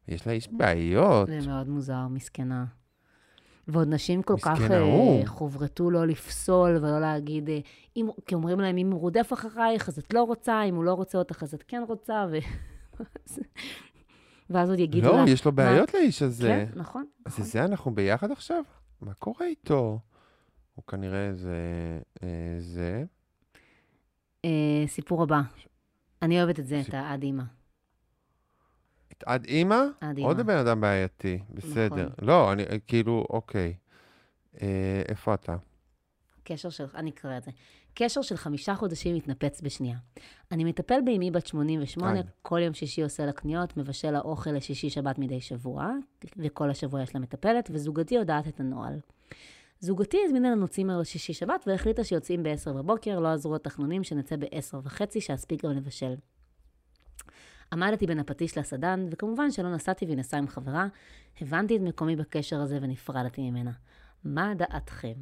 יש 0.09 0.26
לה 0.26 0.32
איש 0.32 0.48
בעיות. 0.52 1.28
זה 1.28 1.38
מאוד 1.48 1.68
מוזר, 1.68 2.09
מסכנה. 2.11 2.64
ועוד 3.68 3.88
נשים 3.88 4.22
כל 4.22 4.36
כך 4.42 4.61
ההוא. 4.70 5.26
חוברתו 5.26 5.90
לא 5.90 6.07
לפסול 6.07 6.76
ולא 6.76 7.00
להגיד, 7.00 7.48
אה, 7.48 7.59
אם, 7.96 8.09
כי 8.26 8.34
אומרים 8.34 8.61
להם, 8.61 8.76
אם 8.76 8.90
הוא 8.90 9.00
רודף 9.00 9.30
אחרייך, 9.32 9.88
אז 9.88 9.98
את 9.98 10.14
לא 10.14 10.22
רוצה, 10.22 10.62
אם 10.62 10.74
הוא 10.74 10.84
לא 10.84 10.94
רוצה 10.94 11.18
אותך, 11.18 11.42
אז 11.42 11.54
את 11.54 11.64
כן 11.68 11.82
רוצה, 11.88 12.26
ו... 12.30 12.36
ואז 14.50 14.70
עוד 14.70 14.78
יגידו 14.78 15.09
לא, 15.09 15.24
לה... 15.24 15.30
יש 15.30 15.44
לו 15.44 15.52
מה? 15.52 15.57
בעיות 15.57 15.94
לאיש 15.94 16.22
הזה. 16.22 16.48
כן, 16.48 16.78
נכון. 16.78 17.04
אז 17.24 17.32
נכון. 17.32 17.44
זה 17.44 17.64
אנחנו 17.64 17.94
ביחד 17.94 18.30
עכשיו? 18.30 18.62
מה 19.00 19.14
קורה 19.14 19.46
איתו? 19.46 19.98
הוא 20.74 20.84
כנראה 20.86 21.34
זה... 21.34 21.57
אה, 22.22 22.28
זה... 22.59 23.04
אה, 24.44 24.84
סיפור 24.86 25.22
הבא. 25.22 25.40
אני 26.22 26.42
אוהבת 26.42 26.61
את 26.61 26.66
זה, 26.66 26.80
את 26.80 26.84
סיפ- 26.84 26.94
העד 26.94 27.22
אימא. 27.22 27.42
עד 29.26 29.44
אימא? 29.44 29.82
עד 30.00 30.18
עוד 30.18 30.38
אימא. 30.38 30.52
בן 30.52 30.58
אדם 30.58 30.80
בעייתי, 30.80 31.38
בסדר. 31.50 31.86
נכון. 31.86 32.26
לא, 32.28 32.52
אני 32.52 32.64
כאילו, 32.86 33.26
אוקיי. 33.30 33.74
אה, 34.62 35.02
איפה 35.08 35.34
אתה? 35.34 35.56
קשר 36.44 36.70
של, 36.70 36.84
אני 36.94 37.10
אקרא 37.10 37.38
את 37.38 37.42
זה. 37.42 37.50
קשר 37.94 38.22
של 38.22 38.36
חמישה 38.36 38.74
חודשים 38.74 39.14
מתנפץ 39.14 39.60
בשנייה. 39.60 39.98
אני 40.52 40.64
מטפל 40.64 41.00
באמי 41.04 41.30
בת 41.30 41.46
88, 41.46 42.22
די. 42.22 42.28
כל 42.42 42.58
יום 42.62 42.74
שישי 42.74 43.02
עושה 43.02 43.26
לה 43.26 43.32
קניות, 43.32 43.76
מבשל 43.76 44.10
לה 44.10 44.20
אוכל 44.20 44.50
לשישי 44.50 44.90
שבת 44.90 45.18
מדי 45.18 45.40
שבוע, 45.40 45.90
וכל 46.36 46.70
השבוע 46.70 47.02
יש 47.02 47.14
לה 47.14 47.20
מטפלת, 47.20 47.70
וזוגתי 47.72 48.14
יודעת 48.14 48.48
את 48.48 48.60
הנוהל. 48.60 49.00
זוגתי 49.80 50.18
הזמינה 50.24 50.50
לנו 50.50 50.68
צימר 50.68 50.98
לשישי 50.98 51.32
שבת, 51.32 51.64
והחליטה 51.66 52.04
שיוצאים 52.04 52.42
ב-10 52.42 52.72
בבוקר, 52.72 53.20
לא 53.20 53.28
עזרו 53.28 53.54
התחנונים, 53.54 54.04
שנצא 54.04 54.36
ב-10 54.36 54.76
וחצי, 54.82 55.20
שאספיק 55.20 55.64
גם 55.64 55.70
לבשל. 55.70 56.14
עמדתי 57.72 58.06
בין 58.06 58.18
הפטיש 58.18 58.58
לסדן, 58.58 59.06
וכמובן 59.10 59.50
שלא 59.50 59.74
נסעתי 59.74 60.04
והיא 60.04 60.16
נסעה 60.16 60.40
עם 60.40 60.48
חברה. 60.48 60.86
הבנתי 61.40 61.76
את 61.76 61.80
מקומי 61.80 62.16
בקשר 62.16 62.60
הזה 62.60 62.78
ונפרדתי 62.82 63.50
ממנה. 63.50 63.70
מה 64.24 64.52
דעתכם? 64.54 65.14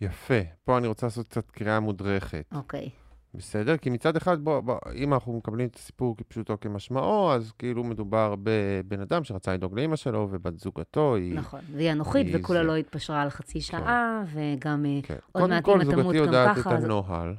יפה. 0.00 0.40
פה 0.64 0.78
אני 0.78 0.86
רוצה 0.86 1.06
לעשות 1.06 1.28
קצת 1.28 1.50
קריאה 1.50 1.80
מודרכת. 1.80 2.44
אוקיי. 2.52 2.90
בסדר? 3.34 3.76
כי 3.76 3.90
מצד 3.90 4.16
אחד, 4.16 4.44
בוא, 4.44 4.60
בוא, 4.60 4.78
אם 4.94 5.14
אנחנו 5.14 5.32
מקבלים 5.32 5.68
את 5.68 5.76
הסיפור 5.76 6.16
כפשוטו 6.16 6.56
כמשמעו, 6.60 7.32
אז 7.32 7.52
כאילו 7.58 7.84
מדובר 7.84 8.34
בבן 8.42 9.00
אדם 9.00 9.24
שרצה 9.24 9.54
לדאוג 9.54 9.78
לאמא 9.80 9.96
שלו, 9.96 10.28
ובת 10.30 10.58
זוגתו 10.58 11.14
היא... 11.14 11.34
נכון, 11.34 11.60
והיא 11.72 11.92
אנוכית, 11.92 12.26
היא 12.26 12.36
וכולה 12.38 12.60
זה. 12.60 12.66
לא 12.66 12.76
התפשרה 12.76 13.22
על 13.22 13.30
חצי 13.30 13.60
שעה, 13.60 14.22
וגם 14.32 14.86
אה, 14.86 15.00
כן. 15.02 15.14
עוד 15.32 15.42
קודם 15.42 15.50
מעט 15.50 15.64
כל, 15.64 15.80
אמא 15.80 15.90
תמות 15.90 16.02
זוגתי 16.02 16.18
גם 16.18 16.24
יודעת 16.24 16.56
את 16.58 16.62
ככה, 16.62 16.76
אז- 16.76 16.84
הנוהל. 16.84 17.34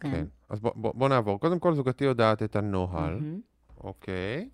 כן. 0.00 0.10
כן. 0.10 0.24
אז 0.48 0.60
בוא, 0.60 0.72
בוא, 0.76 0.92
בוא 0.94 1.08
נעבור. 1.08 1.40
קודם 1.40 1.58
כל, 1.58 1.74
זוגתי 1.74 2.04
יודעת 2.04 2.42
את 2.42 2.56
הנוהל, 2.56 3.14
מהמם, 3.14 3.40
אוקיי? 3.80 4.48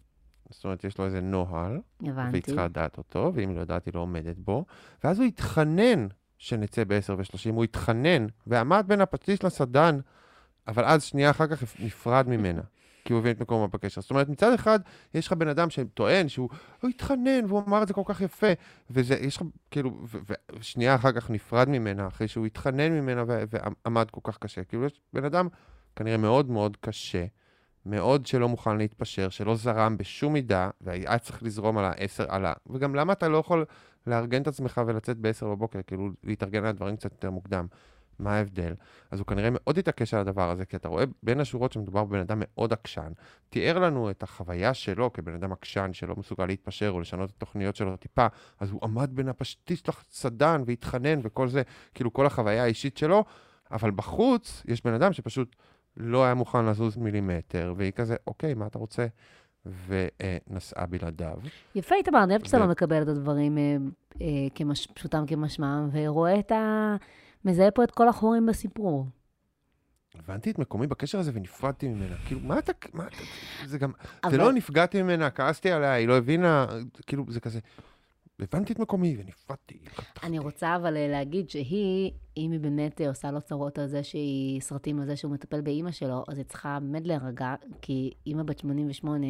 זאת 0.51 0.65
אומרת, 0.65 0.85
יש 0.85 0.99
לו 0.99 1.05
איזה 1.05 1.21
נוהל, 1.21 1.81
והיא 2.01 2.13
הבנתי. 2.13 2.41
צריכה 2.41 2.65
לדעת 2.65 2.99
אותו, 2.99 3.33
ואם 3.35 3.55
לא 3.55 3.61
יודעת, 3.61 3.85
היא 3.87 3.95
לא 3.95 4.01
עומדת 4.01 4.39
בו. 4.39 4.65
ואז 5.05 5.19
הוא 5.19 5.27
התחנן 5.27 6.07
שנצא 6.39 6.85
ב-10 6.85 7.13
ו-30, 7.13 7.53
הוא 7.55 7.65
התחנן, 7.65 8.27
ועמד 8.47 8.85
בין 8.89 9.01
הפטיש 9.01 9.45
לסדן, 9.45 9.99
אבל 10.69 10.85
אז 10.85 11.03
שנייה 11.03 11.31
אחר 11.31 11.47
כך 11.47 11.63
נפרד 11.81 12.29
ממנה, 12.29 12.63
כי 13.07 13.13
הוא 13.13 13.21
הבין 13.21 13.33
את 13.33 13.41
מקומו 13.41 13.69
בקשר. 13.69 14.01
זאת 14.01 14.11
אומרת, 14.11 14.29
מצד 14.29 14.53
אחד, 14.53 14.81
יש 15.15 15.27
לך 15.27 15.33
בן 15.33 15.49
אדם 15.49 15.71
שטוען 15.71 16.29
שהוא 16.29 16.49
הוא 16.83 16.91
התחנן, 16.91 17.45
והוא 17.49 17.63
אמר 17.69 17.83
את 17.83 17.89
זה 17.89 17.95
כל 17.95 18.03
כך 18.05 18.21
יפה, 18.21 18.47
וזה, 18.91 19.15
יש 19.15 19.37
לך, 19.37 19.43
כאילו, 19.71 19.99
ושנייה 20.59 20.95
אחר 20.95 21.13
כך 21.13 21.31
נפרד 21.31 21.69
ממנה, 21.69 22.07
אחרי 22.07 22.29
שהוא 22.29 22.47
התחנן 22.47 22.93
ממנה 22.93 23.25
ועמד 23.27 24.11
כל 24.11 24.21
כך 24.25 24.39
קשה. 24.39 24.65
כאילו, 24.65 24.85
יש 24.85 25.01
בן 25.13 25.25
אדם 25.25 25.49
כנראה 25.97 26.17
מאוד 26.17 26.51
מאוד 26.51 26.77
קשה, 26.81 27.25
מאוד 27.87 28.27
שלא 28.27 28.49
מוכן 28.49 28.77
להתפשר, 28.77 29.29
שלא 29.29 29.55
זרם 29.55 29.97
בשום 29.97 30.33
מידה, 30.33 30.71
והיה 30.81 31.19
צריך 31.19 31.43
לזרום 31.43 31.79
על 31.79 31.85
העשר, 31.85 32.25
על 32.29 32.47
ה... 32.47 32.53
וגם 32.67 32.95
למה 32.95 33.13
אתה 33.13 33.29
לא 33.29 33.39
יכול 33.39 33.65
לארגן 34.07 34.43
את 34.43 34.47
עצמך 34.47 34.81
ולצאת 34.87 35.19
ב-10 35.19 35.45
בבוקר, 35.45 35.81
כאילו 35.87 36.11
להתארגן 36.25 36.59
על 36.59 36.67
הדברים 36.67 36.97
קצת 36.97 37.13
יותר 37.13 37.31
מוקדם? 37.31 37.67
מה 38.19 38.35
ההבדל? 38.37 38.75
אז 39.11 39.19
הוא 39.19 39.27
כנראה 39.27 39.49
מאוד 39.53 39.79
התעקש 39.79 40.15
על 40.15 40.21
הדבר 40.21 40.51
הזה, 40.51 40.65
כי 40.65 40.77
אתה 40.77 40.89
רואה 40.89 41.05
בין 41.23 41.41
השורות 41.41 41.73
שמדובר 41.73 42.05
בבן 42.05 42.19
אדם 42.19 42.39
מאוד 42.41 42.73
עקשן. 42.73 43.13
תיאר 43.49 43.79
לנו 43.79 44.11
את 44.11 44.23
החוויה 44.23 44.75
שלו 44.75 45.13
כבן 45.13 45.35
אדם 45.35 45.53
עקשן 45.53 45.91
שלא 45.93 46.15
מסוגל 46.19 46.47
להתפשר 46.47 46.91
או 46.91 47.01
לשנות 47.01 47.31
את 47.31 47.35
התוכניות 47.37 47.77
שלו 47.77 47.97
טיפה, 47.97 48.27
אז 48.61 48.71
הוא 48.71 48.81
עמד 48.83 49.11
בין 49.13 49.29
הפשטיש 49.29 49.83
לסדן 49.89 50.63
והתחנן 50.67 51.21
וכל 51.23 51.49
זה, 51.49 51.63
כאילו 51.95 52.13
כל 52.13 52.27
החוויה 52.27 52.63
האישית 52.63 52.97
שלו, 52.97 53.25
אבל 53.71 53.91
בחוץ 53.91 54.63
יש 54.69 54.85
בן 54.85 54.95
אדם 54.95 55.13
שפשוט 55.13 55.57
לא 55.97 56.25
היה 56.25 56.35
מוכן 56.35 56.65
לזוז 56.65 56.97
מילימטר, 56.97 57.75
והיא 57.77 57.93
כזה, 57.93 58.17
אוקיי, 58.27 58.55
מה 58.55 58.67
אתה 58.67 58.79
רוצה? 58.79 59.07
ונסעה 59.87 60.87
בלעדיו. 60.87 61.39
יפה, 61.75 61.95
איתמר, 61.95 62.23
אני 62.23 62.33
אוהבת 62.33 62.47
שאתה 62.47 62.59
לא 62.59 62.67
מקבל 62.67 63.03
את 63.03 63.09
הדברים 63.09 63.59
אה, 63.59 63.77
אה, 64.21 64.27
כמש- 64.55 64.87
פשוטם 64.95 65.25
כמשמעם, 65.27 65.89
ורואה 65.93 66.39
את 66.39 66.53
ה... 66.53 66.97
מזהה 67.47 67.71
פה 67.71 67.85
את 67.85 67.91
כל 67.91 68.09
החורים 68.09 68.47
בסיפור. 68.47 69.07
הבנתי 70.15 70.51
את 70.51 70.59
מקומי 70.59 70.87
בקשר 70.87 71.19
הזה 71.19 71.31
ונפרדתי 71.35 71.89
ממנה. 71.89 72.17
כאילו, 72.27 72.41
מה 72.41 72.59
אתה... 72.59 72.73
מה 72.93 73.07
אתה... 73.07 73.17
זה 73.67 73.79
גם... 73.79 73.93
זה 74.01 74.29
אבל- 74.29 74.39
לא 74.39 74.53
נפגעתי 74.53 75.03
ממנה, 75.03 75.31
כעסתי 75.31 75.71
עליה, 75.71 75.93
היא 75.93 76.09
לא 76.09 76.17
הבינה, 76.17 76.67
כאילו, 77.07 77.25
זה 77.29 77.41
כזה... 77.41 77.61
הבנתי 78.41 78.73
את 78.73 78.79
מקומי 78.79 79.17
ונפרדתי. 79.19 79.79
אני 80.23 80.39
רוצה 80.39 80.77
אבל 80.77 80.97
אה, 80.97 81.09
להגיד 81.09 81.51
שהיא, 81.51 82.13
אם 82.37 82.51
היא 82.53 82.61
באמת 82.61 83.01
אה, 83.01 83.09
עושה 83.09 83.31
לו 83.31 83.41
צרות 83.41 83.79
על 83.79 83.87
זה 83.87 84.03
שהיא 84.03 84.61
סרטים 84.61 85.01
על 85.01 85.07
זה 85.07 85.17
שהוא 85.17 85.33
מטפל 85.33 85.61
באימא 85.61 85.91
שלו, 85.91 86.25
אז 86.29 86.39
היא 86.39 86.45
צריכה 86.47 86.79
באמת 86.81 87.07
להירגע, 87.07 87.55
כי 87.83 88.13
אימא 88.27 88.43
בת 88.43 88.59
88, 88.59 89.27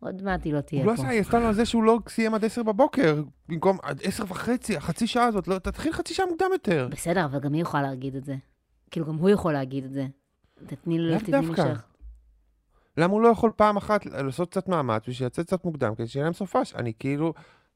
עוד 0.00 0.22
מעט 0.22 0.44
היא 0.44 0.54
לא 0.54 0.60
תהיה 0.60 0.82
הוא 0.82 0.90
לא 0.90 0.96
פה. 0.96 1.02
עשה, 1.02 1.10
היא 1.10 1.20
עשתה 1.20 1.38
לו 1.38 1.46
על 1.46 1.54
זה 1.54 1.64
שהוא 1.66 1.82
לא 1.82 1.98
סיים 2.08 2.34
עד 2.34 2.44
עשר 2.44 2.62
בבוקר, 2.62 3.22
במקום 3.48 3.78
עד 3.82 4.00
עשר 4.04 4.24
וחצי, 4.28 4.76
החצי 4.76 5.06
שעה 5.06 5.24
הזאת, 5.24 5.48
לא, 5.48 5.58
תתחיל 5.58 5.92
חצי 5.92 6.14
שעה 6.14 6.26
מוקדם 6.26 6.46
יותר. 6.52 6.88
בסדר, 6.90 7.24
אבל 7.24 7.40
גם 7.40 7.52
היא 7.52 7.62
יכולה 7.62 7.82
להגיד 7.82 8.16
את 8.16 8.24
זה. 8.24 8.36
כאילו, 8.90 9.06
גם 9.06 9.14
הוא 9.14 9.30
יכול 9.30 9.52
להגיד 9.52 9.84
את 9.84 9.92
זה. 9.92 10.06
תתני 10.66 10.98
לו, 10.98 11.18
תתני 11.18 11.30
דווקא. 11.30 11.62
משך. 11.62 11.82
למה 12.96 13.12
הוא 13.12 13.20
לא 13.20 13.28
יכול 13.28 13.52
פעם 13.56 13.76
אחת 13.76 14.06
לעשות 14.06 14.50
קצת 14.50 14.68
מאמץ 14.68 15.02
בשביל 15.08 15.26
לצאת 15.26 15.46
קצת 15.46 15.64
מוקדם, 15.64 15.94
כדי 15.94 16.06
שיהיה 16.06 16.24
להם 16.24 16.32
סופש? 16.32 16.74
אני 16.74 16.92
כאילו, 16.98 17.34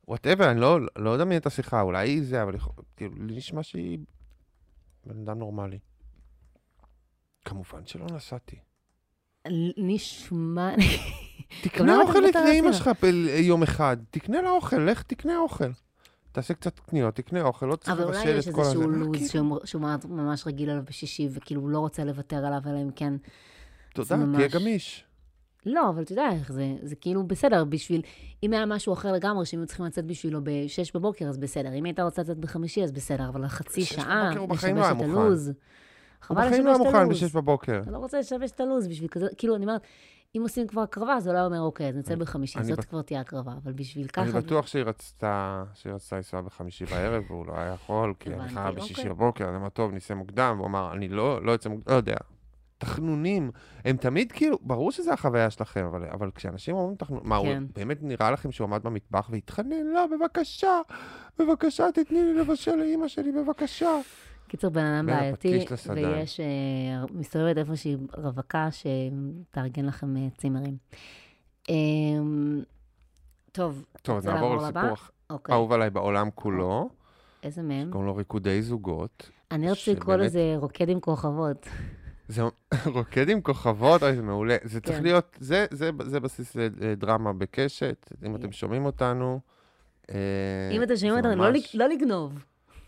וואטאבר, 0.09 0.51
אני 0.51 0.61
לא, 0.61 0.79
לא 0.97 1.15
אדמיין 1.15 1.41
את 1.41 1.47
השיחה, 1.47 1.81
אולי 1.81 2.09
היא 2.09 2.23
זה, 2.23 2.43
אבל 2.43 2.57
כאילו, 2.97 3.15
לי 3.27 3.37
נשמע 3.37 3.63
שהיא 3.63 3.99
בן 5.07 5.21
אדם 5.21 5.39
נורמלי. 5.39 5.79
כמובן 7.45 7.87
שלא 7.87 8.07
נסעתי. 8.13 8.57
נשמע... 9.77 10.75
תקנה 11.63 12.01
אוכל 12.01 12.19
לאמא? 12.21 12.73
שלך 12.73 12.91
יום 13.41 13.63
אחד, 13.63 13.97
תקנה 14.11 14.43
לה 14.43 14.51
אוכל, 14.51 14.77
לך 14.79 15.03
תקנה 15.03 15.39
אוכל. 15.39 15.71
תעשה 16.33 16.55
קצת 16.55 16.79
קניות, 16.79 17.15
תקנה 17.15 17.43
אוכל, 17.43 17.67
לא 17.67 17.77
צריך 17.77 17.89
אבל 17.97 18.05
אולי 18.05 18.17
לבשל 18.19 18.37
יש 18.39 18.49
את 18.49 18.55
כל 18.55 18.61
הזה. 18.61 18.71
איזשהו 18.71 18.89
מה, 18.91 18.97
לו"ז 18.97 19.13
כאילו? 19.17 19.29
שהוא- 19.29 19.59
שהוא 19.65 19.83
ממש 20.09 20.47
רגיל 20.47 20.71
עליו 20.71 20.83
בשישי, 20.89 21.29
וכאילו 21.33 21.61
הוא 21.61 21.71
לא 21.71 21.79
רוצה 21.79 22.05
לוותר 22.05 22.37
עליו, 22.47 22.61
אלא 22.67 22.83
אם 22.83 22.91
כן... 22.97 23.15
תודה, 23.95 24.17
תהיה 24.35 24.49
גמיש. 24.49 25.05
לא, 25.67 25.89
אבל 25.89 26.03
אתה 26.03 26.13
יודע 26.13 26.29
איך 26.33 26.53
זה, 26.53 26.75
זה 26.83 26.95
כאילו 26.97 27.27
בסדר, 27.27 27.65
בשביל, 27.65 28.03
אם 28.43 28.53
היה 28.53 28.67
משהו 28.67 28.93
אחר 28.93 29.13
לגמרי, 29.13 29.47
שהם 29.47 29.61
היו 29.61 29.67
צריכים 29.67 29.87
לצאת 29.87 30.05
בשבילו 30.05 30.41
ב-6 30.45 30.91
בבוקר, 30.95 31.29
אז 31.29 31.39
בסדר. 31.39 31.73
אם 31.75 31.85
היית 31.85 32.01
רוצה 32.01 32.23
לצאת 32.23 32.39
בחמישי, 32.39 32.85
אז 32.85 32.93
בסדר, 32.93 33.29
אבל 33.29 33.49
חצי 33.49 33.85
שעה, 33.85 34.25
בבוקר 34.27 34.41
הוא 34.41 34.49
בחיים 34.49 34.77
לא 34.77 34.83
היה 34.83 34.93
לשבש 34.93 35.03
את. 35.05 35.09
הלו"ז. 35.09 35.47
הוא 35.49 35.55
חבל 36.21 36.47
בחיים 36.47 36.65
לא 36.67 36.71
היה 36.71 36.75
לשבש 36.79 36.81
את 36.81 36.87
מוכן 36.87 36.99
הלו"ז. 36.99 37.23
ב-6 37.23 37.35
בבוקר. 37.35 37.81
אתה 37.83 37.91
לא 37.91 37.99
רוצה 37.99 38.19
לשבש 38.21 38.51
את 38.51 38.61
הלו"ז 38.61 38.89
בשביל 38.89 39.09
כזה, 39.09 39.27
כאילו, 39.39 39.57
אני 39.57 39.65
אומרת, 39.65 39.81
אם 40.37 40.43
עושים 40.43 40.67
כבר 40.67 40.81
הקרבה, 40.81 41.19
אולי 41.27 41.39
הוא 41.39 41.47
אומר, 41.47 41.61
אוקיי, 41.61 41.89
אז 41.89 41.97
נצא 41.97 42.15
בחמישי, 42.17 42.59
אני 42.59 42.67
זאת 42.67 42.79
בט- 42.79 42.85
כבר 42.85 43.03
תהיה 43.03 43.21
הקרבה, 43.21 43.53
אבל 43.65 43.73
בשביל 43.73 44.07
אני 44.19 44.29
ככה... 44.29 44.41
בטוח 44.41 44.67
שהיא 44.67 44.83
רצתה, 44.83 45.65
שהיא 45.75 45.93
רצתה 45.93 46.17
לנסוע 46.17 46.41
בחמישי 46.41 46.85
בערב, 46.85 47.23
והוא 47.31 47.47
לא 47.47 47.53
היה 47.57 47.73
יכול, 47.73 48.15
כי 48.21 48.35
אני 48.35 48.49
חייב 48.49 48.75
בשישי 48.75 49.01
אוקיי. 49.01 49.11
בבוקר, 49.11 49.49
אז 49.49 49.55
אמר, 49.55 49.69
טוב, 49.69 49.93
ניסע 49.93 50.15
מוקדם, 50.15 50.55
והוא 50.57 50.67
אמר, 50.67 50.93
אני 50.93 51.09
לא, 51.09 51.45
לא 51.45 51.53
יוצא 51.53 51.69
מוקדם, 51.69 51.93
לא 51.93 51.97
יודע. 51.97 52.17
תחנונים, 52.79 53.51
הם 53.85 53.97
תמיד 53.97 54.33
כאילו, 54.33 54.59
ברור 54.63 54.93
שזו 54.93 55.13
החוויה 55.13 55.51
שלכם, 55.51 55.85
אבל, 55.85 56.05
אבל 56.13 56.31
כשאנשים 56.35 56.77
אומרים 56.77 56.97
תחנונים, 56.97 57.29
מה, 57.29 57.37
הוא 57.37 57.47
כן. 57.47 57.65
באמת 57.75 57.99
נראה 58.03 58.31
לכם 58.31 58.53
שהוא 58.53 58.65
עמד 58.65 58.83
במטבח 58.83 59.29
והתחנן? 59.31 59.87
לא, 59.95 60.07
בבקשה, 60.07 60.81
בבקשה, 61.39 61.87
תתני 61.95 62.23
לי 62.23 62.35
לבשל 62.35 62.75
לאימא 62.77 63.09
שלי, 63.09 63.33
בבקשה. 63.33 63.91
קיצור, 64.55 64.71
בן 64.71 64.85
אדם 64.85 65.07
בעייתי. 65.07 65.65
ויש, 65.95 66.41
אה, 66.41 66.47
מסתובבת 67.13 67.59
איפושהי 67.59 67.97
רווקה 68.17 68.69
שתארגן 68.71 69.85
לכם 69.85 70.17
אה, 70.17 70.27
צימרים. 70.37 70.77
אה, 71.71 71.75
טוב, 73.53 73.85
טוב, 74.03 74.17
אז 74.17 74.27
נעבור 74.27 74.57
לסיפור 74.57 74.97
אוקיי. 75.31 75.55
אהוב 75.55 75.73
עליי 75.73 75.91
בעולם 75.91 76.29
כולו, 76.35 76.89
איזה 77.43 77.63
מהם? 77.63 77.91
קוראים 77.91 78.07
לו 78.07 78.17
ריקודי 78.17 78.63
זוגות. 78.63 79.31
אני 79.51 79.71
רוצה 79.71 79.93
לקרוא 79.93 80.17
לזה 80.17 80.55
רוקד 80.57 80.89
עם 80.89 81.01
כוכבות. 81.01 81.69
זה 82.29 82.43
רוקד 82.97 83.29
עם 83.29 83.41
כוכבות, 83.41 84.03
אוי, 84.03 84.17
זה 84.17 84.23
מעולה. 84.23 84.57
זה 84.65 84.81
צריך 84.81 84.97
כן. 84.97 85.03
להיות, 85.03 85.37
זה, 85.41 85.93
בסיס 86.23 86.57
לדרמה 86.57 87.33
בקשת, 87.33 88.13
אם 88.27 88.37
אתם 88.37 88.53
שומעים 88.53 88.85
אותנו. 88.85 89.41
אה, 90.11 90.17
אם 90.73 90.83
אתם 90.83 90.97
שומעים 90.97 91.17
אותנו, 91.17 91.43
לא 91.43 91.51
לא 91.75 91.87
לגנוב. 91.87 92.45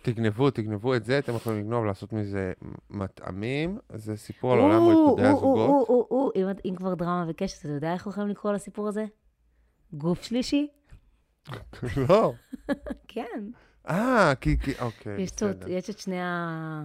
תגנבו, 0.07 0.51
תגנבו 0.51 0.95
את 0.95 1.05
זה, 1.05 1.19
אתם 1.19 1.35
יכולים 1.35 1.61
לגנוב, 1.61 1.85
לעשות 1.85 2.13
מזה 2.13 2.53
מטעמים. 2.91 3.79
זה 3.95 4.17
סיפור 4.17 4.53
על 4.53 4.59
עולם 4.59 4.89
ריקודי 4.89 5.23
הזוגות. 5.23 6.61
אם 6.65 6.75
כבר 6.77 6.95
דרמה 6.95 7.25
וקשת, 7.29 7.61
אתה 7.61 7.69
יודע 7.69 7.93
איך 7.93 8.05
הולכים 8.05 8.29
לקרוא 8.29 8.53
לסיפור 8.53 8.89
הזה? 8.89 9.05
גוף 9.93 10.23
שלישי? 10.23 10.69
לא. 12.09 12.33
כן. 13.09 13.51
אה, 13.89 14.33
כי, 14.41 14.59
כי, 14.59 14.73
אוקיי, 14.81 15.23
יש 15.23 15.33
בסדר. 15.33 15.69
יש 15.69 15.91
את 15.91 15.99
שני 15.99 16.21
ה... 16.21 16.85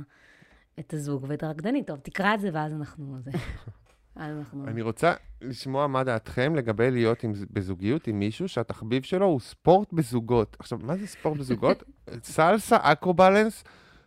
את 0.80 0.94
הזוג 0.94 1.26
ואת 1.28 1.44
הרקדנית. 1.44 1.88
טוב, 1.88 2.00
תקרא 2.00 2.34
את 2.34 2.42
זה 2.42 2.50
ואז 2.54 2.74
אנחנו... 2.74 3.16
אנחנו... 4.18 4.68
אני 4.68 4.82
רוצה 4.82 5.14
לשמוע 5.42 5.88
מה 5.88 6.04
דעתכם 6.04 6.56
לגבי 6.56 6.92
להיות 6.92 7.24
עם, 7.24 7.32
בזוגיות 7.52 8.08
עם 8.08 8.20
מישהו 8.20 8.48
שהתחביב 8.48 9.04
שלו 9.04 9.26
הוא 9.26 9.40
ספורט 9.40 9.94
בזוגות. 9.94 10.56
עכשיו, 10.60 10.80
מה 10.84 10.98
זה 10.98 11.08
ספורט 11.08 11.38
בזוגות? 11.38 11.84
סלסה, 12.24 12.78
אקרובלנס, 12.82 13.64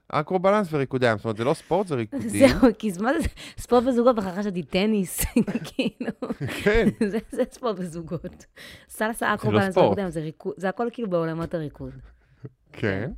אקרובלנס 0.09 0.69
וריקודי 0.73 1.11
ים. 1.11 1.17
זאת 1.17 1.25
אומרת, 1.25 1.37
זה 1.37 1.45
לא 1.45 1.55
ספורט, 1.55 1.87
זה 1.87 1.95
ריקודים. 1.95 2.29
זהו, 2.49 2.69
כי 2.79 2.91
מה 3.01 3.11
זה 3.21 3.29
ספורט 3.59 3.85
בזוגות? 3.85 4.17
בכלל 4.17 4.33
חשבתי 4.33 4.63
טניס, 4.63 5.21
כאילו. 5.75 6.11
כן. 6.63 6.89
זה- 7.11 7.19
זה 7.31 7.43
ספורט 7.53 7.79
בזוגות. 7.79 8.47
סלסה 8.89 9.35
אקרובלנס, 9.35 9.73
ספורט. 9.73 9.87
ריקודים, 9.89 10.11
זה 10.11 10.21
ריקוד, 10.21 10.55
זה 10.57 10.69
הכל 10.69 10.89
כאילו 10.93 11.11
בעולמות 11.11 11.55
הריקוד. 11.55 11.93
כן. 12.73 13.11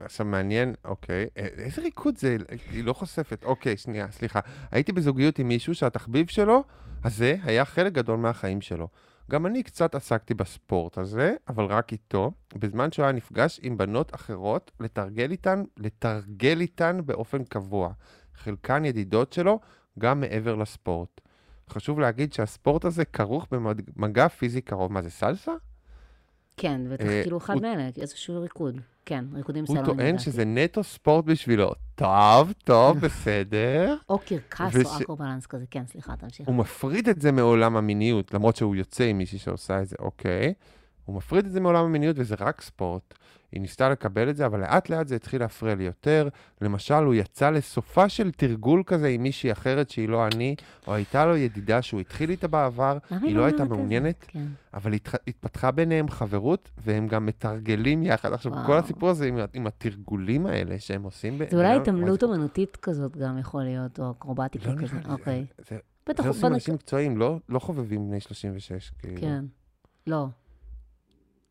עכשיו 0.00 0.26
מעניין, 0.26 0.74
אוקיי, 0.84 1.26
א- 1.38 1.40
איזה 1.40 1.82
ריקוד 1.82 2.18
זה? 2.18 2.36
היא 2.70 2.84
לא 2.84 2.92
חושפת. 2.92 3.44
אוקיי, 3.44 3.76
שנייה, 3.76 4.10
סליחה. 4.10 4.40
הייתי 4.70 4.92
בזוגיות 4.92 5.38
עם 5.38 5.48
מישהו 5.48 5.74
שהתחביב 5.74 6.26
שלו, 6.26 6.64
הזה, 7.04 7.36
היה 7.42 7.64
חלק 7.64 7.92
גדול 7.92 8.16
מהחיים 8.18 8.60
שלו. 8.60 8.88
גם 9.30 9.46
אני 9.46 9.62
קצת 9.62 9.94
עסקתי 9.94 10.34
בספורט 10.34 10.98
הזה, 10.98 11.34
אבל 11.48 11.64
רק 11.64 11.92
איתו, 11.92 12.30
בזמן 12.54 12.92
שהוא 12.92 13.04
היה 13.04 13.12
נפגש 13.12 13.60
עם 13.62 13.76
בנות 13.76 14.14
אחרות, 14.14 14.70
לתרגל 14.80 15.30
איתן, 15.30 15.62
לתרגל 15.76 16.60
איתן 16.60 17.00
באופן 17.04 17.44
קבוע. 17.44 17.92
חלקן 18.34 18.84
ידידות 18.84 19.32
שלו, 19.32 19.60
גם 19.98 20.20
מעבר 20.20 20.54
לספורט. 20.54 21.20
חשוב 21.70 22.00
להגיד 22.00 22.32
שהספורט 22.32 22.84
הזה 22.84 23.04
כרוך 23.04 23.46
במגע 23.50 24.28
פיזי 24.28 24.60
קרוב. 24.60 24.92
מה 24.92 25.02
זה, 25.02 25.10
סלסה? 25.10 25.52
כן, 26.56 26.80
בטח 26.90 27.04
אה, 27.04 27.22
כאילו 27.22 27.38
אחד 27.38 27.54
מאלה, 27.62 27.88
איזשהו 28.00 28.40
ריקוד. 28.40 28.80
כן, 29.06 29.24
ריקודים 29.34 29.64
הוא 29.68 29.76
סלונים. 29.76 29.96
טוען. 29.96 30.18
שזה 30.18 30.44
נטו 30.44 30.84
ספורט 30.84 31.24
בשבילו. 31.24 31.72
טוב, 31.94 32.52
טוב, 32.64 32.98
בסדר. 33.06 33.96
או 34.08 34.18
קרקס 34.18 34.74
וש- 34.74 34.86
או 34.86 35.02
אקרובלנס 35.02 35.46
כזה, 35.46 35.64
כן, 35.70 35.82
סליחה, 35.86 36.16
תמשיך. 36.16 36.46
הוא 36.48 36.54
מפריד 36.54 37.08
את 37.08 37.20
זה 37.20 37.32
מעולם 37.32 37.76
המיניות, 37.76 38.34
למרות 38.34 38.56
שהוא 38.56 38.76
יוצא 38.76 39.04
עם 39.04 39.18
מישהי 39.18 39.38
שעושה 39.38 39.82
את 39.82 39.88
זה, 39.88 39.96
אוקיי. 39.98 40.54
הוא 41.04 41.16
מפריד 41.16 41.46
את 41.46 41.52
זה 41.52 41.60
מעולם 41.60 41.84
המיניות 41.84 42.16
וזה 42.18 42.34
רק 42.38 42.60
ספורט. 42.60 43.14
היא 43.52 43.60
ניסתה 43.60 43.88
לקבל 43.88 44.30
את 44.30 44.36
זה, 44.36 44.46
אבל 44.46 44.60
לאט 44.60 44.90
לאט 44.90 45.08
זה 45.08 45.16
התחיל 45.16 45.40
להפריע 45.40 45.74
לי 45.74 45.84
יותר. 45.84 46.28
למשל, 46.60 46.94
הוא 46.94 47.14
יצא 47.14 47.50
לסופה 47.50 48.08
של 48.08 48.30
תרגול 48.30 48.82
כזה 48.86 49.08
עם 49.08 49.22
מישהי 49.22 49.52
אחרת 49.52 49.90
שהיא 49.90 50.08
לא 50.08 50.26
אני, 50.26 50.54
או 50.86 50.94
הייתה 50.94 51.26
לו 51.26 51.36
ידידה 51.36 51.82
שהוא 51.82 52.00
התחיל 52.00 52.30
איתה 52.30 52.48
בעבר, 52.48 52.98
היא 53.10 53.36
לא 53.36 53.44
הייתה 53.44 53.62
את 53.62 53.68
זה? 53.68 53.74
מעוניינת, 53.74 54.24
כן. 54.28 54.44
אבל 54.74 54.92
התח... 54.92 55.14
התפתחה 55.28 55.70
ביניהם 55.70 56.08
חברות, 56.08 56.70
והם 56.78 57.08
גם 57.08 57.26
מתרגלים 57.26 58.02
יחד. 58.02 58.32
עכשיו, 58.32 58.52
וואו. 58.52 58.66
כל 58.66 58.76
הסיפור 58.78 59.08
הזה 59.10 59.26
עם, 59.26 59.38
עם 59.52 59.66
התרגולים 59.66 60.46
האלה 60.46 60.78
שהם 60.78 61.02
עושים... 61.02 61.34
ב- 61.38 61.50
זה 61.50 61.56
אולי 61.56 61.62
ביניהם, 61.62 61.82
התעמלות 61.82 62.22
וואי, 62.22 62.32
אומנותית 62.34 62.76
כזאת 62.76 63.16
גם 63.16 63.38
יכול 63.38 63.62
להיות, 63.62 64.00
או 64.00 64.10
אקרובטיקה 64.10 64.70
לא 64.70 64.76
כזה. 64.82 64.96
נראה 64.96 65.06
לי, 65.08 65.12
אוקיי. 65.12 65.44
זה- 65.68 65.78
בטח, 66.08 66.22
זה 66.22 66.28
עושים 66.28 66.46
אנשים 66.46 66.74
מקצועיים, 66.74 67.16
לא, 67.16 67.38
לא 67.48 67.58
חובבים 67.58 68.08
בני 68.08 68.20
36, 68.20 68.92
כאילו. 68.98 69.20
כן. 69.20 69.44
לא. 70.06 70.26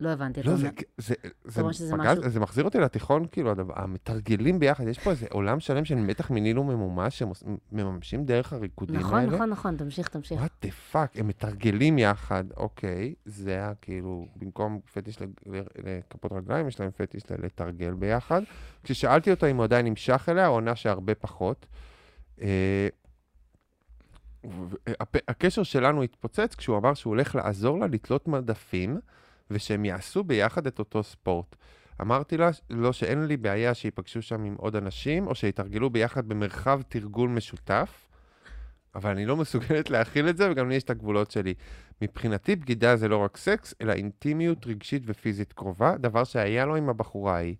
לא 0.00 0.08
הבנתי. 0.08 0.42
לא, 0.42 0.56
זה, 0.56 0.68
זה, 0.98 1.14
זה, 1.44 1.62
שזה 1.72 1.92
פגז, 1.96 2.18
משהו- 2.18 2.30
זה 2.30 2.40
מחזיר 2.40 2.64
אותי 2.64 2.78
לתיכון, 2.78 3.26
כאילו, 3.32 3.50
הדבר, 3.50 3.72
המתרגלים 3.76 4.58
ביחד, 4.58 4.88
יש 4.88 4.98
פה 4.98 5.10
איזה 5.10 5.26
עולם 5.30 5.60
שלם 5.60 5.84
של 5.84 5.94
מתח 5.94 6.30
מיני 6.30 6.54
לא 6.54 6.64
ממומש, 6.64 7.18
שהם 7.18 7.28
עוש- 7.28 7.42
מממשים 7.72 8.24
דרך 8.24 8.52
הריקודים 8.52 8.96
נכון, 8.96 9.18
האלה. 9.18 9.32
נכון, 9.34 9.50
נכון, 9.50 9.76
תמשיך, 9.76 10.08
תמשיך. 10.08 10.40
וואט 10.40 10.52
דה 10.62 10.70
פאק, 10.70 11.10
הם 11.18 11.28
מתרגלים 11.28 11.98
יחד, 11.98 12.44
אוקיי, 12.56 13.14
זה 13.24 13.50
היה 13.50 13.72
כאילו, 13.82 14.26
במקום 14.36 14.80
פטיש 14.92 15.18
לכפות 15.84 16.32
רגליים, 16.32 16.68
יש 16.68 16.80
להם 16.80 16.90
פטיש 16.96 17.22
לתרגל 17.30 17.92
ביחד. 17.94 18.42
כששאלתי 18.84 19.30
אותו 19.30 19.46
אם 19.46 19.56
הוא 19.56 19.64
עדיין 19.64 19.86
נמשך 19.86 20.26
אליה, 20.28 20.46
הוא 20.46 20.58
ענה 20.58 20.76
שהרבה 20.76 21.14
פחות. 21.14 21.66
אה, 22.42 22.88
הקשר 25.28 25.62
שלנו 25.62 26.02
התפוצץ 26.02 26.54
כשהוא 26.54 26.78
אמר 26.78 26.94
שהוא 26.94 27.10
הולך 27.10 27.34
לעזור 27.34 27.78
לה 27.78 27.86
לתלות 27.86 28.28
מדפים, 28.28 29.00
ושהם 29.50 29.84
יעשו 29.84 30.24
ביחד 30.24 30.66
את 30.66 30.78
אותו 30.78 31.02
ספורט. 31.02 31.56
אמרתי 32.00 32.36
לה, 32.36 32.50
לו 32.70 32.92
שאין 32.92 33.26
לי 33.26 33.36
בעיה 33.36 33.74
שייפגשו 33.74 34.22
שם 34.22 34.44
עם 34.44 34.54
עוד 34.58 34.76
אנשים, 34.76 35.26
או 35.26 35.34
שיתרגלו 35.34 35.90
ביחד 35.90 36.28
במרחב 36.28 36.80
תרגול 36.88 37.30
משותף, 37.30 38.08
אבל 38.94 39.10
אני 39.10 39.26
לא 39.26 39.36
מסוגלת 39.36 39.90
להכיל 39.90 40.28
את 40.28 40.36
זה, 40.36 40.50
וגם 40.50 40.68
לי 40.68 40.74
יש 40.74 40.82
את 40.82 40.90
הגבולות 40.90 41.30
שלי. 41.30 41.54
מבחינתי, 42.02 42.56
בגידה 42.56 42.96
זה 42.96 43.08
לא 43.08 43.16
רק 43.16 43.36
סקס, 43.36 43.74
אלא 43.80 43.92
אינטימיות 43.92 44.66
רגשית 44.66 45.02
ופיזית 45.06 45.52
קרובה, 45.52 45.96
דבר 45.96 46.24
שהיה 46.24 46.66
לו 46.66 46.76
עם 46.76 46.88
הבחורה 46.88 47.34
ההיא. 47.34 47.54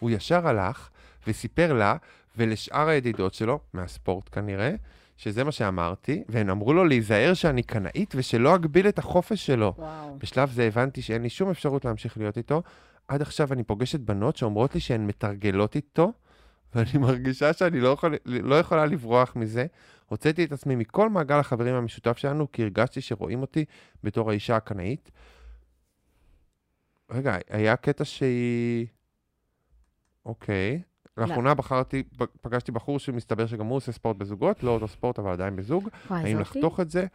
הוא 0.00 0.10
ישר 0.10 0.48
הלך 0.48 0.88
וסיפר 1.26 1.72
לה 1.72 1.96
ולשאר 2.36 2.88
הידידות 2.88 3.34
שלו, 3.34 3.60
מהספורט 3.72 4.28
כנראה, 4.32 4.74
שזה 5.20 5.44
מה 5.44 5.52
שאמרתי, 5.52 6.24
והן 6.28 6.50
אמרו 6.50 6.72
לו 6.72 6.84
להיזהר 6.84 7.34
שאני 7.34 7.62
קנאית 7.62 8.14
ושלא 8.16 8.54
אגביל 8.54 8.88
את 8.88 8.98
החופש 8.98 9.46
שלו. 9.46 9.74
וואו. 9.76 10.18
בשלב 10.18 10.50
זה 10.50 10.64
הבנתי 10.64 11.02
שאין 11.02 11.22
לי 11.22 11.28
שום 11.28 11.50
אפשרות 11.50 11.84
להמשיך 11.84 12.18
להיות 12.18 12.36
איתו. 12.36 12.62
עד 13.08 13.22
עכשיו 13.22 13.52
אני 13.52 13.64
פוגשת 13.64 14.00
בנות 14.00 14.36
שאומרות 14.36 14.74
לי 14.74 14.80
שהן 14.80 15.06
מתרגלות 15.06 15.76
איתו, 15.76 16.12
ואני 16.74 16.98
מרגישה 16.98 17.52
שאני 17.52 17.80
לא, 17.80 17.88
יכול, 17.88 18.14
לא 18.26 18.58
יכולה 18.58 18.86
לברוח 18.86 19.36
מזה. 19.36 19.66
הוצאתי 20.06 20.44
את 20.44 20.52
עצמי 20.52 20.76
מכל 20.76 21.08
מעגל 21.08 21.38
החברים 21.38 21.74
המשותף 21.74 22.18
שלנו, 22.18 22.52
כי 22.52 22.62
הרגשתי 22.62 23.00
שרואים 23.00 23.40
אותי 23.40 23.64
בתור 24.04 24.30
האישה 24.30 24.56
הקנאית. 24.56 25.10
רגע, 27.10 27.36
היה 27.50 27.76
קטע 27.76 28.04
שהיא... 28.04 28.86
אוקיי. 30.26 30.82
לאחרונה 31.20 31.54
בחרתי, 31.54 32.02
פגשתי 32.40 32.72
בחור 32.72 32.98
שמסתבר 32.98 33.46
שגם 33.46 33.66
הוא 33.66 33.76
עושה 33.76 33.92
ספורט 33.92 34.16
בזוגות, 34.16 34.62
לא 34.62 34.70
אותו 34.70 34.88
ספורט, 34.88 35.18
אבל 35.18 35.32
עדיין 35.32 35.56
בזוג. 35.56 35.88
וואי, 36.10 36.20
האם 36.20 36.38
זאתי? 36.38 36.58
לחתוך 36.58 36.80
את 36.80 36.90
זה 36.90 37.06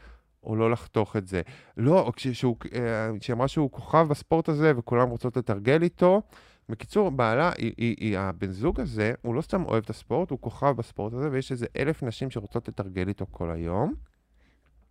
או 0.44 0.56
לא 0.56 0.72
לחתוך 0.72 1.16
את 1.16 1.28
זה. 1.28 1.42
לא, 1.78 2.12
אה, 2.76 3.10
כשהיא 3.20 3.34
אמרה 3.34 3.48
שהוא 3.48 3.72
כוכב 3.72 4.08
בספורט 4.10 4.50
הזה 4.50 4.74
וכולם 4.78 5.10
רוצות 5.10 5.38
לתרגל 5.38 5.84
איתו. 5.84 6.22
בקיצור, 6.70 7.10
בעלה, 7.10 7.52
היא, 7.58 7.74
היא, 7.78 7.96
היא, 8.00 8.18
הבן 8.18 8.52
זוג 8.52 8.80
הזה, 8.80 9.14
הוא 9.22 9.36
לא 9.36 9.42
סתם 9.42 9.66
אוהב 9.66 9.84
את 9.84 9.90
הספורט, 9.90 10.30
הוא 10.30 10.40
כוכב 10.42 10.72
בספורט 10.78 11.14
הזה, 11.14 11.30
ויש 11.32 11.52
איזה 11.52 11.66
אלף 11.78 12.04
נשים 12.04 12.32
שרוצות 12.32 12.68
לתרגל 12.68 13.08
איתו 13.08 13.26
כל 13.32 13.52
היום. 13.52 13.94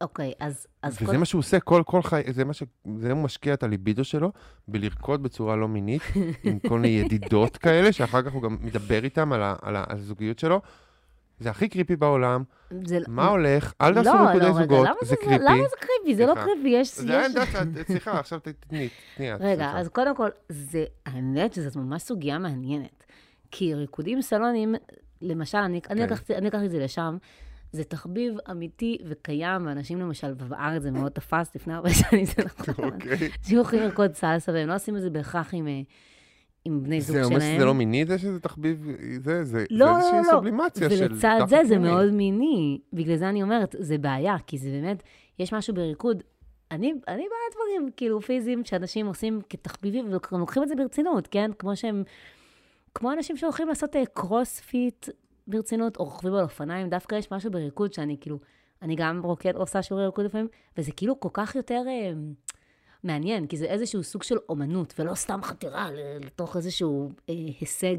אוקיי, 0.01 0.32
אז... 0.40 0.66
אז 0.82 0.97
וזה 1.03 1.07
כל- 1.12 1.16
מה 1.18 1.24
שהוא 1.24 1.38
עושה 1.38 1.61
כל, 1.61 1.82
כל 1.86 2.03
חי... 2.03 2.22
זה 2.30 2.45
מה 2.45 2.53
ש... 2.53 2.62
זה 2.99 3.12
הוא 3.12 3.22
משקיע 3.22 3.55
את 3.55 3.62
הליבידו 3.62 4.05
שלו 4.05 4.32
בלרקוד 4.68 5.22
בצורה 5.22 5.57
לא 5.57 5.68
מינית, 5.68 6.03
עם 6.45 6.59
כל 6.68 6.78
מיני 6.78 6.88
ידידות 6.88 7.57
כאלה, 7.57 7.92
שאחר 7.92 8.22
כך 8.22 8.32
הוא 8.32 8.42
גם 8.42 8.57
מדבר 8.61 9.05
איתם 9.05 9.32
על, 9.32 9.42
ה... 9.42 9.55
על, 9.62 9.76
ה... 9.76 9.84
על 9.88 9.97
הזוגיות 9.99 10.38
שלו. 10.38 10.61
זה 11.40 11.51
הכי 11.51 11.68
קריפי 11.68 11.97
בעולם. 11.97 12.42
זה... 12.84 12.99
מה 13.09 13.26
הולך? 13.28 13.72
אל 13.80 13.95
תעשו 13.95 14.11
לא, 14.14 14.20
ריקודי 14.26 14.47
לא, 14.47 14.53
זוגות, 14.53 14.88
זה 15.03 15.07
זה- 15.09 15.16
קריפי. 15.16 15.45
למה 15.45 15.57
זה 15.70 15.76
קריפי? 15.80 16.14
זה 16.14 16.26
לא. 16.26 16.34
קריפי, 16.34 16.68
יש... 16.68 16.99
זה 16.99 17.20
אין 17.20 17.32
דעת, 17.32 17.49
סליחה, 17.86 18.18
עכשיו 18.20 18.38
תתני, 18.38 18.88
תני 19.16 19.34
את. 19.34 19.40
רגע. 19.40 19.72
אז 19.74 19.88
קודם 19.88 20.16
כל, 20.16 20.28
זה, 20.49 20.84
האמת 21.07 21.53
שזאת 21.53 21.76
ממש 21.76 22.03
סוגיה 22.03 22.38
מעניינת. 22.38 23.05
כי 23.51 23.74
ריקודים 23.74 24.22
סלונים, 24.22 24.74
למשל, 25.22 25.59
אני, 25.59 25.80
אני, 25.90 26.09
כן. 26.09 26.34
אני 26.34 26.47
לקחתי 26.47 26.66
את 26.66 26.70
זה 26.70 26.78
לשם, 26.78 27.16
זה 27.75 27.85
תחביב 27.85 28.35
אמיתי 28.51 28.99
וקיים, 29.09 29.66
ואנשים 29.66 30.01
למשל, 30.01 30.35
בארץ 30.35 30.83
זה 30.83 30.91
מאוד 30.91 31.12
תפס 31.12 31.55
לפני 31.55 31.75
הרבה 31.75 31.91
שנים, 31.91 32.25
זה 32.25 32.43
נכון. 32.45 32.85
אוקיי. 32.85 33.31
אנשים 33.39 33.59
הולכים 33.59 33.81
לרקוד 33.81 34.14
סלסה, 34.14 34.53
והם 34.53 34.68
לא 34.68 34.75
עושים 34.75 34.97
את 34.97 35.03
זה 35.03 35.11
בהכרח 35.11 35.55
עם, 35.55 35.68
אה, 35.68 35.81
עם 36.64 36.83
בני 36.83 37.01
זוג 37.01 37.16
זה 37.16 37.25
שלהם. 37.25 37.41
אומר 37.41 37.57
שזה 37.57 37.64
לא 37.64 37.75
מיני 37.75 38.05
זה 38.05 38.18
שזה 38.18 38.41
תחביב, 38.41 38.89
זה, 39.18 39.45
זה, 39.45 39.64
לא, 39.70 39.87
זה 39.87 39.93
לא, 39.93 39.97
איזושהי 39.97 40.18
לא, 40.18 40.22
לא. 40.27 40.31
סובלימציה 40.31 40.91
של... 40.91 41.12
ולצד 41.12 41.41
זה, 41.49 41.57
זה 41.64 41.79
מיני. 41.79 41.91
מאוד 41.91 42.11
מיני. 42.11 42.81
בגלל 42.93 43.16
זה 43.16 43.29
אני 43.29 43.43
אומרת, 43.43 43.75
זה 43.79 43.99
בעיה, 43.99 44.37
כי 44.47 44.59
זה 44.59 44.70
באמת, 44.70 45.03
יש 45.39 45.53
משהו 45.53 45.75
בריקוד. 45.75 46.22
אני, 46.70 46.93
אני 47.09 47.22
בעד 47.22 47.55
דברים 47.55 47.91
כאילו 47.97 48.20
פיזיים 48.20 48.64
שאנשים 48.64 49.07
עושים 49.07 49.41
כתחביבים, 49.49 50.05
והם 50.05 50.41
לוקחים 50.41 50.62
את 50.62 50.68
זה 50.68 50.75
ברצינות, 50.75 51.27
כן? 51.27 51.51
כמו 51.59 51.77
שהם, 51.77 52.03
כמו 52.95 53.12
אנשים 53.12 53.37
שהולכים 53.37 53.68
לעשות 53.68 53.97
אה, 53.97 54.07
קרוספיט 54.07 55.09
ברצינות, 55.47 55.97
או 55.97 56.05
רוכבים 56.05 56.34
על 56.34 56.42
אופניים, 56.42 56.88
דווקא 56.90 57.14
יש 57.14 57.32
משהו 57.32 57.51
בריקוד 57.51 57.92
שאני 57.92 58.16
כאילו, 58.20 58.38
אני 58.82 58.95
גם 58.97 59.20
רוקד, 59.24 59.55
עושה 59.57 59.82
שיעורי 59.82 60.07
ריקוד 60.07 60.24
לפעמים, 60.24 60.49
וזה 60.78 60.92
כאילו 60.92 61.20
כל 61.20 61.28
כך 61.32 61.55
יותר 61.55 61.82
אה, 61.88 62.12
מעניין, 63.05 63.47
כי 63.47 63.57
זה 63.57 63.64
איזשהו 63.64 64.03
סוג 64.03 64.22
של 64.22 64.36
אומנות, 64.49 64.95
ולא 64.99 65.14
סתם 65.14 65.40
חתירה 65.42 65.88
לתוך 66.24 66.57
איזשהו 66.57 67.09
אה, 67.30 67.34
הישג 67.61 67.97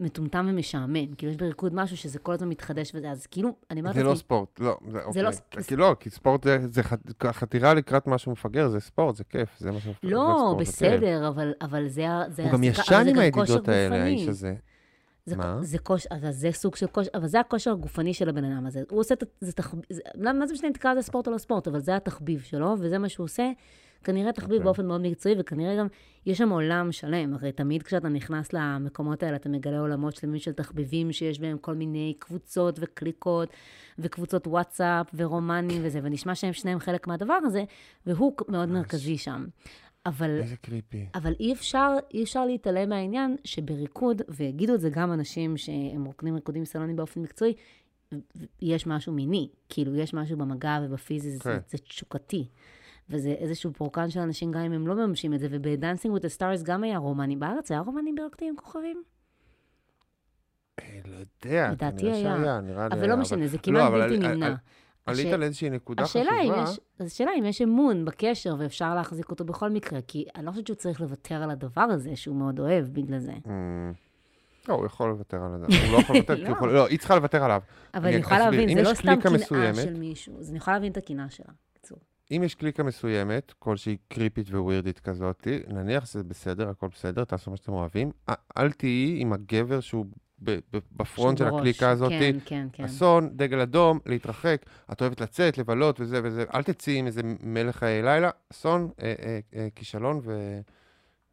מטומטם 0.00 0.46
ומשעמם. 0.50 1.14
כאילו, 1.14 1.32
יש 1.32 1.38
בריקוד 1.38 1.74
משהו 1.74 1.96
שזה 1.96 2.18
כל 2.18 2.32
הזמן 2.32 2.48
מתחדש 2.48 2.92
וזה, 2.94 3.10
אז 3.10 3.26
כאילו, 3.26 3.54
אני 3.70 3.80
אומרת 3.80 3.94
זה 3.94 4.02
לא 4.02 4.14
ספורט, 4.14 4.60
לא, 4.60 4.78
זה 4.90 5.04
אוקיי. 5.04 5.22
לא 5.22 5.30
ספ- 5.30 5.62
כי 5.68 5.76
לא, 5.76 5.96
כי 6.00 6.10
ספורט 6.10 6.44
זה, 6.44 6.58
זה 6.68 6.82
ח- 6.82 6.94
חתירה 7.32 7.74
לקראת 7.74 8.06
משהו 8.06 8.32
מפגר, 8.32 8.68
זה 8.68 8.80
ספורט, 8.80 9.16
זה 9.16 9.24
כיף, 9.24 9.48
זה 9.58 9.70
מה 9.70 9.80
שמפגר. 9.80 10.08
לא, 10.10 10.34
ספורט, 10.38 10.56
זה. 10.66 10.70
בסדר, 10.72 11.28
אבל, 11.28 11.52
אבל 11.62 11.88
זה... 11.88 12.06
זה 12.28 12.42
הוא 12.42 12.52
גם 12.52 12.58
זה- 12.58 12.66
ישן 12.66 13.04
זה 13.04 13.10
עם 13.10 13.18
הידידות 13.18 13.68
האלה. 13.68 14.02
האיש 14.02 14.28
הזה. 14.28 14.54
זה, 15.26 15.36
מה? 15.36 15.58
זה 15.62 15.78
כושר, 15.78 16.08
אבל 16.10 16.30
זה 16.30 16.52
סוג 16.52 16.76
של 16.76 16.86
כושר, 16.86 17.10
אבל 17.14 17.26
זה 17.26 17.40
הכושר 17.40 17.70
הגופני 17.72 18.14
של 18.14 18.28
הבן 18.28 18.44
אדם 18.44 18.66
הזה. 18.66 18.82
הוא 18.90 19.00
עושה 19.00 19.14
את 19.14 19.24
זה 19.40 19.52
תחביב, 19.52 19.82
זה- 19.90 20.02
מה 20.34 20.46
זה 20.46 20.52
משנה 20.54 20.68
אם 20.68 20.72
תקרא 20.72 20.92
לזה 20.92 21.02
ספורט 21.02 21.26
או 21.26 21.32
לא 21.32 21.38
ספורט, 21.38 21.68
אבל 21.68 21.80
זה 21.80 21.96
התחביב 21.96 22.40
שלו, 22.40 22.74
וזה 22.78 22.98
מה 22.98 23.08
שהוא 23.08 23.24
עושה. 23.24 23.50
כנראה 24.04 24.32
תחביב 24.32 24.52
אוקיי. 24.52 24.64
באופן 24.64 24.86
מאוד 24.86 25.00
מקצועי, 25.00 25.34
וכנראה 25.38 25.76
גם 25.76 25.86
יש 26.26 26.38
שם 26.38 26.48
עולם 26.50 26.92
שלם. 26.92 27.34
הרי 27.34 27.52
תמיד 27.52 27.82
כשאתה 27.82 28.08
נכנס 28.08 28.52
למקומות 28.52 29.22
האלה, 29.22 29.36
אתה 29.36 29.48
מגלה 29.48 29.80
עולמות 29.80 30.16
שלמים 30.16 30.38
של 30.38 30.52
תחביבים, 30.52 31.12
שיש 31.12 31.40
בהם 31.40 31.58
כל 31.58 31.74
מיני 31.74 32.14
קבוצות 32.18 32.78
וקליקות, 32.82 33.48
וקבוצות 33.98 34.46
וואטסאפ, 34.46 35.06
ורומנים 35.14 35.80
וזה, 35.84 36.00
ונשמע 36.02 36.34
שהם 36.34 36.52
שניהם 36.52 36.78
חלק 36.78 37.06
מהדבר 37.06 37.38
הזה, 37.44 37.64
והוא 38.06 38.32
מאוד 38.48 38.68
מרכזי 38.68 39.18
שם. 39.18 39.46
אבל 40.06 40.38
איזה 40.42 40.56
קריפי. 40.56 41.06
אבל 41.14 41.32
אי 41.40 41.52
אפשר, 41.52 41.96
אי 42.14 42.22
אפשר 42.22 42.46
להתעלם 42.46 42.88
מהעניין 42.88 43.36
שבריקוד, 43.44 44.22
ויגידו 44.28 44.74
את 44.74 44.80
זה 44.80 44.90
גם 44.90 45.12
אנשים 45.12 45.56
שהם 45.56 46.04
רוקדים 46.04 46.34
ריקודים 46.34 46.64
סלונים 46.64 46.96
באופן 46.96 47.20
מקצועי, 47.20 47.54
יש 48.62 48.86
משהו 48.86 49.12
מיני, 49.12 49.48
כאילו, 49.68 49.96
יש 49.96 50.14
משהו 50.14 50.36
במגע 50.36 50.78
ובפיזי, 50.82 51.30
זה, 51.30 51.40
כן. 51.40 51.58
זה 51.68 51.78
תשוקתי. 51.78 52.48
וזה 53.10 53.28
איזשהו 53.28 53.72
פורקן 53.72 54.10
של 54.10 54.20
אנשים, 54.20 54.52
גם 54.52 54.60
אם 54.60 54.72
הם 54.72 54.86
לא 54.86 54.94
מממשים 54.94 55.34
את 55.34 55.40
זה, 55.40 55.48
וב 55.50 55.65
dancing 55.65 56.16
with 56.16 56.20
the 56.20 56.38
stars 56.38 56.64
גם 56.64 56.84
היה 56.84 56.98
רומנים. 56.98 57.36
בארץ 57.36 57.70
היה 57.70 57.80
רומנים 57.80 58.12
ברוקדים 58.16 58.48
עם 58.48 58.56
כוכבים? 58.56 59.02
אה, 60.80 61.00
לא 61.04 61.16
יודע, 61.16 61.70
לדעתי 61.72 62.06
היה. 62.06 62.36
שהיה, 62.36 62.60
נראה 62.60 62.88
לי 62.88 62.94
אבל 62.94 63.08
לא 63.08 63.16
משנה, 63.16 63.46
זה 63.46 63.56
לא, 63.56 63.62
כמעט 63.62 63.82
אבל 63.82 64.00
בלתי 64.00 64.18
נמנע. 64.18 64.54
על- 65.06 65.14
עלית 65.14 65.26
הש- 65.26 65.32
לאיזושהי 65.40 65.70
נקודה 65.70 66.02
השאלה 66.02 66.30
חשובה. 66.42 66.64
יש, 66.70 66.80
אז 66.98 67.06
השאלה 67.06 67.30
אם 67.38 67.44
יש 67.44 67.62
אמון 67.62 68.04
בקשר 68.04 68.54
ואפשר 68.58 68.94
להחזיק 68.94 69.30
אותו 69.30 69.44
בכל 69.44 69.70
מקרה, 69.70 70.00
כי 70.06 70.24
אני 70.36 70.46
לא 70.46 70.50
חושבת 70.50 70.66
שהוא 70.66 70.76
צריך 70.76 71.00
לוותר 71.00 71.34
על 71.42 71.50
הדבר 71.50 71.80
הזה, 71.80 72.16
שהוא 72.16 72.36
מאוד 72.36 72.58
אוהב 72.60 72.84
בגלל 72.86 73.18
זה. 73.18 73.32
אמ, 73.46 73.92
לא, 74.68 74.74
הוא 74.74 74.86
יכול 74.86 75.08
לוותר 75.10 75.36
על 75.42 75.58
זה. 75.58 75.66
הוא 75.66 75.92
לא 75.92 75.98
יכול 75.98 76.16
לוותר, 76.16 76.36
כי 76.36 76.40
הוא 76.42 76.48
לא. 76.50 76.54
יכול... 76.56 76.72
לא, 76.72 76.86
היא 76.86 76.98
צריכה 76.98 77.14
לוותר 77.16 77.44
עליו. 77.44 77.60
אבל 77.94 78.06
אני 78.08 78.16
יכולה. 78.16 78.38
להבין, 78.50 78.74
זה 78.74 78.90
לא 78.90 78.94
סתם 78.94 79.20
קנאה 79.20 79.74
של 79.74 79.94
מישהו, 79.94 80.38
אז 80.38 80.50
אני 80.50 80.58
יכולה 80.58 80.76
להבין 80.76 80.92
את 80.92 80.96
הקנאה 80.96 81.30
שלה. 81.30 81.46
בקיצור. 81.74 81.98
אם 82.30 82.42
יש 82.44 82.54
קליקה 82.54 82.82
מסוימת, 82.82 83.52
כלשהי 83.58 83.96
קריפית 84.08 84.48
ווירדית 84.50 85.00
כזאת, 85.00 85.46
נניח 85.68 86.06
שזה 86.06 86.24
בסדר, 86.24 86.68
הכל 86.68 86.88
בסדר, 86.94 87.24
תעשו 87.24 87.50
מה 87.50 87.56
שאתם 87.56 87.72
אוהבים, 87.72 88.10
אל 88.58 88.72
תהיי 88.72 89.16
עם 89.20 89.32
הגבר 89.32 89.80
שהוא 89.80 90.06
בפרונט 90.96 91.38
של. 91.38 91.46
הקליקה 91.46 91.90
הזאת. 91.90 92.08
כן, 92.08 92.36
כן, 92.44 92.66
כן. 92.72 92.84
אסון, 92.84 93.30
דגל 93.32 93.60
אדום, 93.60 93.98
להתרחק, 94.06 94.66
את 94.92 95.00
אוהבת 95.00 95.20
לצאת, 95.20 95.58
לבלות 95.58 96.00
וזה 96.00 96.20
וזה, 96.24 96.44
אל 96.54 96.62
תצאי 96.62 96.96
עם 96.96 97.06
איזה 97.06 97.22
מלך 97.42 97.82
לילה, 97.82 98.30
אסון, 98.52 98.90
אה, 99.02 99.14
אה, 99.22 99.38
אה, 99.54 99.68
כישלון 99.74 100.20
ו... 100.22 100.60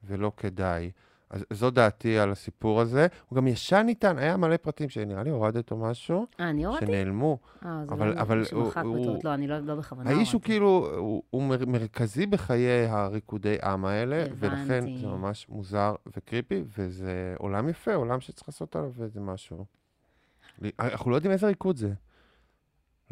ולא 0.03 0.31
כדאי. 0.37 0.91
אז 1.29 1.45
זו 1.53 1.69
דעתי 1.71 2.17
על 2.19 2.31
הסיפור 2.31 2.81
הזה. 2.81 3.07
הוא 3.29 3.37
גם 3.37 3.47
ישן 3.47 3.85
איתן, 3.89 4.17
היה 4.17 4.37
מלא 4.37 4.57
פרטים 4.57 4.89
שנראה 4.89 5.23
לי 5.23 5.29
הורדת 5.29 5.71
או 5.71 5.77
משהו, 5.77 6.25
אה, 6.39 6.49
אני 6.49 6.65
הורדתי? 6.65 6.85
שנעלמו. 6.85 7.37
אה, 7.65 7.83
זה 7.87 7.93
אבל- 7.95 8.13
לא 8.15 8.21
אבל 8.21 8.39
מישהו 8.39 8.61
מחק 8.67 8.77
בטעות. 8.83 9.23
לא, 9.23 9.33
אני 9.33 9.47
לא 9.47 9.59
לא 9.59 9.75
בכוונה 9.75 10.09
האיש 10.09 10.33
הוא. 10.33 10.41
כאילו, 10.41 10.89
הוא, 10.97 11.23
הוא 11.29 11.43
מר, 11.43 11.65
מרכזי 11.65 12.25
בחיי 12.25 12.87
הריקודי 12.87 13.55
עם 13.63 13.85
האלה, 13.85 14.25
ולכן 14.39 14.55
הבנתי. 14.57 14.97
זה 14.97 15.07
ממש 15.07 15.49
מוזר 15.49 15.95
וקריפי, 16.17 16.63
וזה 16.77 17.35
עולם 17.37 17.69
יפה, 17.69 17.93
עולם 17.93 18.19
שצריך 18.21 18.49
לעשות 18.49 18.75
עליו 18.75 18.91
איזה 19.03 19.19
משהו. 19.21 19.65
לי- 20.61 20.71
אנחנו 20.79 21.11
לא 21.11 21.15
יודעים 21.15 21.31
איזה 21.31 21.47
ריקוד 21.47 21.77
זה. 21.77 21.93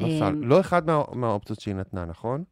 לא, 0.00 0.06
סל, 0.18 0.30
לא 0.34 0.60
אחד 0.60 0.86
מה, 0.86 1.02
מהאופציות 1.12 1.60
שהיא 1.60 1.74
נתנה, 1.74 2.04
נכון? 2.04 2.44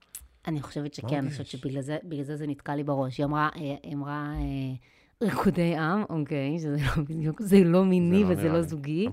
אני 0.48 0.62
חושבת 0.62 0.94
שכן, 0.94 1.16
אני 1.16 1.30
חושבת? 1.30 1.46
שבגלל 1.46 1.82
זה, 2.22 2.36
זה 2.36 2.46
נתקע 2.46 2.74
לי 2.76 2.82
בראש. 2.84 3.18
היא 3.18 3.26
אמרה, 3.26 3.48
אה, 3.56 3.74
היא 3.82 3.94
אמרה 3.94 4.32
אה, 4.36 4.74
ריקודי 5.22 5.76
עם, 5.76 6.04
אוקיי, 6.10 6.58
שזה 6.58 6.76
לא 6.96 7.02
בדיוק, 7.04 7.42
זה 7.42 7.56
לא 7.64 7.84
מיני 7.84 8.22
לא 8.24 8.28
וזה 8.30 8.48
לא 8.48 8.56
לי. 8.56 8.62
זוגי. 8.62 9.08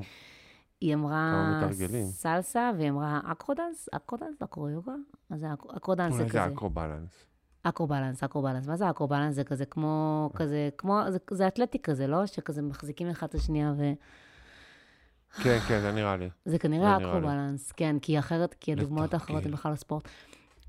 היא 0.82 0.94
אמרה. 0.96 1.62
סלסה, 2.04 2.72
והיא 2.78 2.90
אמרה 2.90 3.20
acrodance, 3.32 3.90
acrodance, 3.92 4.42
אקרויוגה? 4.44 4.92
מה 5.30 5.38
זה 5.38 5.54
אק- 5.54 5.74
acrodance? 5.78 6.14
זה 6.16 6.24
כזה. 6.24 6.32
זה 6.32 6.46
אקרובלנס. 6.46 7.26
אקרובלנס, 7.64 8.24
אקרובלנס. 8.24 8.68
מה 8.68 8.76
זה 8.78 8.90
אקרובלנס? 8.90 9.36
זה 9.36 9.44
כזה 9.44 9.66
כמו, 9.66 10.30
כזה, 10.36 10.70
כמו, 10.78 11.02
זה, 11.10 11.18
זה 11.32 11.48
אתלטי 11.48 11.80
כזה, 11.80 12.08
לא? 12.08 12.26
שכזה 12.26 12.62
מחזיקים 12.62 13.10
אחד 13.10 13.28
את 13.28 13.36
השנייה 13.36 13.74
ו... 13.78 13.92
כן, 15.44 15.60
כן, 15.68 15.82
זה 15.82 15.92
נראה 15.92 16.18
לי. 16.18 16.30
זה 16.46 16.60
כנראה 16.60 16.98
זה. 17.00 17.08
אקרובלנס, 17.10 17.72
כן, 17.72 17.96
כי 18.02 18.20
אחרת, 18.20 18.56
כי 18.60 18.72
הדוגמאות 18.72 19.14
האחרות 19.14 19.46
הן. 19.46 19.52
בכלל 19.52 19.72
לא 19.72 19.76
ספורט. 19.78 20.08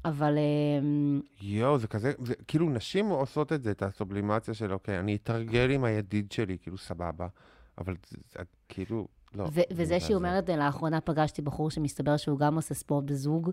אבל 0.05 0.39
אמ, 0.39 1.21
יואו, 1.41 1.79
זה 1.79 1.87
כזה, 1.89 2.13
זה, 2.25 2.35
כאילו 2.49 2.71
נשים 2.71 3.07
עושות 3.07 3.53
את 3.53 3.63
זה, 3.63 3.71
את 3.71 3.83
הסובלימציה 3.83 4.55
של, 4.55 4.73
אוקיי, 4.73 4.99
אני 4.99 5.17
אתרגל 5.17 5.71
עם 5.71 5.85
הידיד 5.85 6.33
שלי, 6.33 6.59
כאילו, 6.63 6.79
סבבה. 6.79 7.29
אבל 7.79 7.95
זה, 8.11 8.17
זה 8.33 8.39
כאילו, 8.69 9.09
לא. 9.35 9.45
ו- 9.45 9.51
זה 9.55 9.63
וזה 9.71 10.01
שהיא. 10.01 10.17
אומרת, 10.17 10.49
לאחרונה 10.49 11.01
פגשתי 11.01 11.43
בחור 11.43 11.71
שמסתבר 11.71 12.17
שהוא 12.17 12.39
גם 12.39 12.55
עושה 12.55 12.75
ספורט 12.75 13.05
בזוג, 13.05 13.51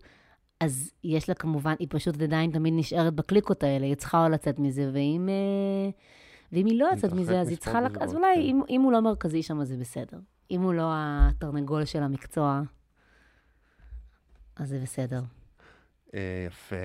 אז 0.60 0.92
יש 1.04 1.30
לה 1.30 1.36
כמובן, 1.36 1.74
היא 1.80 1.88
פשוט 1.92 2.22
עדיין 2.22 2.52
תמיד 2.52 2.74
נשארת 2.78 3.14
בקליקות 3.14 3.64
האלה, 3.64 3.86
היא 3.86 3.96
צריכה 3.96 4.24
או 4.24 4.30
לצאת 4.30 4.60
מזה, 4.60 4.90
ואם, 4.94 5.30
אה, 5.30 5.90
ואם 6.52 6.66
היא 6.66 6.80
לא 6.80 6.88
יוצאת 6.92 7.14
מזה, 7.14 7.42
אז 7.42 7.50
היא 7.50 7.58
צריכה, 7.58 7.82
לק... 7.82 7.98
אז 7.98 8.16
אולי 8.16 8.36
כן. 8.36 8.42
אם, 8.42 8.62
אם 8.70 8.82
הוא 8.82 8.92
לא 8.92 9.02
מרכזי 9.02 9.44
שם, 9.44 9.62
אז 9.62 9.68
זה 9.68 9.78
בסדר. 9.78 10.20
אם 10.52 10.62
הוא 10.62 10.74
לא 10.74 10.86
התרנגול 10.94 11.86
של 11.86 12.04
המקצוע, 12.04 12.62
אז 14.56 14.70
זה 14.70 14.80
בסדר. 14.80 15.22
אה, 16.14 16.20
יפה. 16.48 16.76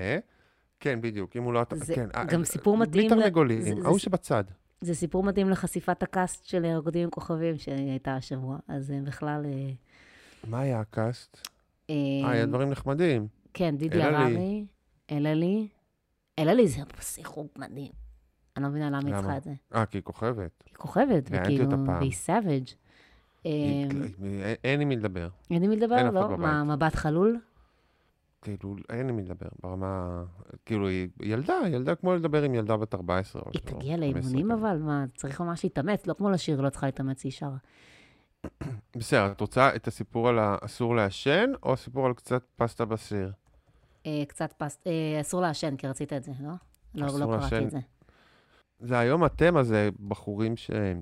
כן, 0.79 1.01
בדיוק, 1.01 1.35
אם 1.35 1.43
הוא 1.43 1.53
לא... 1.53 1.63
זה 1.73 1.95
כן, 1.95 2.07
אה, 2.15 2.23
גם 2.23 2.39
אה, 2.39 2.45
סיפור 2.45 2.77
בלי 2.77 2.87
מתאים 2.87 3.19
ל- 3.19 3.21
תרנגולים, 3.21 3.61
ההוא 3.85 3.97
שבצד. 3.97 4.43
זה 4.81 4.93
סיפור 4.95 5.23
מתאים 5.23 5.49
לחשיפת 5.49 6.03
ה 6.03 6.11
cast 6.11 6.45
של 6.45 6.65
רוקדים 6.75 7.03
עם 7.03 7.09
כוכבים 7.09 7.57
שהייתה 7.57 8.15
השבוע, 8.15 8.57
אז 8.67 8.93
בכלל... 9.03 9.45
מה 10.47 10.59
היה 10.59 10.79
ה 10.79 10.90
cast? 10.90 11.47
אה, 11.89 11.95
היה 12.31 12.45
דברים 12.45 12.69
נחמדים. 12.69 13.27
כן, 13.53 13.77
דידי. 13.77 14.03
הררי, 14.03 14.65
אלעלי. 15.11 15.67
אלעלי 16.39 16.67
זה 16.67 16.81
ליהוק 17.01 17.47
מדהים. 17.57 17.91
אני 18.57 18.63
לא 18.63 18.69
מבינה 18.69 18.89
למה 18.89 18.99
היא? 19.07 19.15
צריכה 19.15 19.37
את 19.37 19.43
זה. 19.43 19.53
אה, 19.75 19.85
כי 19.85 19.97
היא 19.97 20.03
כוכבת. 20.03 20.63
היא 20.65 20.75
כוכבת, 20.77 21.23
וכאילו. 21.31 21.69
והיא 21.99 22.11
savage. 22.11 22.67
היא- 23.43 23.87
אין- 24.63 24.81
עם 24.81 24.89
מי 24.89 24.95
לדבר. 24.95 25.27
אין 25.51 25.63
עם 25.63 25.69
מי 25.69 25.75
לדבר? 25.75 26.11
לא? 26.11 26.37
מה, 26.37 26.63
מבט 26.63 26.95
חלול? 26.95 27.39
כאילו, 28.45 28.75
אין 28.89 29.09
עם 29.09 29.15
מי 29.15 29.21
לדבר. 29.21 29.47
ברמה... 29.63 30.23
כאילו, 30.65 30.87
היא 30.87 31.07
ילדה, 31.21 31.53
ילדה 31.67 31.95
כמו 31.95 32.15
לדבר 32.15 32.43
עם 32.43 32.53
ילדה 32.53 32.77
בת 32.77 32.93
14 32.95 33.41
או 33.41 33.51
היא 33.53 33.61
משהו, 33.65 33.79
תגיע 33.79 33.97
15 33.97 34.21
לאימונים. 34.21 34.51
אבל? 34.51 34.77
מה, 34.77 35.05
צריך 35.15 35.41
ממש 35.41 35.63
להתאמץ, 35.63 36.07
לא 36.07 36.13
כמו 36.13 36.29
לשיר, 36.29 36.61
לא 36.61 36.69
צריכה 36.69 36.85
להתאמץ, 36.85 37.23
היא 37.23 37.31
שרה. 37.31 37.57
בסדר, 38.97 39.31
את 39.31 39.41
רוצה 39.41 39.75
את 39.75 39.87
הסיפור 39.87 40.29
על 40.29 40.39
האסור 40.39 40.95
לעשן, 40.95 41.51
או 41.63 41.73
הסיפור 41.73 42.05
על 42.05 42.13
קצת 42.13 42.43
פסטה 42.55 42.85
בסיר? 42.85 43.31
אה, 44.05 44.23
קצת 44.27 44.53
פסט... 44.57 44.87
אה, 44.87 45.21
אסור 45.21 45.41
לעשן, 45.41 45.75
כי 45.75 45.87
רצית 45.87 46.13
את 46.13 46.23
זה, 46.23 46.31
לא? 46.39 46.53
לא, 46.95 47.19
לא 47.19 47.37
קראתי. 47.39 47.65
את 47.65 47.71
זה. 47.71 47.79
זה 48.79 48.99
היום 48.99 49.23
התמה 49.23 49.63
זה 49.63 49.89
בחורים 50.07 50.57
שהם 50.57 51.01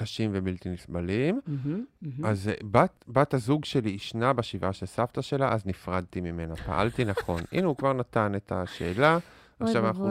קשים 0.00 0.30
ובלתי 0.34 0.68
נסבלים. 0.68 1.40
מהמם, 1.46 1.84
מהמם. 2.02 2.24
אז 2.24 2.48
אה, 2.48 2.54
בת, 2.70 3.04
בת 3.08 3.34
הזוג 3.34 3.64
שלי 3.64 3.90
ישנה 3.90 4.32
בשבעה 4.32 4.72
של 4.72 4.86
סבתא 4.86 5.20
שלה, 5.20 5.52
אז 5.52 5.66
נפרדתי 5.66 6.20
ממנה. 6.20 6.56
פעלתי 6.56 7.04
נכון. 7.04 7.42
הנה, 7.52 7.66
הוא 7.66 7.76
כבר 7.76 7.92
נתן 7.92 8.32
את 8.36 8.52
השאלה. 8.52 9.18
עכשיו 9.60 9.86
אנחנו... 9.86 10.10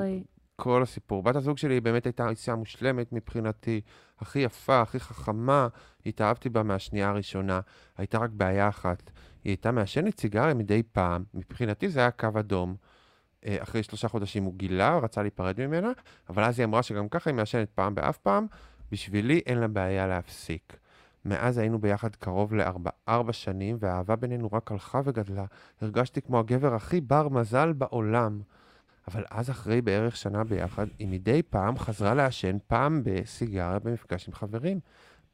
כל 0.59 0.83
הסיפור. 0.83 1.23
בת 1.23 1.35
הזוג 1.35 1.57
שלי 1.57 1.81
באמת 1.81 2.05
הייתה 2.05 2.29
אישה 2.29 2.55
מושלמת 2.55 3.13
מבחינתי, 3.13 3.81
הכי 4.19 4.39
יפה, 4.39 4.81
הכי 4.81 4.99
חכמה, 4.99 5.67
התאהבתי 6.05 6.49
בה 6.49 6.63
מהשנייה 6.63 7.09
הראשונה. 7.09 7.59
הייתה 7.97 8.17
רק 8.17 8.29
בעיה 8.29 8.69
אחת, 8.69 9.11
היא 9.43 9.51
הייתה 9.51 9.71
מעשנת 9.71 10.19
סיגריה 10.19 10.53
מדי 10.53 10.83
פעם, 10.83 11.23
מבחינתי 11.33 11.89
זה 11.89 11.99
היה 11.99 12.11
קו 12.11 12.27
אדום. 12.39 12.75
אה, 13.45 13.57
אחרי 13.59 13.83
שלושה 13.83 14.07
חודשים 14.07 14.43
הוא 14.43 14.53
גילה, 14.57 14.97
רצה 14.97 15.21
להיפרד 15.21 15.65
ממנה, 15.65 15.91
אבל 16.29 16.43
אז 16.43 16.59
היא 16.59 16.65
אמרה 16.65 16.83
שגם 16.83 17.09
ככה 17.09 17.29
היא 17.29 17.35
מעשנת 17.35 17.69
פעם 17.69 17.95
באף 17.95 18.17
פעם, 18.17 18.47
בשבילי 18.91 19.41
אין 19.45 19.57
לה 19.57 19.67
בעיה 19.67 20.07
להפסיק. 20.07 20.77
מאז 21.25 21.57
היינו 21.57 21.79
ביחד 21.79 22.15
קרוב 22.15 22.53
לארבע 22.53 23.33
שנים, 23.33 23.77
והאהבה 23.79 24.15
בינינו 24.15 24.49
רק 24.53 24.71
הלכה 24.71 25.01
וגדלה. 25.03 25.45
הרגשתי 25.81 26.21
כמו 26.21 26.39
הגבר 26.39 26.75
הכי 26.75 27.01
בר 27.01 27.29
מזל 27.29 27.73
בעולם. 27.73 28.41
אבל 29.07 29.23
אז 29.29 29.49
אחרי 29.49 29.81
בערך 29.81 30.17
שנה 30.17 30.43
ביחד, 30.43 30.87
היא 30.99 31.07
מדי 31.07 31.41
פעם 31.43 31.77
חזרה 31.77 32.13
לעשן 32.13 32.57
פעם 32.67 33.01
בסיגריה 33.03 33.79
במפגש 33.79 34.27
עם 34.27 34.33
חברים. 34.33 34.79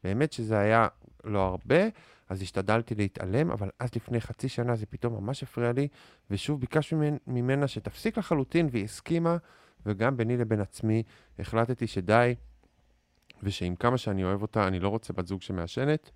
באמת 0.04 0.34
שזה 0.34 0.60
היה 0.60 0.88
לא 1.24 1.42
הרבה, 1.46 1.84
אז 2.30 2.42
השתדלתי 2.42 2.96
להתעלם, 2.96 3.52
אבל 3.52 3.70
אז 3.80 3.90
לפני 3.96 4.22
חצי 4.22 4.50
שנה 4.50 4.76
זה 4.76 4.86
פתאום 4.86 5.14
ממש 5.14 5.44
הפריע 5.44 5.72
לי, 5.72 5.88
ושוב 6.32 6.60
ביקשתי 6.60 6.96
ממנה 7.28 7.68
שתפסיק 7.68 8.18
לחלוטין, 8.18 8.68
והיא 8.72 8.84
הסכימה, 8.84 9.38
וגם 9.86 10.18
ביני 10.18 10.38
לבין 10.38 10.62
עצמי 10.62 11.04
החלטתי 11.40 11.88
שדי, 11.88 12.36
ושעם 13.44 13.76
כמה 13.76 13.98
שאני 13.98 14.24
אוהב 14.24 14.42
אותה, 14.42 14.68
אני 14.68 14.80
לא 14.80 14.90
רוצה 14.90 15.14
בת 15.14 15.28
זוג 15.28 15.42
שמעשנת, 15.42 16.12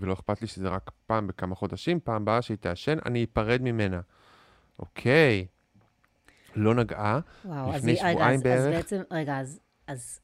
ולא 0.00 0.12
אכפת 0.12 0.40
לי 0.40 0.46
שזה 0.46 0.68
רק 0.68 0.90
פעם 1.06 1.26
בכמה 1.26 1.54
חודשים, 1.54 2.00
פעם 2.00 2.24
באה 2.24 2.42
שהיא 2.42 2.56
תעשן, 2.56 2.98
אני 3.06 3.24
אפרד 3.24 3.62
ממנה. 3.62 4.00
אוקיי, 4.78 5.46
לא 6.56 6.74
נגעה, 6.74 7.20
וואו, 7.44 7.72
לפני 7.72 7.92
אז, 7.92 7.98
שבועיים 7.98 8.36
אז, 8.36 8.42
בערך. 8.42 8.74
אז 8.74 8.74
בעצם, 8.74 9.02
רגע, 9.10 9.40
אז, 9.40 9.60
אז, 9.86 10.20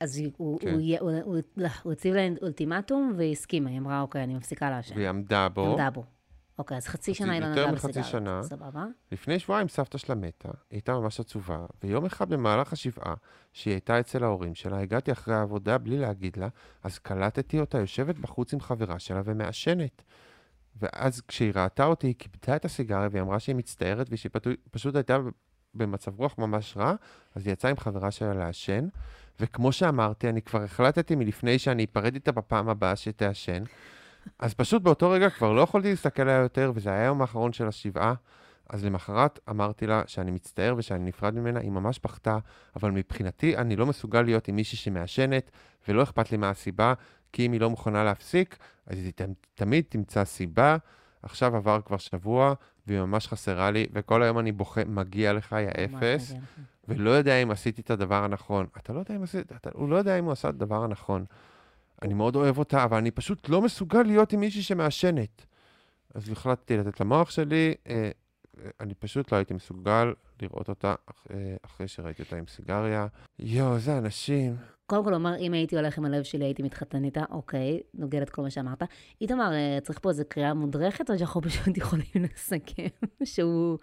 אז 0.00 0.22
הוא, 0.36 0.60
כן. 0.60 0.68
הוא, 0.70 0.80
הוא, 0.80 0.98
הוא, 1.00 1.10
הוא, 1.10 1.36
הוא, 1.56 1.68
הוא 1.82 1.92
הציב 1.92 2.14
לה 2.14 2.28
אולטימטום 2.42 3.12
והיא 3.16 3.32
הסכימה, 3.32 3.70
היא 3.70 3.78
אמרה, 3.78 4.00
אוקיי, 4.00 4.24
אני 4.24 4.34
מפסיקה 4.34 4.70
לעשן. 4.70 4.96
והיא 4.96 5.08
עמדה 5.08 5.48
בו. 5.48 5.70
עמדה 5.70 5.90
בו. 5.90 6.04
אוקיי, 6.58 6.76
אז 6.76 6.86
חצי 6.86 7.14
שנה 7.14 7.32
היא 7.32 7.40
לא 7.40 7.46
יותר 7.46 7.60
נגעה 7.60 7.72
מחצי 7.72 7.88
בסיגריות. 7.88 8.10
שנה. 8.10 8.42
סבבה. 8.42 8.84
לפני 9.12 9.38
שבועיים 9.38 9.68
סבתא 9.68 9.98
שלה 9.98 10.14
מתה, 10.14 10.48
היא 10.48 10.54
הייתה 10.70 10.92
ממש 10.92 11.20
עצובה, 11.20 11.66
ויום 11.82 12.04
אחד 12.04 12.30
במהלך 12.30 12.72
השבעה, 12.72 13.14
שהיא 13.52 13.74
הייתה 13.74 14.00
אצל 14.00 14.24
ההורים 14.24 14.54
שלה, 14.54 14.80
הגעתי 14.80 15.12
אחרי 15.12 15.34
העבודה 15.34 15.78
בלי 15.78 15.98
להגיד 15.98 16.36
לה, 16.36 16.48
אז 16.82 16.98
קלטתי 16.98 17.60
אותה 17.60 17.78
יושבת 17.78 18.18
בחוץ 18.18 18.52
עם 18.52 18.60
חברה 18.60 18.98
שלה 18.98 19.20
ומעשנת. 19.24 20.02
ואז 20.76 21.20
כשהיא 21.20 21.52
ראתה 21.56 21.84
אותי, 21.84 22.06
היא 22.06 22.14
כיבדה 22.18 22.56
את 22.56 22.64
הסיגריה 22.64 23.08
והיא 23.12 23.22
אמרה 23.22 23.40
שהיא 23.40 23.56
מצטערת 23.56 24.06
ושהיא 24.10 24.30
פשוט 24.70 24.94
הייתה 24.94 25.18
במצב 25.74 26.18
רוח 26.18 26.38
ממש 26.38 26.76
רע, 26.76 26.94
אז 27.34 27.46
היא 27.46 27.52
יצאה 27.52 27.70
עם 27.70 27.76
חברה 27.76 28.10
שלה 28.10 28.34
לעשן, 28.34 28.88
וכמו 29.40 29.72
שאמרתי, 29.72 30.28
אני 30.28 30.42
כבר 30.42 30.62
החלטתי 30.62 31.14
מלפני 31.14 31.58
שאני 31.58 31.84
אפרד 31.84 32.14
איתה 32.14 32.32
בפעם 32.32 32.68
הבאה 32.68 32.96
שתעשן, 32.96 33.62
אז 34.38 34.54
פשוט 34.54 34.82
באותו 34.82 35.10
רגע 35.10 35.30
כבר 35.30 35.52
לא 35.52 35.60
יכולתי 35.60 35.90
להסתכל 35.90 36.22
עליה 36.22 36.36
יותר, 36.36 36.72
וזה 36.74 36.90
היה 36.90 37.02
היום 37.02 37.20
האחרון 37.20 37.52
של 37.52 37.68
השבעה. 37.68 38.14
אז 38.68 38.84
למחרת 38.84 39.38
אמרתי 39.50 39.86
לה 39.86 40.02
שאני 40.06 40.30
מצטער 40.30 40.74
ושאני 40.76 41.04
נפרד 41.04 41.34
ממנה, 41.34 41.60
היא 41.60 41.70
ממש 41.70 42.00
בכתה, 42.04 42.38
אבל 42.76 42.90
מבחינתי 42.90 43.56
אני 43.56 43.76
לא 43.76 43.86
מסוגל 43.86 44.22
להיות 44.22 44.48
עם 44.48 44.56
מישהי 44.56 44.78
שמעשנת, 44.78 45.50
ולא 45.88 46.02
אכפת 46.02 46.32
לי 46.32 46.36
מה 46.36 46.50
הסיבה, 46.50 46.94
כי 47.32 47.46
אם 47.46 47.52
היא 47.52 47.60
לא 47.60 47.70
מוכנה 47.70 48.04
להפסיק, 48.04 48.58
אז 48.86 48.98
היא 48.98 49.12
תמיד 49.54 49.84
תמצא 49.88 50.24
סיבה. 50.24 50.76
עכשיו 51.22 51.56
עבר 51.56 51.80
כבר 51.80 51.96
שבוע, 51.96 52.54
והיא 52.86 53.00
ממש 53.00 53.28
חסרה 53.28 53.70
לי, 53.70 53.86
וכל 53.92 54.22
היום 54.22 54.38
אני 54.38 54.52
בוכה, 54.52 54.84
מגיע 54.84 55.32
לך, 55.32 55.56
יא 55.58 55.84
אפס. 55.84 56.34
ולא 56.88 57.10
יודע 57.10 57.34
אם 57.34 57.50
עשיתי 57.50 57.80
את 57.82 57.90
הדבר 57.90 58.24
הנכון. 58.24 58.66
אתה 58.76 58.92
לא 58.92 58.98
יודע 58.98 59.16
אם 59.16 59.22
עשית, 59.22 59.52
אתה, 59.52 59.70
הוא 59.72 59.88
לא 59.88 59.96
יודע 59.96 60.18
אם 60.18 60.24
הוא 60.24 60.32
עשה 60.32 60.48
את 60.48 60.54
הדבר 60.54 60.84
הנכון. 60.84 61.24
אני 62.02 62.14
מאוד 62.14 62.36
אוהב 62.36 62.58
אותה, 62.58 62.84
אבל 62.84 62.96
אני 62.96 63.10
פשוט 63.10 63.48
לא 63.48 63.62
מסוגל 63.62 64.02
להיות 64.02 64.32
עם 64.32 64.40
מישהי 64.40 64.62
שמעשנת. 64.62 65.46
אז 66.14 66.30
החלטתי 66.32 66.76
לתת 66.76 67.00
למוח 67.00 67.30
שלי, 67.30 67.74
אה, 67.88 68.10
אה, 68.64 68.70
אני 68.80 68.94
פשוט 68.94 69.32
לא 69.32 69.36
הייתי 69.36 69.54
מסוגל 69.54 70.12
לראות 70.42 70.68
אותה 70.68 70.94
אה, 71.30 71.36
אחרי 71.62 71.88
שראיתי 71.88 72.22
אותה 72.22 72.36
עם 72.36 72.44
סיגריה. 72.46 73.06
יואו, 73.38 73.74
איזה 73.74 73.98
אנשים. 73.98 74.56
קודם 74.86 75.04
כל, 75.04 75.10
הוא 75.10 75.16
אמר, 75.16 75.36
אם 75.38 75.52
הייתי 75.52 75.76
הולך 75.76 75.98
עם 75.98 76.04
הלב 76.04 76.22
שלי, 76.22 76.44
הייתי 76.44 76.62
מתחתן 76.62 77.04
איתה, 77.04 77.24
אוקיי, 77.30 77.80
נוגד 77.94 78.22
את 78.22 78.30
כל 78.30 78.42
מה 78.42 78.50
שאמרת. 78.50 78.82
איתמר, 79.20 79.52
אה, 79.52 79.78
צריך 79.82 79.98
פה 80.02 80.08
איזו 80.08 80.22
קריאה 80.28 80.54
מודרכת, 80.54 81.10
או 81.10 81.18
שאנחנו 81.18 81.40
פשוט 81.48 81.76
יכולים 81.76 82.04
לסכם 82.14 82.86
שהוא 83.24 83.78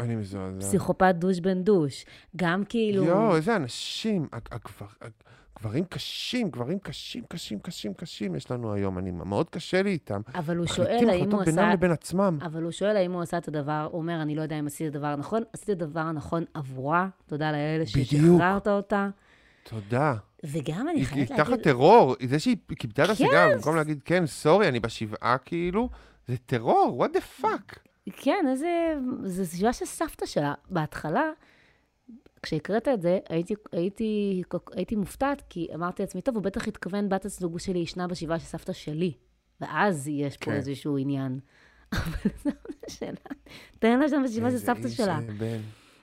אני 0.00 0.16
מזועזע. 0.16 0.58
פסיכופת 0.60 1.14
דוש 1.18 1.40
בן 1.40 1.62
דוש. 1.62 2.04
גם 2.36 2.62
כאילו... 2.68 3.04
יואו, 3.04 3.36
איזה 3.36 3.56
אנשים. 3.56 4.28
הג- 4.32 4.48
הגבר, 4.50 4.86
הג- 5.00 5.10
גברים 5.58 5.84
קשים, 5.84 6.50
גברים 6.50 6.78
קשים, 6.78 7.22
קשים, 7.28 7.58
קשים, 7.58 7.94
קשים 7.94 8.34
יש 8.34 8.50
לנו 8.50 8.72
היום. 8.72 8.98
אני, 8.98 9.10
מאוד 9.10 9.50
קשה 9.50 9.82
לי 9.82 9.90
איתם. 9.90 10.20
אבל 10.34 10.56
הוא 10.56 10.64
מחליטים 10.64 10.98
שואל 10.98 11.10
האם 11.10 11.18
הוא 11.18 11.26
החלטות 11.26 11.46
בינם 11.46 11.58
עשה... 11.58 11.74
לבין 11.74 11.90
עצמם. 11.90 12.38
אבל 12.42 12.62
הוא 12.62 12.70
שואל 12.70 12.96
האם 12.96 13.12
הוא 13.12 13.22
עשה 13.22 13.38
את 13.38 13.48
הדבר, 13.48 13.88
הוא 13.92 14.00
אומר, 14.00 14.22
אני 14.22 14.34
לא 14.34 14.42
יודע 14.42 14.58
אם 14.58 14.66
עשית 14.66 14.90
את 14.90 14.94
הדבר 14.94 15.06
הנכון, 15.06 15.42
עשית 15.52 15.70
את 15.70 15.82
הדבר 15.82 16.00
הנכון 16.00 16.44
עבורה, 16.54 17.08
תודה 17.26 17.52
לאלה. 17.52 17.86
ששחררת 17.86 18.68
אותה. 18.68 19.08
תודה. 19.62 20.14
וגם 20.44 20.88
אני 20.88 20.98
היא 20.98 20.98
היא 20.98 21.06
חייבת 21.06 21.32
תחת 21.32 21.48
להגיד, 21.48 21.64
טרור, 21.64 22.16
זה 22.26 22.38
שהיא 22.38 22.56
כיבדה 22.78 23.04
את 23.04 23.10
הסיגר. 23.10 23.48
במקום 23.54 23.76
להגיד, 23.76 24.00
כן, 24.04 24.26
סורי, 24.26 24.68
אני 24.68 24.80
בשבעה, 24.80 25.38
כאילו, 25.38 25.88
זה 26.26 26.36
טרור, 26.36 27.04
what 27.04 27.16
the 27.16 27.42
fuck. 27.42 27.78
כן, 28.12 28.44
איזה... 28.50 28.94
זו 29.24 29.44
סביבה 29.44 29.72
של 29.72 29.84
סבתא 29.84 30.26
שלה. 30.26 30.54
בהתחלה, 30.70 31.30
כשהקראת 32.42 32.88
את 32.88 33.02
זה, 33.02 33.18
הייתי, 33.28 33.54
הייתי, 33.72 34.42
הייתי 34.72 34.96
מופתעת, 34.96 35.42
כי 35.48 35.68
אמרתי 35.74 36.02
לעצמי, 36.02 36.20
טוב, 36.20 36.34
הוא 36.34 36.44
בטח 36.44 36.68
התכוון, 36.68 37.08
בת 37.08 37.24
הזוג 37.24 37.58
שלי 37.58 37.78
ישנה 37.78 38.06
בשבעה 38.06 38.38
של 38.38 38.44
סבתא 38.44 38.72
שלי. 38.72 39.12
ואז 39.60 40.08
יש 40.08 40.36
פה 40.36 40.44
כן. 40.44 40.52
איזשהו 40.52 40.98
עניין. 40.98 41.40
אבל 41.92 42.30
סבתא 42.36 42.88
שלה, 42.88 43.10
תן 43.78 43.98
לה 43.98 44.08
שם 44.08 44.22
בשבעה 44.24 44.50
של 44.50 44.58
סבתא 44.58 44.88
שלה. 44.88 45.18
בן. 45.38 45.60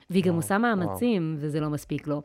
והיא 0.09 0.23
גם 0.23 0.35
עושה 0.35 0.57
מאמצים, 0.57 1.35
וזה 1.39 1.59
לא 1.59 1.69
מספיק 1.69 2.07
לו. 2.07 2.21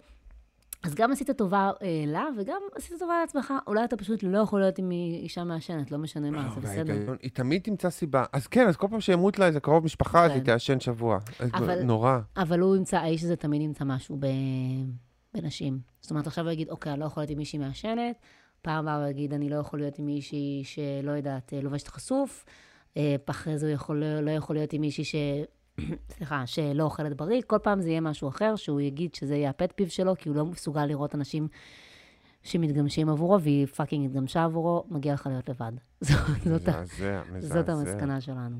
אז 0.82 0.94
גם 0.94 1.12
עשית 1.12 1.30
טובה 1.30 1.70
אה, 1.82 2.04
לה, 2.06 2.24
וגם 2.38 2.60
עשית 2.74 2.98
טובה 2.98 3.20
לעצמך. 3.20 3.54
אולי 3.66 3.84
אתה 3.84 3.96
פשוט 3.96 4.22
לא 4.22 4.38
יכול 4.38 4.60
להיות 4.60 4.78
עם 4.78 4.90
אישה 4.90 5.44
מעשנת, 5.44 5.90
לא 5.90 5.98
משנה 5.98 6.30
מה, 6.30 6.50
זה 6.54 6.60
בסדר. 6.60 7.14
היא 7.22 7.30
תמיד 7.30 7.62
תמצא 7.62 7.90
סיבה. 7.90 8.24
אז 8.32 8.46
כן, 8.46 8.68
אז 8.68 8.76
כל 8.76 8.86
פעם 8.90 9.00
שימות 9.00 9.38
לה 9.38 9.46
איזה 9.46 9.60
קרוב 9.60 9.84
משפחה, 9.84 10.24
אז 10.24 10.30
כן. 10.30 10.36
היא 10.36 10.44
תעשן 10.44 10.80
שבוע. 10.80 11.18
אבל- 11.54 11.82
נורא. 11.82 12.18
אבל 12.36 12.60
הוא 12.60 12.76
ימצא, 12.76 12.96
האיש 12.98 13.22
הזה 13.24 13.36
תמיד 13.36 13.62
ימצא 13.62 13.84
משהו 13.84 14.16
ב... 14.20 14.26
בנשים. 15.34 15.78
זאת 16.00 16.10
אומרת, 16.10 16.26
עכשיו 16.26 16.44
הוא 16.44 16.52
יגיד, 16.52 16.68
אוקיי, 16.70 16.92
אני 16.92 17.00
לא 17.00 17.06
יכול 17.06 17.20
להיות 17.20 17.30
עם 17.30 17.38
מישהי 17.38 17.58
מעשנת, 17.58 18.16
פעם 18.62 18.88
הבאה 18.88 18.96
הוא 19.02 19.10
יגיד, 19.10 19.34
אני 19.34 19.48
לא 19.50 19.56
יכול 19.56 19.78
להיות 19.78 19.98
עם 19.98 20.06
מישהי 20.06 20.62
שלא 20.64 21.10
יודעת, 21.12 21.52
אה, 21.54 21.60
לובשת 21.60 21.88
חשוף, 21.88 22.44
אה, 22.96 23.16
אחרי 23.26 23.58
זה 23.58 23.66
הוא 23.66 23.74
יכול, 23.74 24.02
לא 24.22 24.30
יכול 24.30 24.56
להיות 24.56 24.72
עם 24.72 24.80
מישהי 24.80 25.04
ש... 25.04 25.14
סליחה, 26.08 26.46
שלא 26.46 26.82
אוכלת 26.82 27.16
בריא, 27.16 27.42
כל 27.46 27.58
פעם 27.62 27.80
זה 27.80 27.88
יהיה 27.88 28.00
משהו 28.00 28.28
אחר, 28.28 28.56
שהוא 28.56 28.80
יגיד 28.80 29.14
שזה 29.14 29.36
יהיה 29.36 29.50
ה 29.50 29.56
pet 29.56 29.72
peeve 29.76 29.90
שלו, 29.90 30.14
כי 30.18 30.28
הוא 30.28 30.36
לא 30.36 30.44
מסוגל 30.44 30.86
לראות 30.86 31.14
אנשים 31.14 31.48
שמתגמשים 32.42 33.08
עבורו, 33.08 33.40
והיא 33.40 33.66
fucking 33.66 34.06
התגמשה 34.06 34.44
עבורו, 34.44 34.84
מגיע 34.90 35.14
לך 35.14 35.26
להיות 35.26 35.48
לבד. 35.48 35.72
זאת, 36.00 36.68
מזעזע, 36.68 37.22
מזעזע. 37.32 37.54
זאת 37.54 37.68
המסקנה 37.68 38.20
שלנו. 38.20 38.56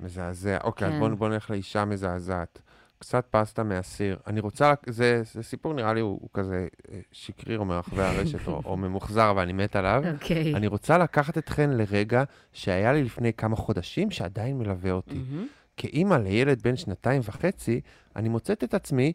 מזעזע. 0.00 0.58
אוקיי, 0.64 0.88
אז 0.88 0.92
כן. 0.92 0.98
בואו 0.98 1.16
בוא 1.16 1.28
נלך 1.28 1.50
לאישה 1.50 1.84
מזעזעת. 1.84 2.62
קצת 2.98 3.26
פסטה 3.30 3.62
מהסיר. 3.62 4.16
אני 4.26 4.40
רוצה, 4.40 4.74
זה, 4.86 5.22
זה 5.32 5.42
סיפור 5.42 5.74
נראה 5.74 5.94
לי 5.94 6.00
הוא, 6.00 6.18
הוא 6.20 6.28
כזה 6.32 6.68
אה, 6.92 7.00
שקרי 7.12 7.56
או 7.56 7.64
מרחבי 7.64 8.02
הרשת, 8.02 8.48
או, 8.48 8.62
או 8.64 8.76
ממוחזר, 8.76 9.32
ואני 9.36 9.52
מת 9.52 9.76
עליו. 9.76 10.02
אוקיי. 10.12 10.54
אני 10.54 10.66
רוצה 10.66 10.98
לקחת 10.98 11.38
אתכן 11.38 11.70
לרגע 11.70 12.24
שהיה 12.52 12.92
לי 12.92 13.04
לפני 13.04 13.32
כמה 13.32 13.56
חודשים, 13.56 14.10
שעדיין 14.10 14.58
מלווה 14.58 14.90
אותי. 14.90 15.14
מהמם. 15.14 15.46
כאימא 15.80 16.14
לילד 16.14 16.62
בן 16.62 16.76
שנתיים 16.76 17.20
וחצי, 17.24 17.80
אני 18.16 18.28
מוצאת 18.28 18.64
את 18.64 18.74
עצמי 18.74 19.12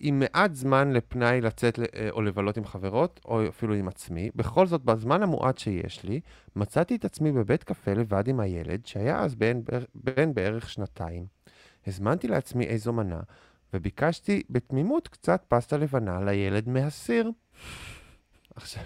עם 0.00 0.18
מעט 0.18 0.54
זמן 0.54 0.92
לפנאי 0.92 1.40
לצאת 1.40 1.78
אה, 1.78 2.08
או 2.10 2.22
לבלות 2.22 2.56
עם 2.56 2.64
חברות, 2.64 3.20
או 3.24 3.48
אפילו 3.48 3.74
עם 3.74 3.88
עצמי. 3.88 4.30
בכל 4.36 4.66
זאת, 4.66 4.82
בזמן 4.84 5.22
המועט 5.22 5.58
שיש 5.58 6.04
לי, 6.04 6.20
מצאתי 6.56 6.96
את 6.96 7.04
עצמי 7.04 7.32
בבית 7.32 7.64
קפה 7.64 7.92
לבד 7.92 8.28
עם 8.28 8.40
הילד, 8.40 8.86
שהיה 8.86 9.20
אז 9.20 9.34
בן, 9.34 9.60
בן 9.94 10.34
בערך 10.34 10.70
שנתיים. 10.70 11.26
הזמנתי 11.86 12.28
לעצמי 12.28 12.64
איזו 12.64 12.92
מנה, 12.92 13.20
וביקשתי 13.74 14.42
בתמימות 14.50 15.08
קצת 15.08 15.44
פסטה 15.48 15.76
לבנה 15.76 16.20
לילד 16.24 16.68
מהסיר. 16.68 17.30
עכשיו... 18.54 18.82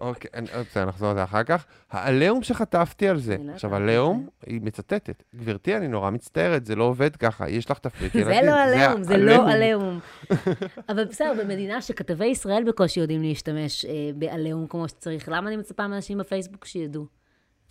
אוקיי, 0.00 0.30
אני- 0.34 0.46
בסדר, 0.70 0.84
נחזור 0.84 1.08
על 1.10 1.16
זה 1.16 1.24
אחר 1.24 1.42
כך. 1.42 1.64
העליהום 1.90 2.42
שחטפתי 2.42 3.08
על 3.08 3.18
זה. 3.18 3.36
לא 3.44 3.52
עכשיו, 3.52 3.74
עליהום, 3.74 4.28
היא 4.46 4.60
מצטטת. 4.62 5.22
גברתי, 5.34 5.76
אני 5.76 5.88
נורא 5.88 6.10
מצטערת, 6.10 6.66
זה 6.66 6.76
לא 6.76 6.84
עובד 6.84 7.16
ככה, 7.16 7.48
יש 7.50 7.70
לך 7.70 7.78
תפריט 7.78 8.12
זה 8.12 8.18
ילדים. 8.20 8.44
לא 8.44 8.60
עליהום, 8.62 9.02
זה 9.02 9.16
לא. 9.16 9.50
עליהום. 9.52 9.98
אבל 10.88 11.04
בסדר, 11.04 11.32
במדינה 11.44 11.82
שכתבי 11.82 12.26
ישראל 12.26 12.64
בקושי 12.64 13.00
יודעים 13.00 13.22
להשתמש 13.22 13.84
אה, 13.84 13.90
בעליהום 14.14 14.66
כמו 14.66 14.88
שצריך, 14.88 15.28
למה 15.28 15.48
אני 15.48 15.56
מצפה 15.56 15.88
מאנשים 15.88 16.18
בפייסבוק 16.18 16.64
שידעו? 16.64 17.06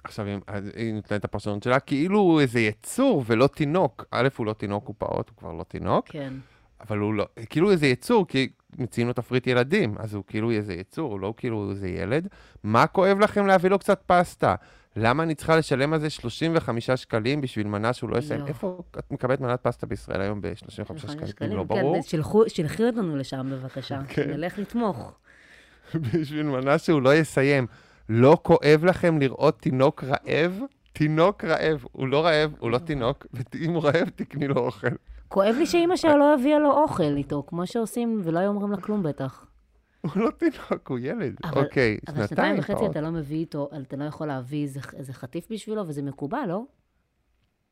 עכשיו, 0.04 0.26
היא 0.76 0.94
נותנת 0.94 1.20
את 1.20 1.26
הפרשנות 1.26 1.64
שלה, 1.64 1.80
כאילו 1.80 2.20
הוא 2.20 2.42
איזה 2.42 2.60
יצור 2.60 3.24
ולא 3.28 3.48
תינוק. 3.48 4.06
א', 4.12 4.28
הוא 4.38 4.46
לא 4.46 4.54
תינוק, 4.54 4.88
הוא 4.88 4.96
פעוט, 4.98 5.30
הוא 5.30 5.38
כבר 5.38 5.54
לא 5.54 5.64
תינוק, 5.64 6.06
כן. 6.08 6.34
אבל 6.82 6.98
הוא 6.98 7.14
לא, 7.14 7.26
כאילו 7.50 7.72
איזה 7.72 7.88
יצור, 7.88 8.28
כי 8.28 8.50
מציעים 8.78 9.08
לו 9.08 9.14
תפריט 9.14 9.48
ילדים, 9.48 9.96
אז 10.00 10.14
הוא 10.14 10.24
כאילו 10.28 10.52
איזה 10.52 10.74
יצור, 10.74 11.12
הוא 11.12 11.20
לא 11.20 11.34
כאילו 11.38 11.70
איזה 11.72 11.88
ילד. 11.90 12.28
מה 12.64 12.88
כואב 12.88 13.20
לכם 13.20 13.46
להביא 13.48 13.70
לו 13.70 13.80
קצת 13.80 14.02
פסטה? 14.06 14.56
למה 14.96 15.24
אני 15.24 15.36
צריכה 15.36 15.56
לשלם 15.58 15.94
על 15.94 16.00
זה 16.00 16.10
35 16.10 16.92
שקלים 16.92 17.42
בשביל 17.42 17.68
מנה 17.68 17.94
שהוא 17.94 18.10
לא 18.10 18.18
יסיים? 18.18 18.42
לא. 18.42 18.48
איפה 18.48 18.82
את 19.00 19.12
מקבלת 19.12 19.42
מנת 19.42 19.60
פסטה 19.62 19.88
בישראל 19.88 20.22
היום 20.22 20.42
ב-35 20.42 20.98
שקלים? 21.28 21.52
לא 21.58 21.62
כן, 21.62 21.68
ברור. 21.68 22.02
שלחו- 22.04 22.44
שלחי 22.50 22.84
אותנו 22.84 23.16
לשם 23.16 23.50
בבקשה, 23.52 24.00
כן. 24.10 24.30
נלך 24.32 24.60
לתמוך. 24.60 25.12
בשביל 26.14 26.44
מנה 26.46 26.78
שהוא 26.78 27.02
לא 27.02 27.16
יסיים. 27.16 27.68
לא 28.10 28.38
כואב 28.44 28.86
לכם 28.86 29.20
לראות 29.20 29.60
תינוק 29.60 30.04
רעב? 30.04 30.60
תינוק 30.94 31.44
רעב. 31.44 31.86
הוא 31.92 32.08
לא 32.08 32.26
רעב, 32.26 32.52
הוא 32.60 32.72
לא 32.72 32.78
תינוק, 32.78 33.26
ואם 33.54 33.74
הוא 33.74 33.84
רעב, 33.84 34.10
תקני 34.16 34.48
לו 34.48 34.56
אוכל. 34.58 34.88
כואב 35.30 35.56
לי 35.58 35.66
שאימא 35.66 35.96
שלו 35.96 36.18
לא 36.18 36.34
הביאה 36.34 36.60
לו 36.60 36.72
אוכל 36.72 37.04
איתו, 37.04 37.44
כמו 37.48 37.68
שעושים, 37.68 38.22
ולא 38.24 38.40
היו 38.40 38.50
אומרים 38.50 38.72
לה 38.72 38.78
כלום 38.78 39.04
בטח. 39.04 39.46
הוא 40.02 40.12
לא 40.16 40.30
תינוק, 40.32 40.88
הוא 40.90 41.00
ילד. 41.02 41.36
אוקיי, 41.56 41.98
אבל 42.08 42.16
שנתיים 42.28 42.28
שנתיים 42.28 42.60
וחצי. 42.60 42.86
אתה 42.92 43.02
לא 43.02 43.10
מביא 43.12 43.38
איתו, 43.38 43.70
אתה 43.82 43.96
לא 43.98 44.04
יכול 44.04 44.28
להביא 44.28 44.64
איזה- 44.94 45.14
חטיף 45.14 45.52
בשבילו, 45.52 45.88
וזה 45.88 46.02
מקובל, 46.02 46.46
לא? 46.48 46.62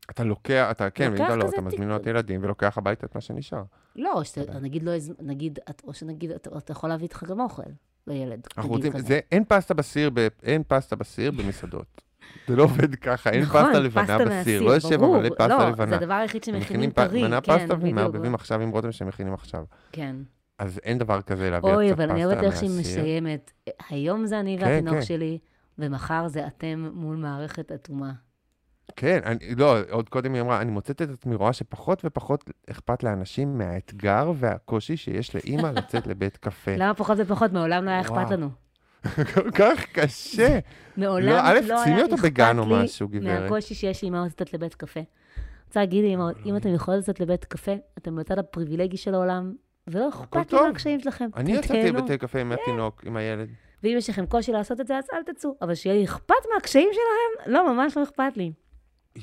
אתה 0.10 0.24
לוקח, 0.24 0.68
אתה, 0.72 0.90
כן, 0.90 1.12
לוקח 1.12 1.30
לא, 1.30 1.50
אתה 1.50 1.62
מזמין 1.62 1.88
לו 1.90 1.96
את 1.96 2.08
הילדים 2.08 2.44
ולוקח 2.44 2.78
הביתה 2.78 3.06
את 3.06 3.16
מה 3.16 3.22
שנשאר. 3.22 3.64
לא, 3.96 4.14
או 4.14 4.26
שאתה, 4.26 4.60
נגיד 4.60 4.84
לא, 4.84 4.92
נגיד, 5.20 5.60
או 5.84 5.94
שנגיד, 5.94 6.32
אתה 6.32 6.72
יכול 6.72 6.90
להביא 6.90 7.04
איתך 7.04 7.24
גם 7.24 7.40
אוכל 7.40 7.62
לילד. 8.08 8.48
אנחנו 8.58 8.72
רוצים. 8.72 9.00
זה, 9.00 9.20
אין 9.32 9.44
פסטה 9.48 9.74
בסיר, 9.74 10.12
אין 10.44 10.64
פסטה 10.68 10.96
בסיר 10.96 11.32
במסעדות. 11.32 12.02
זה 12.48 12.56
לא 12.56 12.64
עובד 12.64 12.96
ככה, 12.96 13.30
אין 13.30 13.42
נכון, 13.42 13.66
פסטה 13.66 13.80
לבנה 13.80 14.04
פסטה 14.04 14.26
בסיר. 14.26 14.62
לא 14.62 14.72
יושב 14.72 14.96
ברור. 14.96 15.18
מלא 15.18 15.30
פסטה 15.30 15.48
לא, 15.48 15.70
לבנה. 15.70 15.90
זה 15.90 15.96
הדבר 15.96 16.14
היחיד 16.14 16.44
שמכינים 16.44 16.92
טרי, 16.92 17.22
כן, 17.30 17.42
פסטה. 17.42 17.74
ומערבבים 17.80 18.36
עכשיו 18.36 18.62
עם 18.62 18.70
רותם 18.70 18.92
שמכינים 18.92 19.34
עכשיו. 19.34 19.64
כן. 19.92 20.16
אז 20.60 20.80
אין 20.84 20.98
דבר 20.98 21.22
כזה 21.22 21.50
להביא 21.50 21.74
אוי, 21.74 21.92
אבל 21.92 22.12
אני 22.12 22.26
אוהבת 22.26 22.44
איך 22.44 22.56
שהיא. 22.56 22.80
מסיימת. 22.80 23.52
היום 23.90 24.26
זה 24.26 24.40
אני 24.40 24.58
כן, 24.60 24.66
והתינוק 24.66 24.96
כן. 24.96 25.02
שלי, 25.02 25.38
ומחר 25.80 26.28
זה 26.28 26.48
אתם 26.48 26.90
מול 26.94 27.16
מערכת 27.16 27.72
אטומה. 27.72 28.12
כן, 28.96 29.20
אני, 29.26 29.56
לא, 29.56 29.78
עוד 29.90 30.10
קודם 30.10 30.34
היא 30.34 30.42
אמרה, 30.42 30.62
אני 30.62 30.72
מוצאת 30.72 31.02
את 31.02 31.10
עצמי 31.10 31.36
רואה 31.36 31.54
שפחות 31.54 32.02
ופחות 32.06 32.50
אכפת 32.70 33.04
לאנשים 33.04 33.58
מהאתגר 33.58 34.32
והקושי 34.36 34.98
שיש 34.98 35.36
לאימא 35.36 35.68
לצאת 35.68 36.08
לבית 36.08 36.38
קפה. 36.38 36.76
למה 36.78 36.94
פחות 36.94 37.18
ופחות? 37.22 37.54
מעולם 37.54 37.86
לא 37.86 37.90
היה 37.90 38.02
אכפת. 38.02 38.32
לנו. 38.32 38.50
כל 39.34 39.52
כך 39.52 39.86
קשה. 39.92 40.60
מעולם 40.98 41.28
לא, 41.28 41.40
א', 41.44 41.60
לא 41.68 41.84
שימי 41.84 41.96
היה 41.96 42.04
אותו 42.04 42.18
בגן 42.18 42.60
או 42.60 42.66
לי 42.66 42.84
משהו, 42.84 43.08
גברת. 43.08 43.42
מהקושי 43.42 43.76
שיש 43.76 44.04
לאמהות 44.04 44.28
לצאת 44.28 44.54
לבית 44.54 44.76
קפה. 44.76 45.00
רוצה 45.68 45.80
להגיד 45.80 46.04
לי, 46.04 46.16
אמהות, 46.16 46.36
אם 46.46 46.58
אתם 46.58 46.74
יכולות 46.74 47.00
לצאת 47.00 47.20
לבית 47.20 47.46
קפה, 47.46 47.72
אתם 47.98 48.16
בצד 48.16 48.40
הפריבילגי 48.40 48.98
של 48.98 49.14
העולם, 49.14 49.54
ולא 49.88 50.10
אכפת 50.10 50.54
לי. 50.54 50.60
מהקשיים 50.62 51.00
שלכם. 51.00 51.30
אני 51.36 51.52
יצאתי. 51.52 51.92
לבתי 51.92 52.18
קפה 52.18 52.40
עם 52.40 52.52
התינוק, 52.52 53.04
עם 53.06 53.18
הילד. 53.18 53.50
ואם 53.84 53.96
יש 53.98 54.10
לכם 54.10 54.26
קושי 54.26 54.52
לעשות 54.52 54.82
את 54.82 54.88
זה, 54.88 54.98
אז 54.98 55.04
אל 55.14 55.34
תצאו. 55.34 55.56
אבל 55.62 55.76
שיהיה 55.76 55.96
לי 55.96 56.06
אכפת 56.06 56.36
מהקשיים 56.54 56.90
שלכם? 56.92 57.52
לא, 57.52 57.74
ממש 57.74 57.98
לא 57.98 58.04
אכפת 58.04 58.38
לי. 58.38 58.52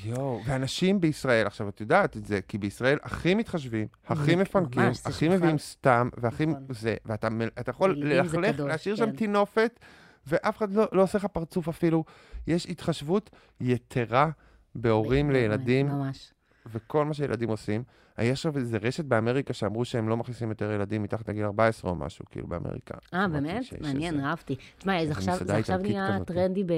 יואו, 0.03 0.41
ואנשים 0.45 1.01
בישראל, 1.01 1.47
עכשיו 1.47 1.69
את 1.69 1.81
יודעת 1.81 2.17
את 2.17 2.25
זה, 2.25 2.39
כי 2.47 2.57
בישראל 2.57 2.97
הכי 3.03 3.35
מתחשבים, 3.35 3.87
הכי 4.07 4.35
מפנקים, 4.35 4.91
הכי 5.05 5.29
מביאים 5.29 5.57
סתם, 5.57 6.09
והכי 6.17 6.45
נכון. 6.45 6.65
זה, 6.69 6.95
ואתה 7.05 7.27
יכול 7.67 7.95
ללכלך, 7.97 8.59
להשאיר 8.59 8.95
שם 8.95 9.05
כן. 9.05 9.15
טינופת, 9.15 9.79
ואף 10.27 10.57
אחד 10.57 10.73
לא 10.73 10.85
לא 10.91 11.01
עושה 11.01 11.17
לך 11.17 11.25
פרצוף 11.25 11.69
אפילו. 11.69 12.03
יש 12.47 12.65
התחשבות 12.65 13.29
יתרה 13.61 14.29
בהורים 14.75 15.31
לילדים, 15.31 15.87
ממש. 15.87 16.33
וכל 16.71 17.05
מה 17.05 17.13
שילדים 17.13 17.49
עושים. 17.49 17.83
יש 18.19 18.31
עכשיו 18.31 18.57
איזה 18.57 18.77
רשת 18.77 19.05
באמריקה 19.05 19.53
שאמרו 19.53 19.85
שהם 19.85 20.09
לא 20.09 20.17
מכניסים 20.17 20.49
יותר 20.49 20.71
ילדים 20.71 21.03
מתחת 21.03 21.29
לגיל 21.29 21.45
14 21.45 21.91
או 21.91 21.95
משהו, 21.95 22.25
כאילו 22.31 22.47
באמריקה. 22.47 22.97
אה, 23.13 23.27
באמת? 23.27 23.63
מעניין, 23.81 24.19
אהבתי. 24.19 24.55
תשמע, 24.77 25.05
זה 25.05 25.11
עכשיו 25.57 25.77
נהיה. 25.77 26.17
טרנדי 26.25 26.63
ב... 26.63 26.73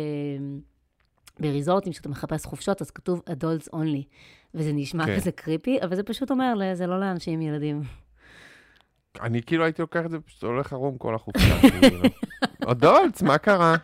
בריזורטים, 1.39 1.93
שאתה 1.93 2.09
מחפש 2.09 2.45
חופשות, 2.45 2.81
אז 2.81 2.91
כתוב 2.91 3.21
adults 3.29 3.73
only. 3.75 4.03
וזה 4.55 4.71
נשמע 4.73 5.05
כן. 5.05 5.15
כזה 5.15 5.31
קריפי, 5.31 5.77
אבל 5.83 5.95
זה 5.95 6.03
פשוט 6.03 6.31
אומר, 6.31 6.53
ל- 6.55 6.73
זה 6.73 6.87
לא 6.87 6.99
לאנשים 6.99 7.33
עם 7.33 7.41
ילדים. 7.41 7.81
אני 9.21 9.41
כאילו 9.41 9.63
הייתי 9.63 9.81
לוקח 9.81 10.05
את 10.05 10.11
זה, 10.11 10.19
פשוט 10.19 10.43
הולך 10.43 10.73
ערום 10.73 10.97
כל 10.97 11.15
החופשה. 11.15 11.59
כאילו. 11.81 11.99
אודולץ, 12.65 13.21
מה 13.21 13.37
קרה? 13.37 13.75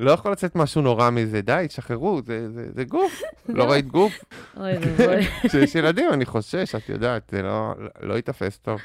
לא 0.00 0.10
יכול 0.10 0.32
לצאת 0.32 0.56
משהו 0.56 0.82
נורא 0.82 1.10
מזה, 1.10 1.40
די, 1.40 1.64
תשחררו, 1.68 2.20
זה, 2.26 2.50
זה, 2.50 2.66
זה 2.74 2.84
גוף. 2.84 3.22
לא 3.48 3.64
ראית 3.70 3.86
גוף? 3.86 4.12
אוי 4.56 4.72
ואבוי. 4.80 5.24
כשיש 5.48 5.74
ילדים, 5.74 6.10
אני 6.12 6.24
חושש, 6.26 6.74
את 6.74 6.88
יודעת, 6.88 7.22
זה 7.32 7.42
לא, 7.42 7.74
לא 8.02 8.14
ייתפס 8.14 8.58
טוב. 8.58 8.80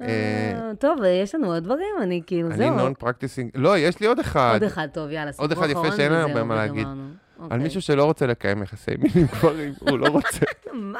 אה, 0.00 0.06
אה, 0.06 0.74
טוב, 0.80 0.98
יש 1.22 1.34
לנו 1.34 1.52
עוד 1.52 1.64
דברים, 1.64 1.94
אני 2.02 2.22
כאילו, 2.26 2.48
אני 2.48 2.56
זהו. 2.56 2.76
נון 2.76 2.94
פרקטיסינג, 2.94 3.50
לא, 3.54 3.78
יש 3.78 4.00
לי 4.00 4.06
עוד 4.06 4.18
אחד. 4.18 4.50
עוד 4.52 4.62
אחד, 4.62 4.88
טוב, 4.92 5.10
יאללה, 5.10 5.30
עוד 5.36 5.50
סיפור 5.50 5.64
אחד 5.64 5.70
יפה 5.70 5.80
אחרון 5.80 5.96
שאין 5.96 6.12
לנו 6.12 6.28
הרבה 6.28 6.44
מה 6.44 6.54
להגיד. 6.54 6.86
וגמרנו. 7.36 7.54
על 7.54 7.60
אוקיי. 7.60 7.64
מישהו 7.64 7.82
שלא 7.82 8.04
רוצה 8.04 8.26
לקיים 8.26 8.62
יחסי 8.62 8.90
מין 8.98 9.10
עם 9.14 9.26
גברים, 9.26 9.72
הוא 9.80 9.98
לא 9.98 10.08
רוצה. 10.08 10.46
מה? 10.72 10.98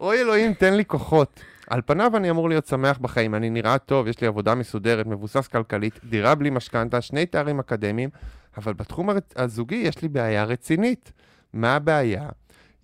אוי 0.00 0.20
אלוהים, 0.20 0.54
תן 0.54 0.74
לי 0.74 0.84
כוחות. 0.84 1.40
על 1.66 1.80
פניו 1.86 2.16
אני 2.16 2.30
אמור 2.30 2.48
להיות 2.48 2.66
שמח 2.66 2.98
בחיים, 2.98 3.34
אני 3.34 3.50
נראה 3.50 3.78
טוב, 3.78 4.08
יש 4.08 4.20
לי 4.20 4.26
עבודה 4.26 4.54
מסודרת, 4.54 5.06
מבוסס 5.06 5.46
כלכלית, 5.46 6.00
דירה 6.04 6.34
בלי 6.34 6.50
משכנתה, 6.50 7.00
שני 7.00 7.26
תארים 7.26 7.58
אקדמיים, 7.58 8.10
אבל 8.56 8.72
בתחום 8.72 9.08
הזוגי 9.36 9.74
יש 9.74 10.02
לי 10.02 10.08
בעיה 10.08 10.44
רצינית. 10.44 11.12
מה 11.52 11.76
הבעיה? 11.76 12.28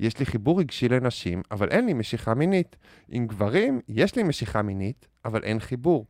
יש 0.01 0.19
לי 0.19 0.27
חיבור 0.27 0.61
רגשי 0.61 0.89
לנשים, 0.89 1.43
אבל 1.51 1.69
אין 1.69 1.87
לי 1.87 1.93
משיכה 1.93 2.35
מינית. 2.35 2.77
עם 3.09 3.27
גברים, 3.27 3.81
יש 3.89 4.17
לי 4.17 4.23
משיכה 4.23 4.63
מינית, 4.63 5.07
אבל 5.25 5.43
אין 5.43 5.61
חיבור. 5.61 6.07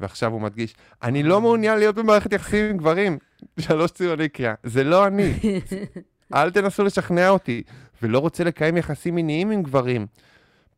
ועכשיו 0.00 0.32
הוא 0.32 0.40
מדגיש, 0.40 0.74
אני 1.02 1.22
לא 1.22 1.40
מעוניין 1.40 1.78
להיות 1.78 1.94
במערכת 1.94 2.32
יחסים 2.32 2.70
עם 2.70 2.76
גברים. 2.76 3.18
שלוש 3.60 3.90
ציוני 3.90 4.28
קריאה. 4.28 4.54
זה 4.62 4.84
לא 4.84 5.06
אני. 5.06 5.34
אל 6.34 6.50
תנסו 6.50 6.84
לשכנע 6.84 7.28
אותי. 7.28 7.62
ולא 8.02 8.18
רוצה 8.18 8.44
לקיים 8.44 8.76
יחסים 8.76 9.14
מיניים 9.14 9.50
עם 9.50 9.62
גברים. 9.62 10.06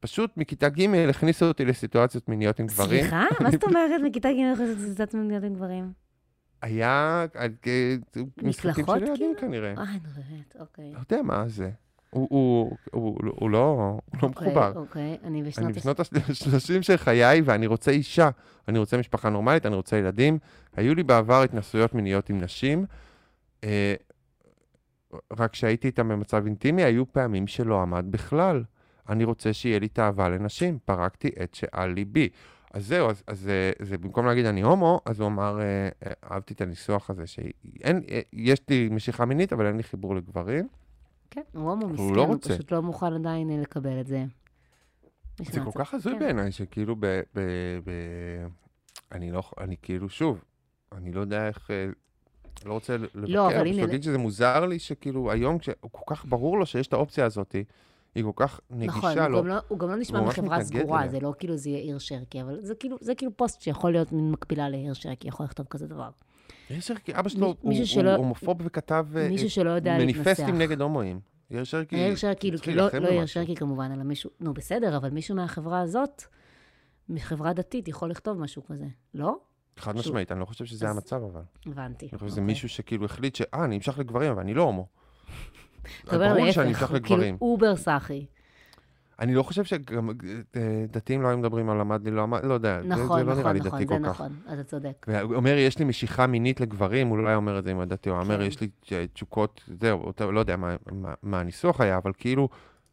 פשוט 0.00 0.36
מכיתה 0.36 0.68
ג' 0.68 0.94
הכניסו 1.08 1.46
אותי 1.46 1.64
לסיטואציות 1.64 2.28
מיניות 2.28 2.60
עם 2.60 2.66
גברים. 2.66 3.00
סליחה? 3.00 3.24
מה 3.42 3.50
זאת 3.50 3.64
אומרת 3.64 4.00
מכיתה 4.04 4.28
ג' 4.32 4.36
יכולה 4.52 4.68
לעשות 4.68 4.88
סיטואציה 4.88 5.20
מיניות 5.20 5.44
עם 5.44 5.54
גברים? 5.54 5.92
היה 6.62 7.26
אה, 7.36 7.46
אה, 7.66 7.84
משחקים 8.42 8.70
מקלחות 8.70 8.98
של 8.98 9.06
ילדים 9.06 9.34
כאילו? 9.36 9.40
כנראה. 9.40 9.68
אה, 9.68 9.74
נו 9.74 10.08
באמת, 10.16 10.56
אוקיי. 10.60 10.92
לא 10.92 10.98
יודע 10.98 11.22
מה 11.22 11.48
זה. 11.48 11.70
הוא- 12.14 12.26
הוא 12.30 12.76
הוא- 12.92 13.18
הוא 13.22 13.24
לא 13.24 13.34
הוא 13.40 13.50
לא 13.50 13.98
אוקיי, 14.22 14.48
מחובר. 14.48 14.72
אוקיי, 14.76 15.02
אני 15.24 15.42
אני 15.58 15.72
בשנות... 15.72 16.00
הש- 16.00 16.10
בשנות 16.12 16.54
ה-30 16.54 16.82
של 16.82 16.96
חיי, 16.96 17.40
ואני 17.44 17.66
רוצה 17.66 17.90
אישה. 17.90 18.30
אני 18.68 18.78
רוצה 18.78 18.98
משפחה 18.98 19.28
נורמלית, 19.30 19.66
אני 19.66 19.74
רוצה 19.74 19.96
ילדים. 19.96 20.38
היו 20.76 20.94
לי 20.94 21.02
בעבר 21.02 21.42
התנסויות 21.42 21.94
מיניות 21.94 22.30
עם 22.30 22.40
נשים. 22.40 22.86
אה, 23.64 23.94
רק 25.38 25.50
כשהייתי 25.52 25.86
איתם 25.86 26.08
במצב 26.08 26.46
אינטימי, 26.46 26.82
היו 26.84 27.12
פעמים 27.12 27.46
שלא 27.46 27.82
עמד 27.82 28.04
בכלל. 28.10 28.62
אני 29.08 29.24
רוצה 29.24 29.52
שיהיה 29.52 29.78
לי 29.78 29.88
תאווה 29.88 30.28
לנשים, 30.28 30.78
פרקתי 30.84 31.30
את 31.42 31.54
שעל 31.54 31.90
ליבי. 31.92 32.28
אז 32.74 32.86
זהו, 32.86 33.10
אז, 33.10 33.22
אז 33.26 33.40
זה, 33.40 33.72
זה 33.82 33.98
במקום 33.98 34.26
להגיד 34.26 34.46
אני 34.46 34.60
הומו, 34.62 35.00
אז 35.06 35.20
הוא 35.20 35.28
אמר, 35.28 35.60
אה, 35.60 35.64
אה, 36.06 36.12
אהבתי 36.30 36.54
את 36.54 36.60
הניסוח 36.60 37.10
הזה, 37.10 37.22
שיש 37.26 38.60
לי 38.68 38.88
משיכה 38.92 39.24
מינית, 39.24 39.52
אבל 39.52 39.66
אין 39.66 39.76
לי 39.76 39.82
חיבור 39.82 40.14
לגברים. 40.16 40.68
כן, 41.34 41.40
הוא 41.52 41.70
הומו 41.70 41.82
הוא 41.84 41.92
מסכן, 41.92 42.14
לא 42.14 42.22
הוא 42.22 42.32
רוצה. 42.34 42.54
פשוט 42.54 42.72
לא 42.72 42.82
מוכן 42.82 43.12
עדיין 43.14 43.50
אה, 43.50 43.56
לקבל 43.60 44.00
את 44.00 44.06
זה. 44.06 44.24
זה 45.42 45.60
כל 45.64 45.84
כך 45.84 45.94
הזוי 45.94 46.12
כן. 46.12 46.18
בעיניי, 46.18 46.52
שכאילו 46.52 46.96
ב... 46.96 47.06
ב, 47.34 47.40
ב 47.84 47.90
אני 49.12 49.30
לא, 49.30 49.42
אני 49.60 49.76
כאילו, 49.82 50.08
שוב, 50.08 50.44
אני 50.92 51.12
לא 51.12 51.20
יודע 51.20 51.48
איך, 51.48 51.70
אה, 51.70 51.86
לא 52.64 52.72
רוצה 52.72 52.96
לבקר, 52.96 53.20
לא, 53.32 53.46
אבל 53.46 53.54
פשוט 53.54 53.66
הנה, 53.66 53.82
להגיד 53.86 54.02
שזה 54.02 54.18
מוזר 54.18 54.66
לי 54.66 54.78
שכאילו 54.78 55.30
היום, 55.32 55.58
כשהוא 55.58 55.90
כל 55.92 56.14
כך 56.14 56.24
ברור 56.26 56.58
לו 56.58 56.66
שיש 56.66 56.86
את 56.86 56.92
האופציה 56.92 57.26
הזאת, 57.26 57.56
היא 58.14 58.24
כל 58.24 58.32
כך 58.36 58.60
נכון, 58.70 59.10
נגישה 59.10 59.22
הוא 59.24 59.30
לו. 59.30 59.38
גם 59.38 59.46
לא- 59.46 59.58
הוא 59.68 59.78
גם 59.78 59.88
לא 59.88 59.96
נשמע 59.96 60.18
הוא 60.18 60.28
מחברה 60.28 60.64
סגורה, 60.64 61.00
אליה. 61.00 61.10
זה 61.10 61.20
לא 61.20 61.34
כאילו 61.38 61.56
זה 61.56 61.70
יהיה 61.70 61.80
עיר 61.80 61.98
שרקי, 61.98 62.42
אבל 62.42 62.58
זה 62.60 62.74
כאילו- 62.74 62.96
זה 63.00 63.14
כאילו 63.14 63.36
פוסט 63.36 63.60
שיכול 63.62 63.92
להיות 63.92 64.12
מין 64.12 64.30
מקבילה 64.30 64.68
לעיר 64.68 64.92
שרקי, 64.92 65.28
יכול 65.28 65.46
לכתוב 65.46 65.66
כזה 65.70 65.86
דבר. 65.86 66.10
יש 66.70 66.90
ערכי, 66.90 67.12
אבא 67.14 67.28
שלו 67.28 67.46
הוא 67.46 67.56
מישהו 67.64 67.82
הוא 67.82 67.88
שלא- 67.88 68.14
הומופוב 68.14 68.56
וכתב 68.64 69.06
אה, 69.16 69.48
שלא. 69.48 69.74
מניפסטים 69.84 70.58
נגד 70.58 70.80
הומואים. 70.80 71.20
יאיר 71.50 71.64
שרקי, 71.64 71.96
העיר 71.96 72.16
שרקי, 72.16 72.50
כאילו, 72.62 72.76
לא 72.92 72.98
לא 72.98 73.10
במשהו. 73.10 73.28
שרקי 73.28 73.54
כמובן, 73.54 73.90
אלא 73.94 74.02
מישהו, 74.02 74.30
נו 74.40 74.54
בסדר, 74.54 74.96
אבל 74.96 75.10
מישהו 75.10 75.36
מהחברה 75.36 75.80
הזאת, 75.80 76.22
מחברה 77.08 77.52
דתית, 77.52 77.88
יכול 77.88 78.10
לכתוב 78.10 78.38
משהו 78.38 78.64
כזה, 78.64 78.84
לא? 79.14 79.36
חד 79.78 79.96
משמעית, 79.96 80.32
אני 80.32 80.40
לא 80.40 80.44
חושב 80.44 80.64
שזה 80.64 80.88
המצב 80.90 81.22
אבל. 81.32 81.40
הבנתי. 81.66 82.08
אני 82.12 82.18
חושב 82.18 82.28
שזה 82.30 82.40
אוקיי. 82.40 82.46
מישהו 82.46 82.68
שכאילו 82.68 83.04
החליט 83.04 83.34
ש... 83.34 83.42
אה, 83.54 83.64
אני 83.64 83.74
נמשך 83.76 83.98
לגברים, 83.98 84.30
אבל 84.32 84.40
אני 84.40 84.54
לא 84.54 84.62
הומו. 84.62 84.86
ברור 86.12 86.52
שאני 86.52 86.68
נמשך 86.68 86.82
הוא 86.90 86.98
כאילו 87.00 87.16
לגברים. 87.16 87.38
אובר 87.40 87.76
סאחי. 87.76 88.26
אני 89.20 89.34
לא 89.34 89.42
חושב 89.42 89.64
שגם 89.64 90.10
אה, 90.56 90.84
דתיים 90.90 91.22
לא 91.22 91.28
היו 91.28 91.38
מדברים 91.38 91.70
על 91.70 91.78
למד 91.78 92.04
לי, 92.04 92.10
לא 92.10 92.22
למד, 92.22 92.44
לא 92.44 92.54
יודע, 92.54 92.82
זה- 92.82 92.88
נכון, 92.88 93.18
זה 93.18 93.24
לא 93.24 93.34
נראה 93.34 93.52
נכון, 93.52 93.52
לי 93.52 93.60
נכון, 93.60 93.70
דתי 93.80 93.86
זה 93.88 93.98
כל 93.98 94.04
כך. 94.04 94.10
נכון, 94.10 94.36
אתה 94.52 94.64
צודק. 94.64 95.06
והוא 95.10 95.34
אומר, 95.34 95.50
יש 95.58 95.78
לי 95.78 95.84
משיכה 95.84 96.26
מינית 96.26 96.60
לגברים, 96.60 97.08
הוא 97.08 97.18
לא 97.18 97.28
היה 97.28 97.36
אומר 97.36 97.58
את 97.58 97.64
זה 97.64 97.70
עם 97.70 97.80
הדתי, 97.80 98.10
הוא 98.10 98.18
אומר, 98.18 98.36
כן. 98.38 98.42
יש 98.46 98.60
לי 98.60 98.68
אה, 98.92 99.04
תשוקות, 99.12 99.60
זהו, 99.80 100.12
לא 100.32 100.40
יודע 100.40 100.56
מה- 100.56 100.76
מה- 100.92 101.14
מה 101.22 101.40
הניסוח 101.40 101.80
היה, 101.80 101.96
אבל 101.96 102.12
כאילו, 102.18 102.48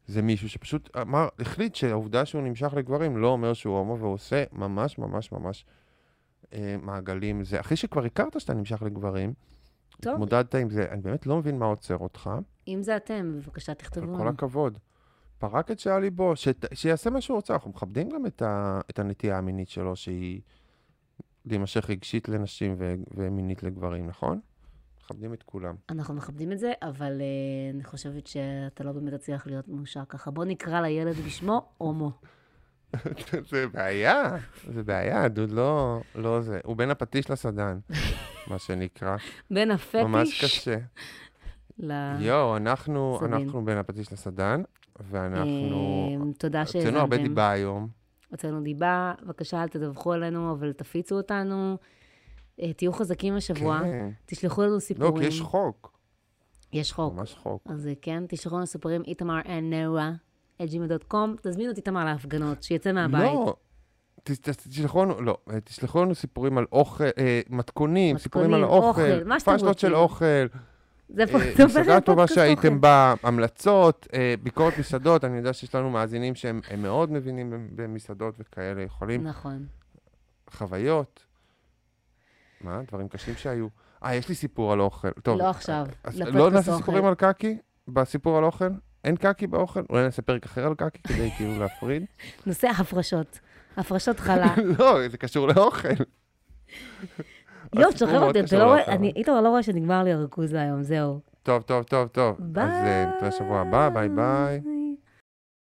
זה 0.08 0.22
מישהו 0.22 0.50
שפשוט 0.50 0.98
אמר, 1.02 1.28
החליט 1.40 1.76
שהעובדה 1.76 2.26
שהוא 2.26 2.42
נמשך 2.42 2.74
לגברים 2.74 3.18
לא 3.18 3.28
אומר 3.28 3.54
שהוא 3.54 3.78
הומו, 3.78 3.98
והוא 4.00 4.14
עושה 4.14 4.44
ממש 4.52 4.98
ממש 4.98 5.32
ממש 5.32 5.66
אה, 6.54 6.76
מעגלים. 6.82 7.44
זה 7.44 7.60
אחרי 7.60 7.78
שכבר 7.78 8.06
הכרת 8.06 8.40
שאתה 8.42 8.54
נמשך 8.54 8.82
לגברים, 8.84 9.34
טוב, 10.02 10.14
התמודדת 10.14 10.56
עם 10.56 10.70
זה, 10.70 10.86
אני 10.92 11.02
באמת 11.02 11.26
לא 11.28 11.38
מבין 11.38 11.60
מה 11.60 11.66
עוצר 11.66 11.98
אותך, 11.98 12.30
אם 12.68 12.80
זה 12.84 12.96
אתם, 12.96 13.32
בבקשה 13.36 13.74
תכתבו 13.74 14.18
כל. 14.18 14.28
הכבוד. 14.28 14.78
פרק 15.40 15.72
את 15.72 15.80
שעל 15.80 16.02
ליבו, 16.02 16.36
שת, 16.36 16.66
שיעשה 16.74 17.10
מה 17.10 17.22
שהוא 17.22 17.36
רוצה, 17.36 17.54
אנחנו 17.54 17.70
מכבדים 17.70 18.10
גם 18.10 18.26
את, 18.26 18.42
ה, 18.42 18.80
את 18.90 19.00
הנטייה 19.00 19.38
המינית 19.38 19.70
שלו, 19.70 19.96
שהיא 19.96 20.42
להימשך 21.46 21.90
רגשית 21.90 22.30
לנשים 22.30 22.76
ו, 22.78 22.94
ומינית 23.16 23.64
לגברים, 23.64 24.08
נכון? 24.08 24.40
מכבדים 25.04 25.34
את 25.34 25.44
כולם. 25.44 25.76
אנחנו 25.90 26.14
מכבדים 26.14 26.52
את 26.52 26.60
זה, 26.60 26.72
אבל 26.82 27.22
uh, 27.22 27.76
אני 27.76 27.84
חושבת 27.84 28.28
שאתה 28.28 28.84
לא 28.84 28.92
באמת 28.92 29.14
תצליח 29.14 29.48
להיות 29.48 29.68
מאושר 29.68 30.04
ככה. 30.10 30.32
בוא 30.32 30.46
נקרא 30.46 30.82
לילד 30.82 31.16
בשמו 31.16 31.70
הומו. 31.78 32.12
זה 33.50 33.68
בעיה, 33.68 34.38
זה 34.74 34.84
בעיה, 34.84 35.28
דוד 35.28 35.52
לא, 35.52 36.02
לא 36.16 36.42
זה. 36.42 36.60
הוא 36.64 36.78
בין 36.78 36.92
הפטיש 36.92 37.30
לסדן, 37.30 37.80
מה 38.48 38.60
שנקרא. 38.60 39.18
בין 39.52 39.70
ממש 39.94 40.34
הפטיש 40.34 40.44
קשה. 40.44 40.78
ל... 41.80 41.92
יואו, 42.20 42.58
אנחנו. 42.58 43.20
אנחנו 43.26 43.66
בין 43.66 43.78
הפטיש 43.78 44.14
לסדן, 44.14 44.62
ואנחנו... 45.10 46.10
אמ, 46.16 46.32
תודה 46.34 46.62
הוצאנו 46.62 47.00
הרבה. 47.00 47.18
דיבה 47.18 47.52
היום. 47.52 47.88
הוצאנו 48.32 48.62
דיבה, 48.62 49.14
בבקשה 49.24 49.64
אל 49.64 49.68
תדווחו 49.68 50.14
עלינו, 50.14 50.52
אבל 50.52 50.74
תפיצו 50.74 51.16
אותנו. 51.16 51.78
אה, 52.62 52.74
תהיו 52.74 52.94
חזקים 52.94 53.36
השבוע, 53.36 53.80
כן. 53.80 54.10
תשלחו 54.26 54.62
לנו 54.62 54.74
לא, 54.74 54.80
סיפורים. 54.80 55.18
כי 55.18 55.26
יש 55.28 55.42
חוק, 55.42 56.00
יש 56.74 56.94
חוק. 56.94 57.14
ממש 57.14 57.34
חוק. 57.36 57.62
אז 57.70 57.88
אה, 57.88 57.94
כן, 58.02 58.24
תשלחו 58.28 58.56
לנו 58.58 58.66
סיפורים, 58.68 59.02
איתמר 59.08 59.40
נועה, 59.62 60.12
at 60.62 60.66
gmail.com, 60.66 61.16
תזמינו 61.42 61.72
את 61.72 61.78
איתמר 61.78 62.06
להפגנות, 62.06 62.64
שיצא 62.64 62.92
מהבית. 62.92 63.22
לא, 63.34 63.56
ת- 64.24 64.32
ת- 64.32 64.50
תשלחו 64.50 65.06
לנו, 65.06 65.22
לא, 65.22 65.38
אה, 65.52 65.60
תשלחו 65.62 66.04
לנו 66.04 66.16
סיפורים 66.16 66.58
על 66.58 66.66
אוכל, 66.72 67.04
אה, 67.18 67.42
מתכונים, 67.50 68.18
סיפורים 68.18 68.54
על 68.54 68.62
מתכונים, 68.62 68.84
אוכל, 68.84 69.02
אוכל, 69.02 69.40
פשלות 69.58 69.80
של. 69.80 69.96
אוכל, 69.96 70.26
זה 71.10 71.22
אה, 71.22 71.28
פה- 71.28 71.40
זה 71.40 71.64
הופך 71.64 71.76
מסעדה 71.80 72.02
טובה. 72.02 72.28
שהייתם 72.28 72.82
בה, 72.82 73.14
המלצות, 73.24 74.08
אה, 74.14 74.34
ביקורת 74.44 74.78
מסעדות, 74.78 75.24
אני 75.26 75.38
יודע 75.38 75.54
שיש 75.54 75.76
לנו 75.76 75.90
מאזינים 75.90 76.36
שהם 76.36 76.62
הם 76.70 76.82
מאוד 76.82 77.12
מבינים 77.12 77.50
במ- 77.50 77.68
במסעדות 77.76 78.36
וכאלה, 78.40 78.82
יכולים, 78.82 79.24
נכון. 79.28 79.66
חוויות. 80.50 81.26
מה, 82.62 82.82
דברים 82.88 83.08
קשים 83.08 83.34
שהיו. 83.38 83.68
אה, 84.06 84.16
יש 84.16 84.30
לי 84.30 84.36
סיפור 84.36 84.74
על 84.74 84.82
אוכל. 84.82 85.12
טוב, 85.24 85.40
לא 85.40 85.50
עכשיו, 85.50 85.86
לפודקאסט 86.08 86.34
לא 86.36 86.50
נעשה. 86.52 86.78
סיפורים 86.78 87.06
על 87.06 87.16
קקי 87.16 87.58
בסיפור 87.88 88.38
על 88.38 88.44
אוכל? 88.44 88.70
אין 89.04 89.16
קקי 89.16 89.48
באוכל? 89.48 89.82
אולי 89.90 90.04
נעשה 90.04 90.22
פרק 90.22 90.46
אחר 90.46 90.68
על 90.68 90.74
קקי 90.76 91.00
כדי 91.04 91.32
כאילו 91.38 91.60
להפריד? 91.60 92.06
נושא 92.46 92.68
הפרשות. 92.68 93.40
הפרשות 93.78 94.20
חלה. 94.20 94.56
לא, 94.80 95.08
זה 95.10 95.18
קשור 95.18 95.48
לאוכל. 95.48 95.88
יואו, 97.76 97.90
הסיפור 97.90 98.08
תשחרר 98.08 98.28
אותי, 98.28 98.40
אתה 98.40 98.58
לא 98.58 98.64
רואה, 98.64 98.86
אני. 98.86 99.12
איתמר 99.16 99.42
לא 99.42 99.50
רואה 99.50 99.64
שנגמר 99.64 100.04
לי 100.04 100.14
הריכוז 100.14 100.54
להיום, 100.54 100.84
זהו. 100.84 101.20
טוב, 101.44 101.62
טוב, 101.62 101.84
טוב, 101.84 102.08
טוב. 102.08 102.38
אז 102.56 102.70
אה, 102.70 103.06
נתראה 103.16 103.32
שבוע 103.32 103.60
הבא, 103.60 103.90
ביי 103.90 104.10
ביי. 104.10 104.62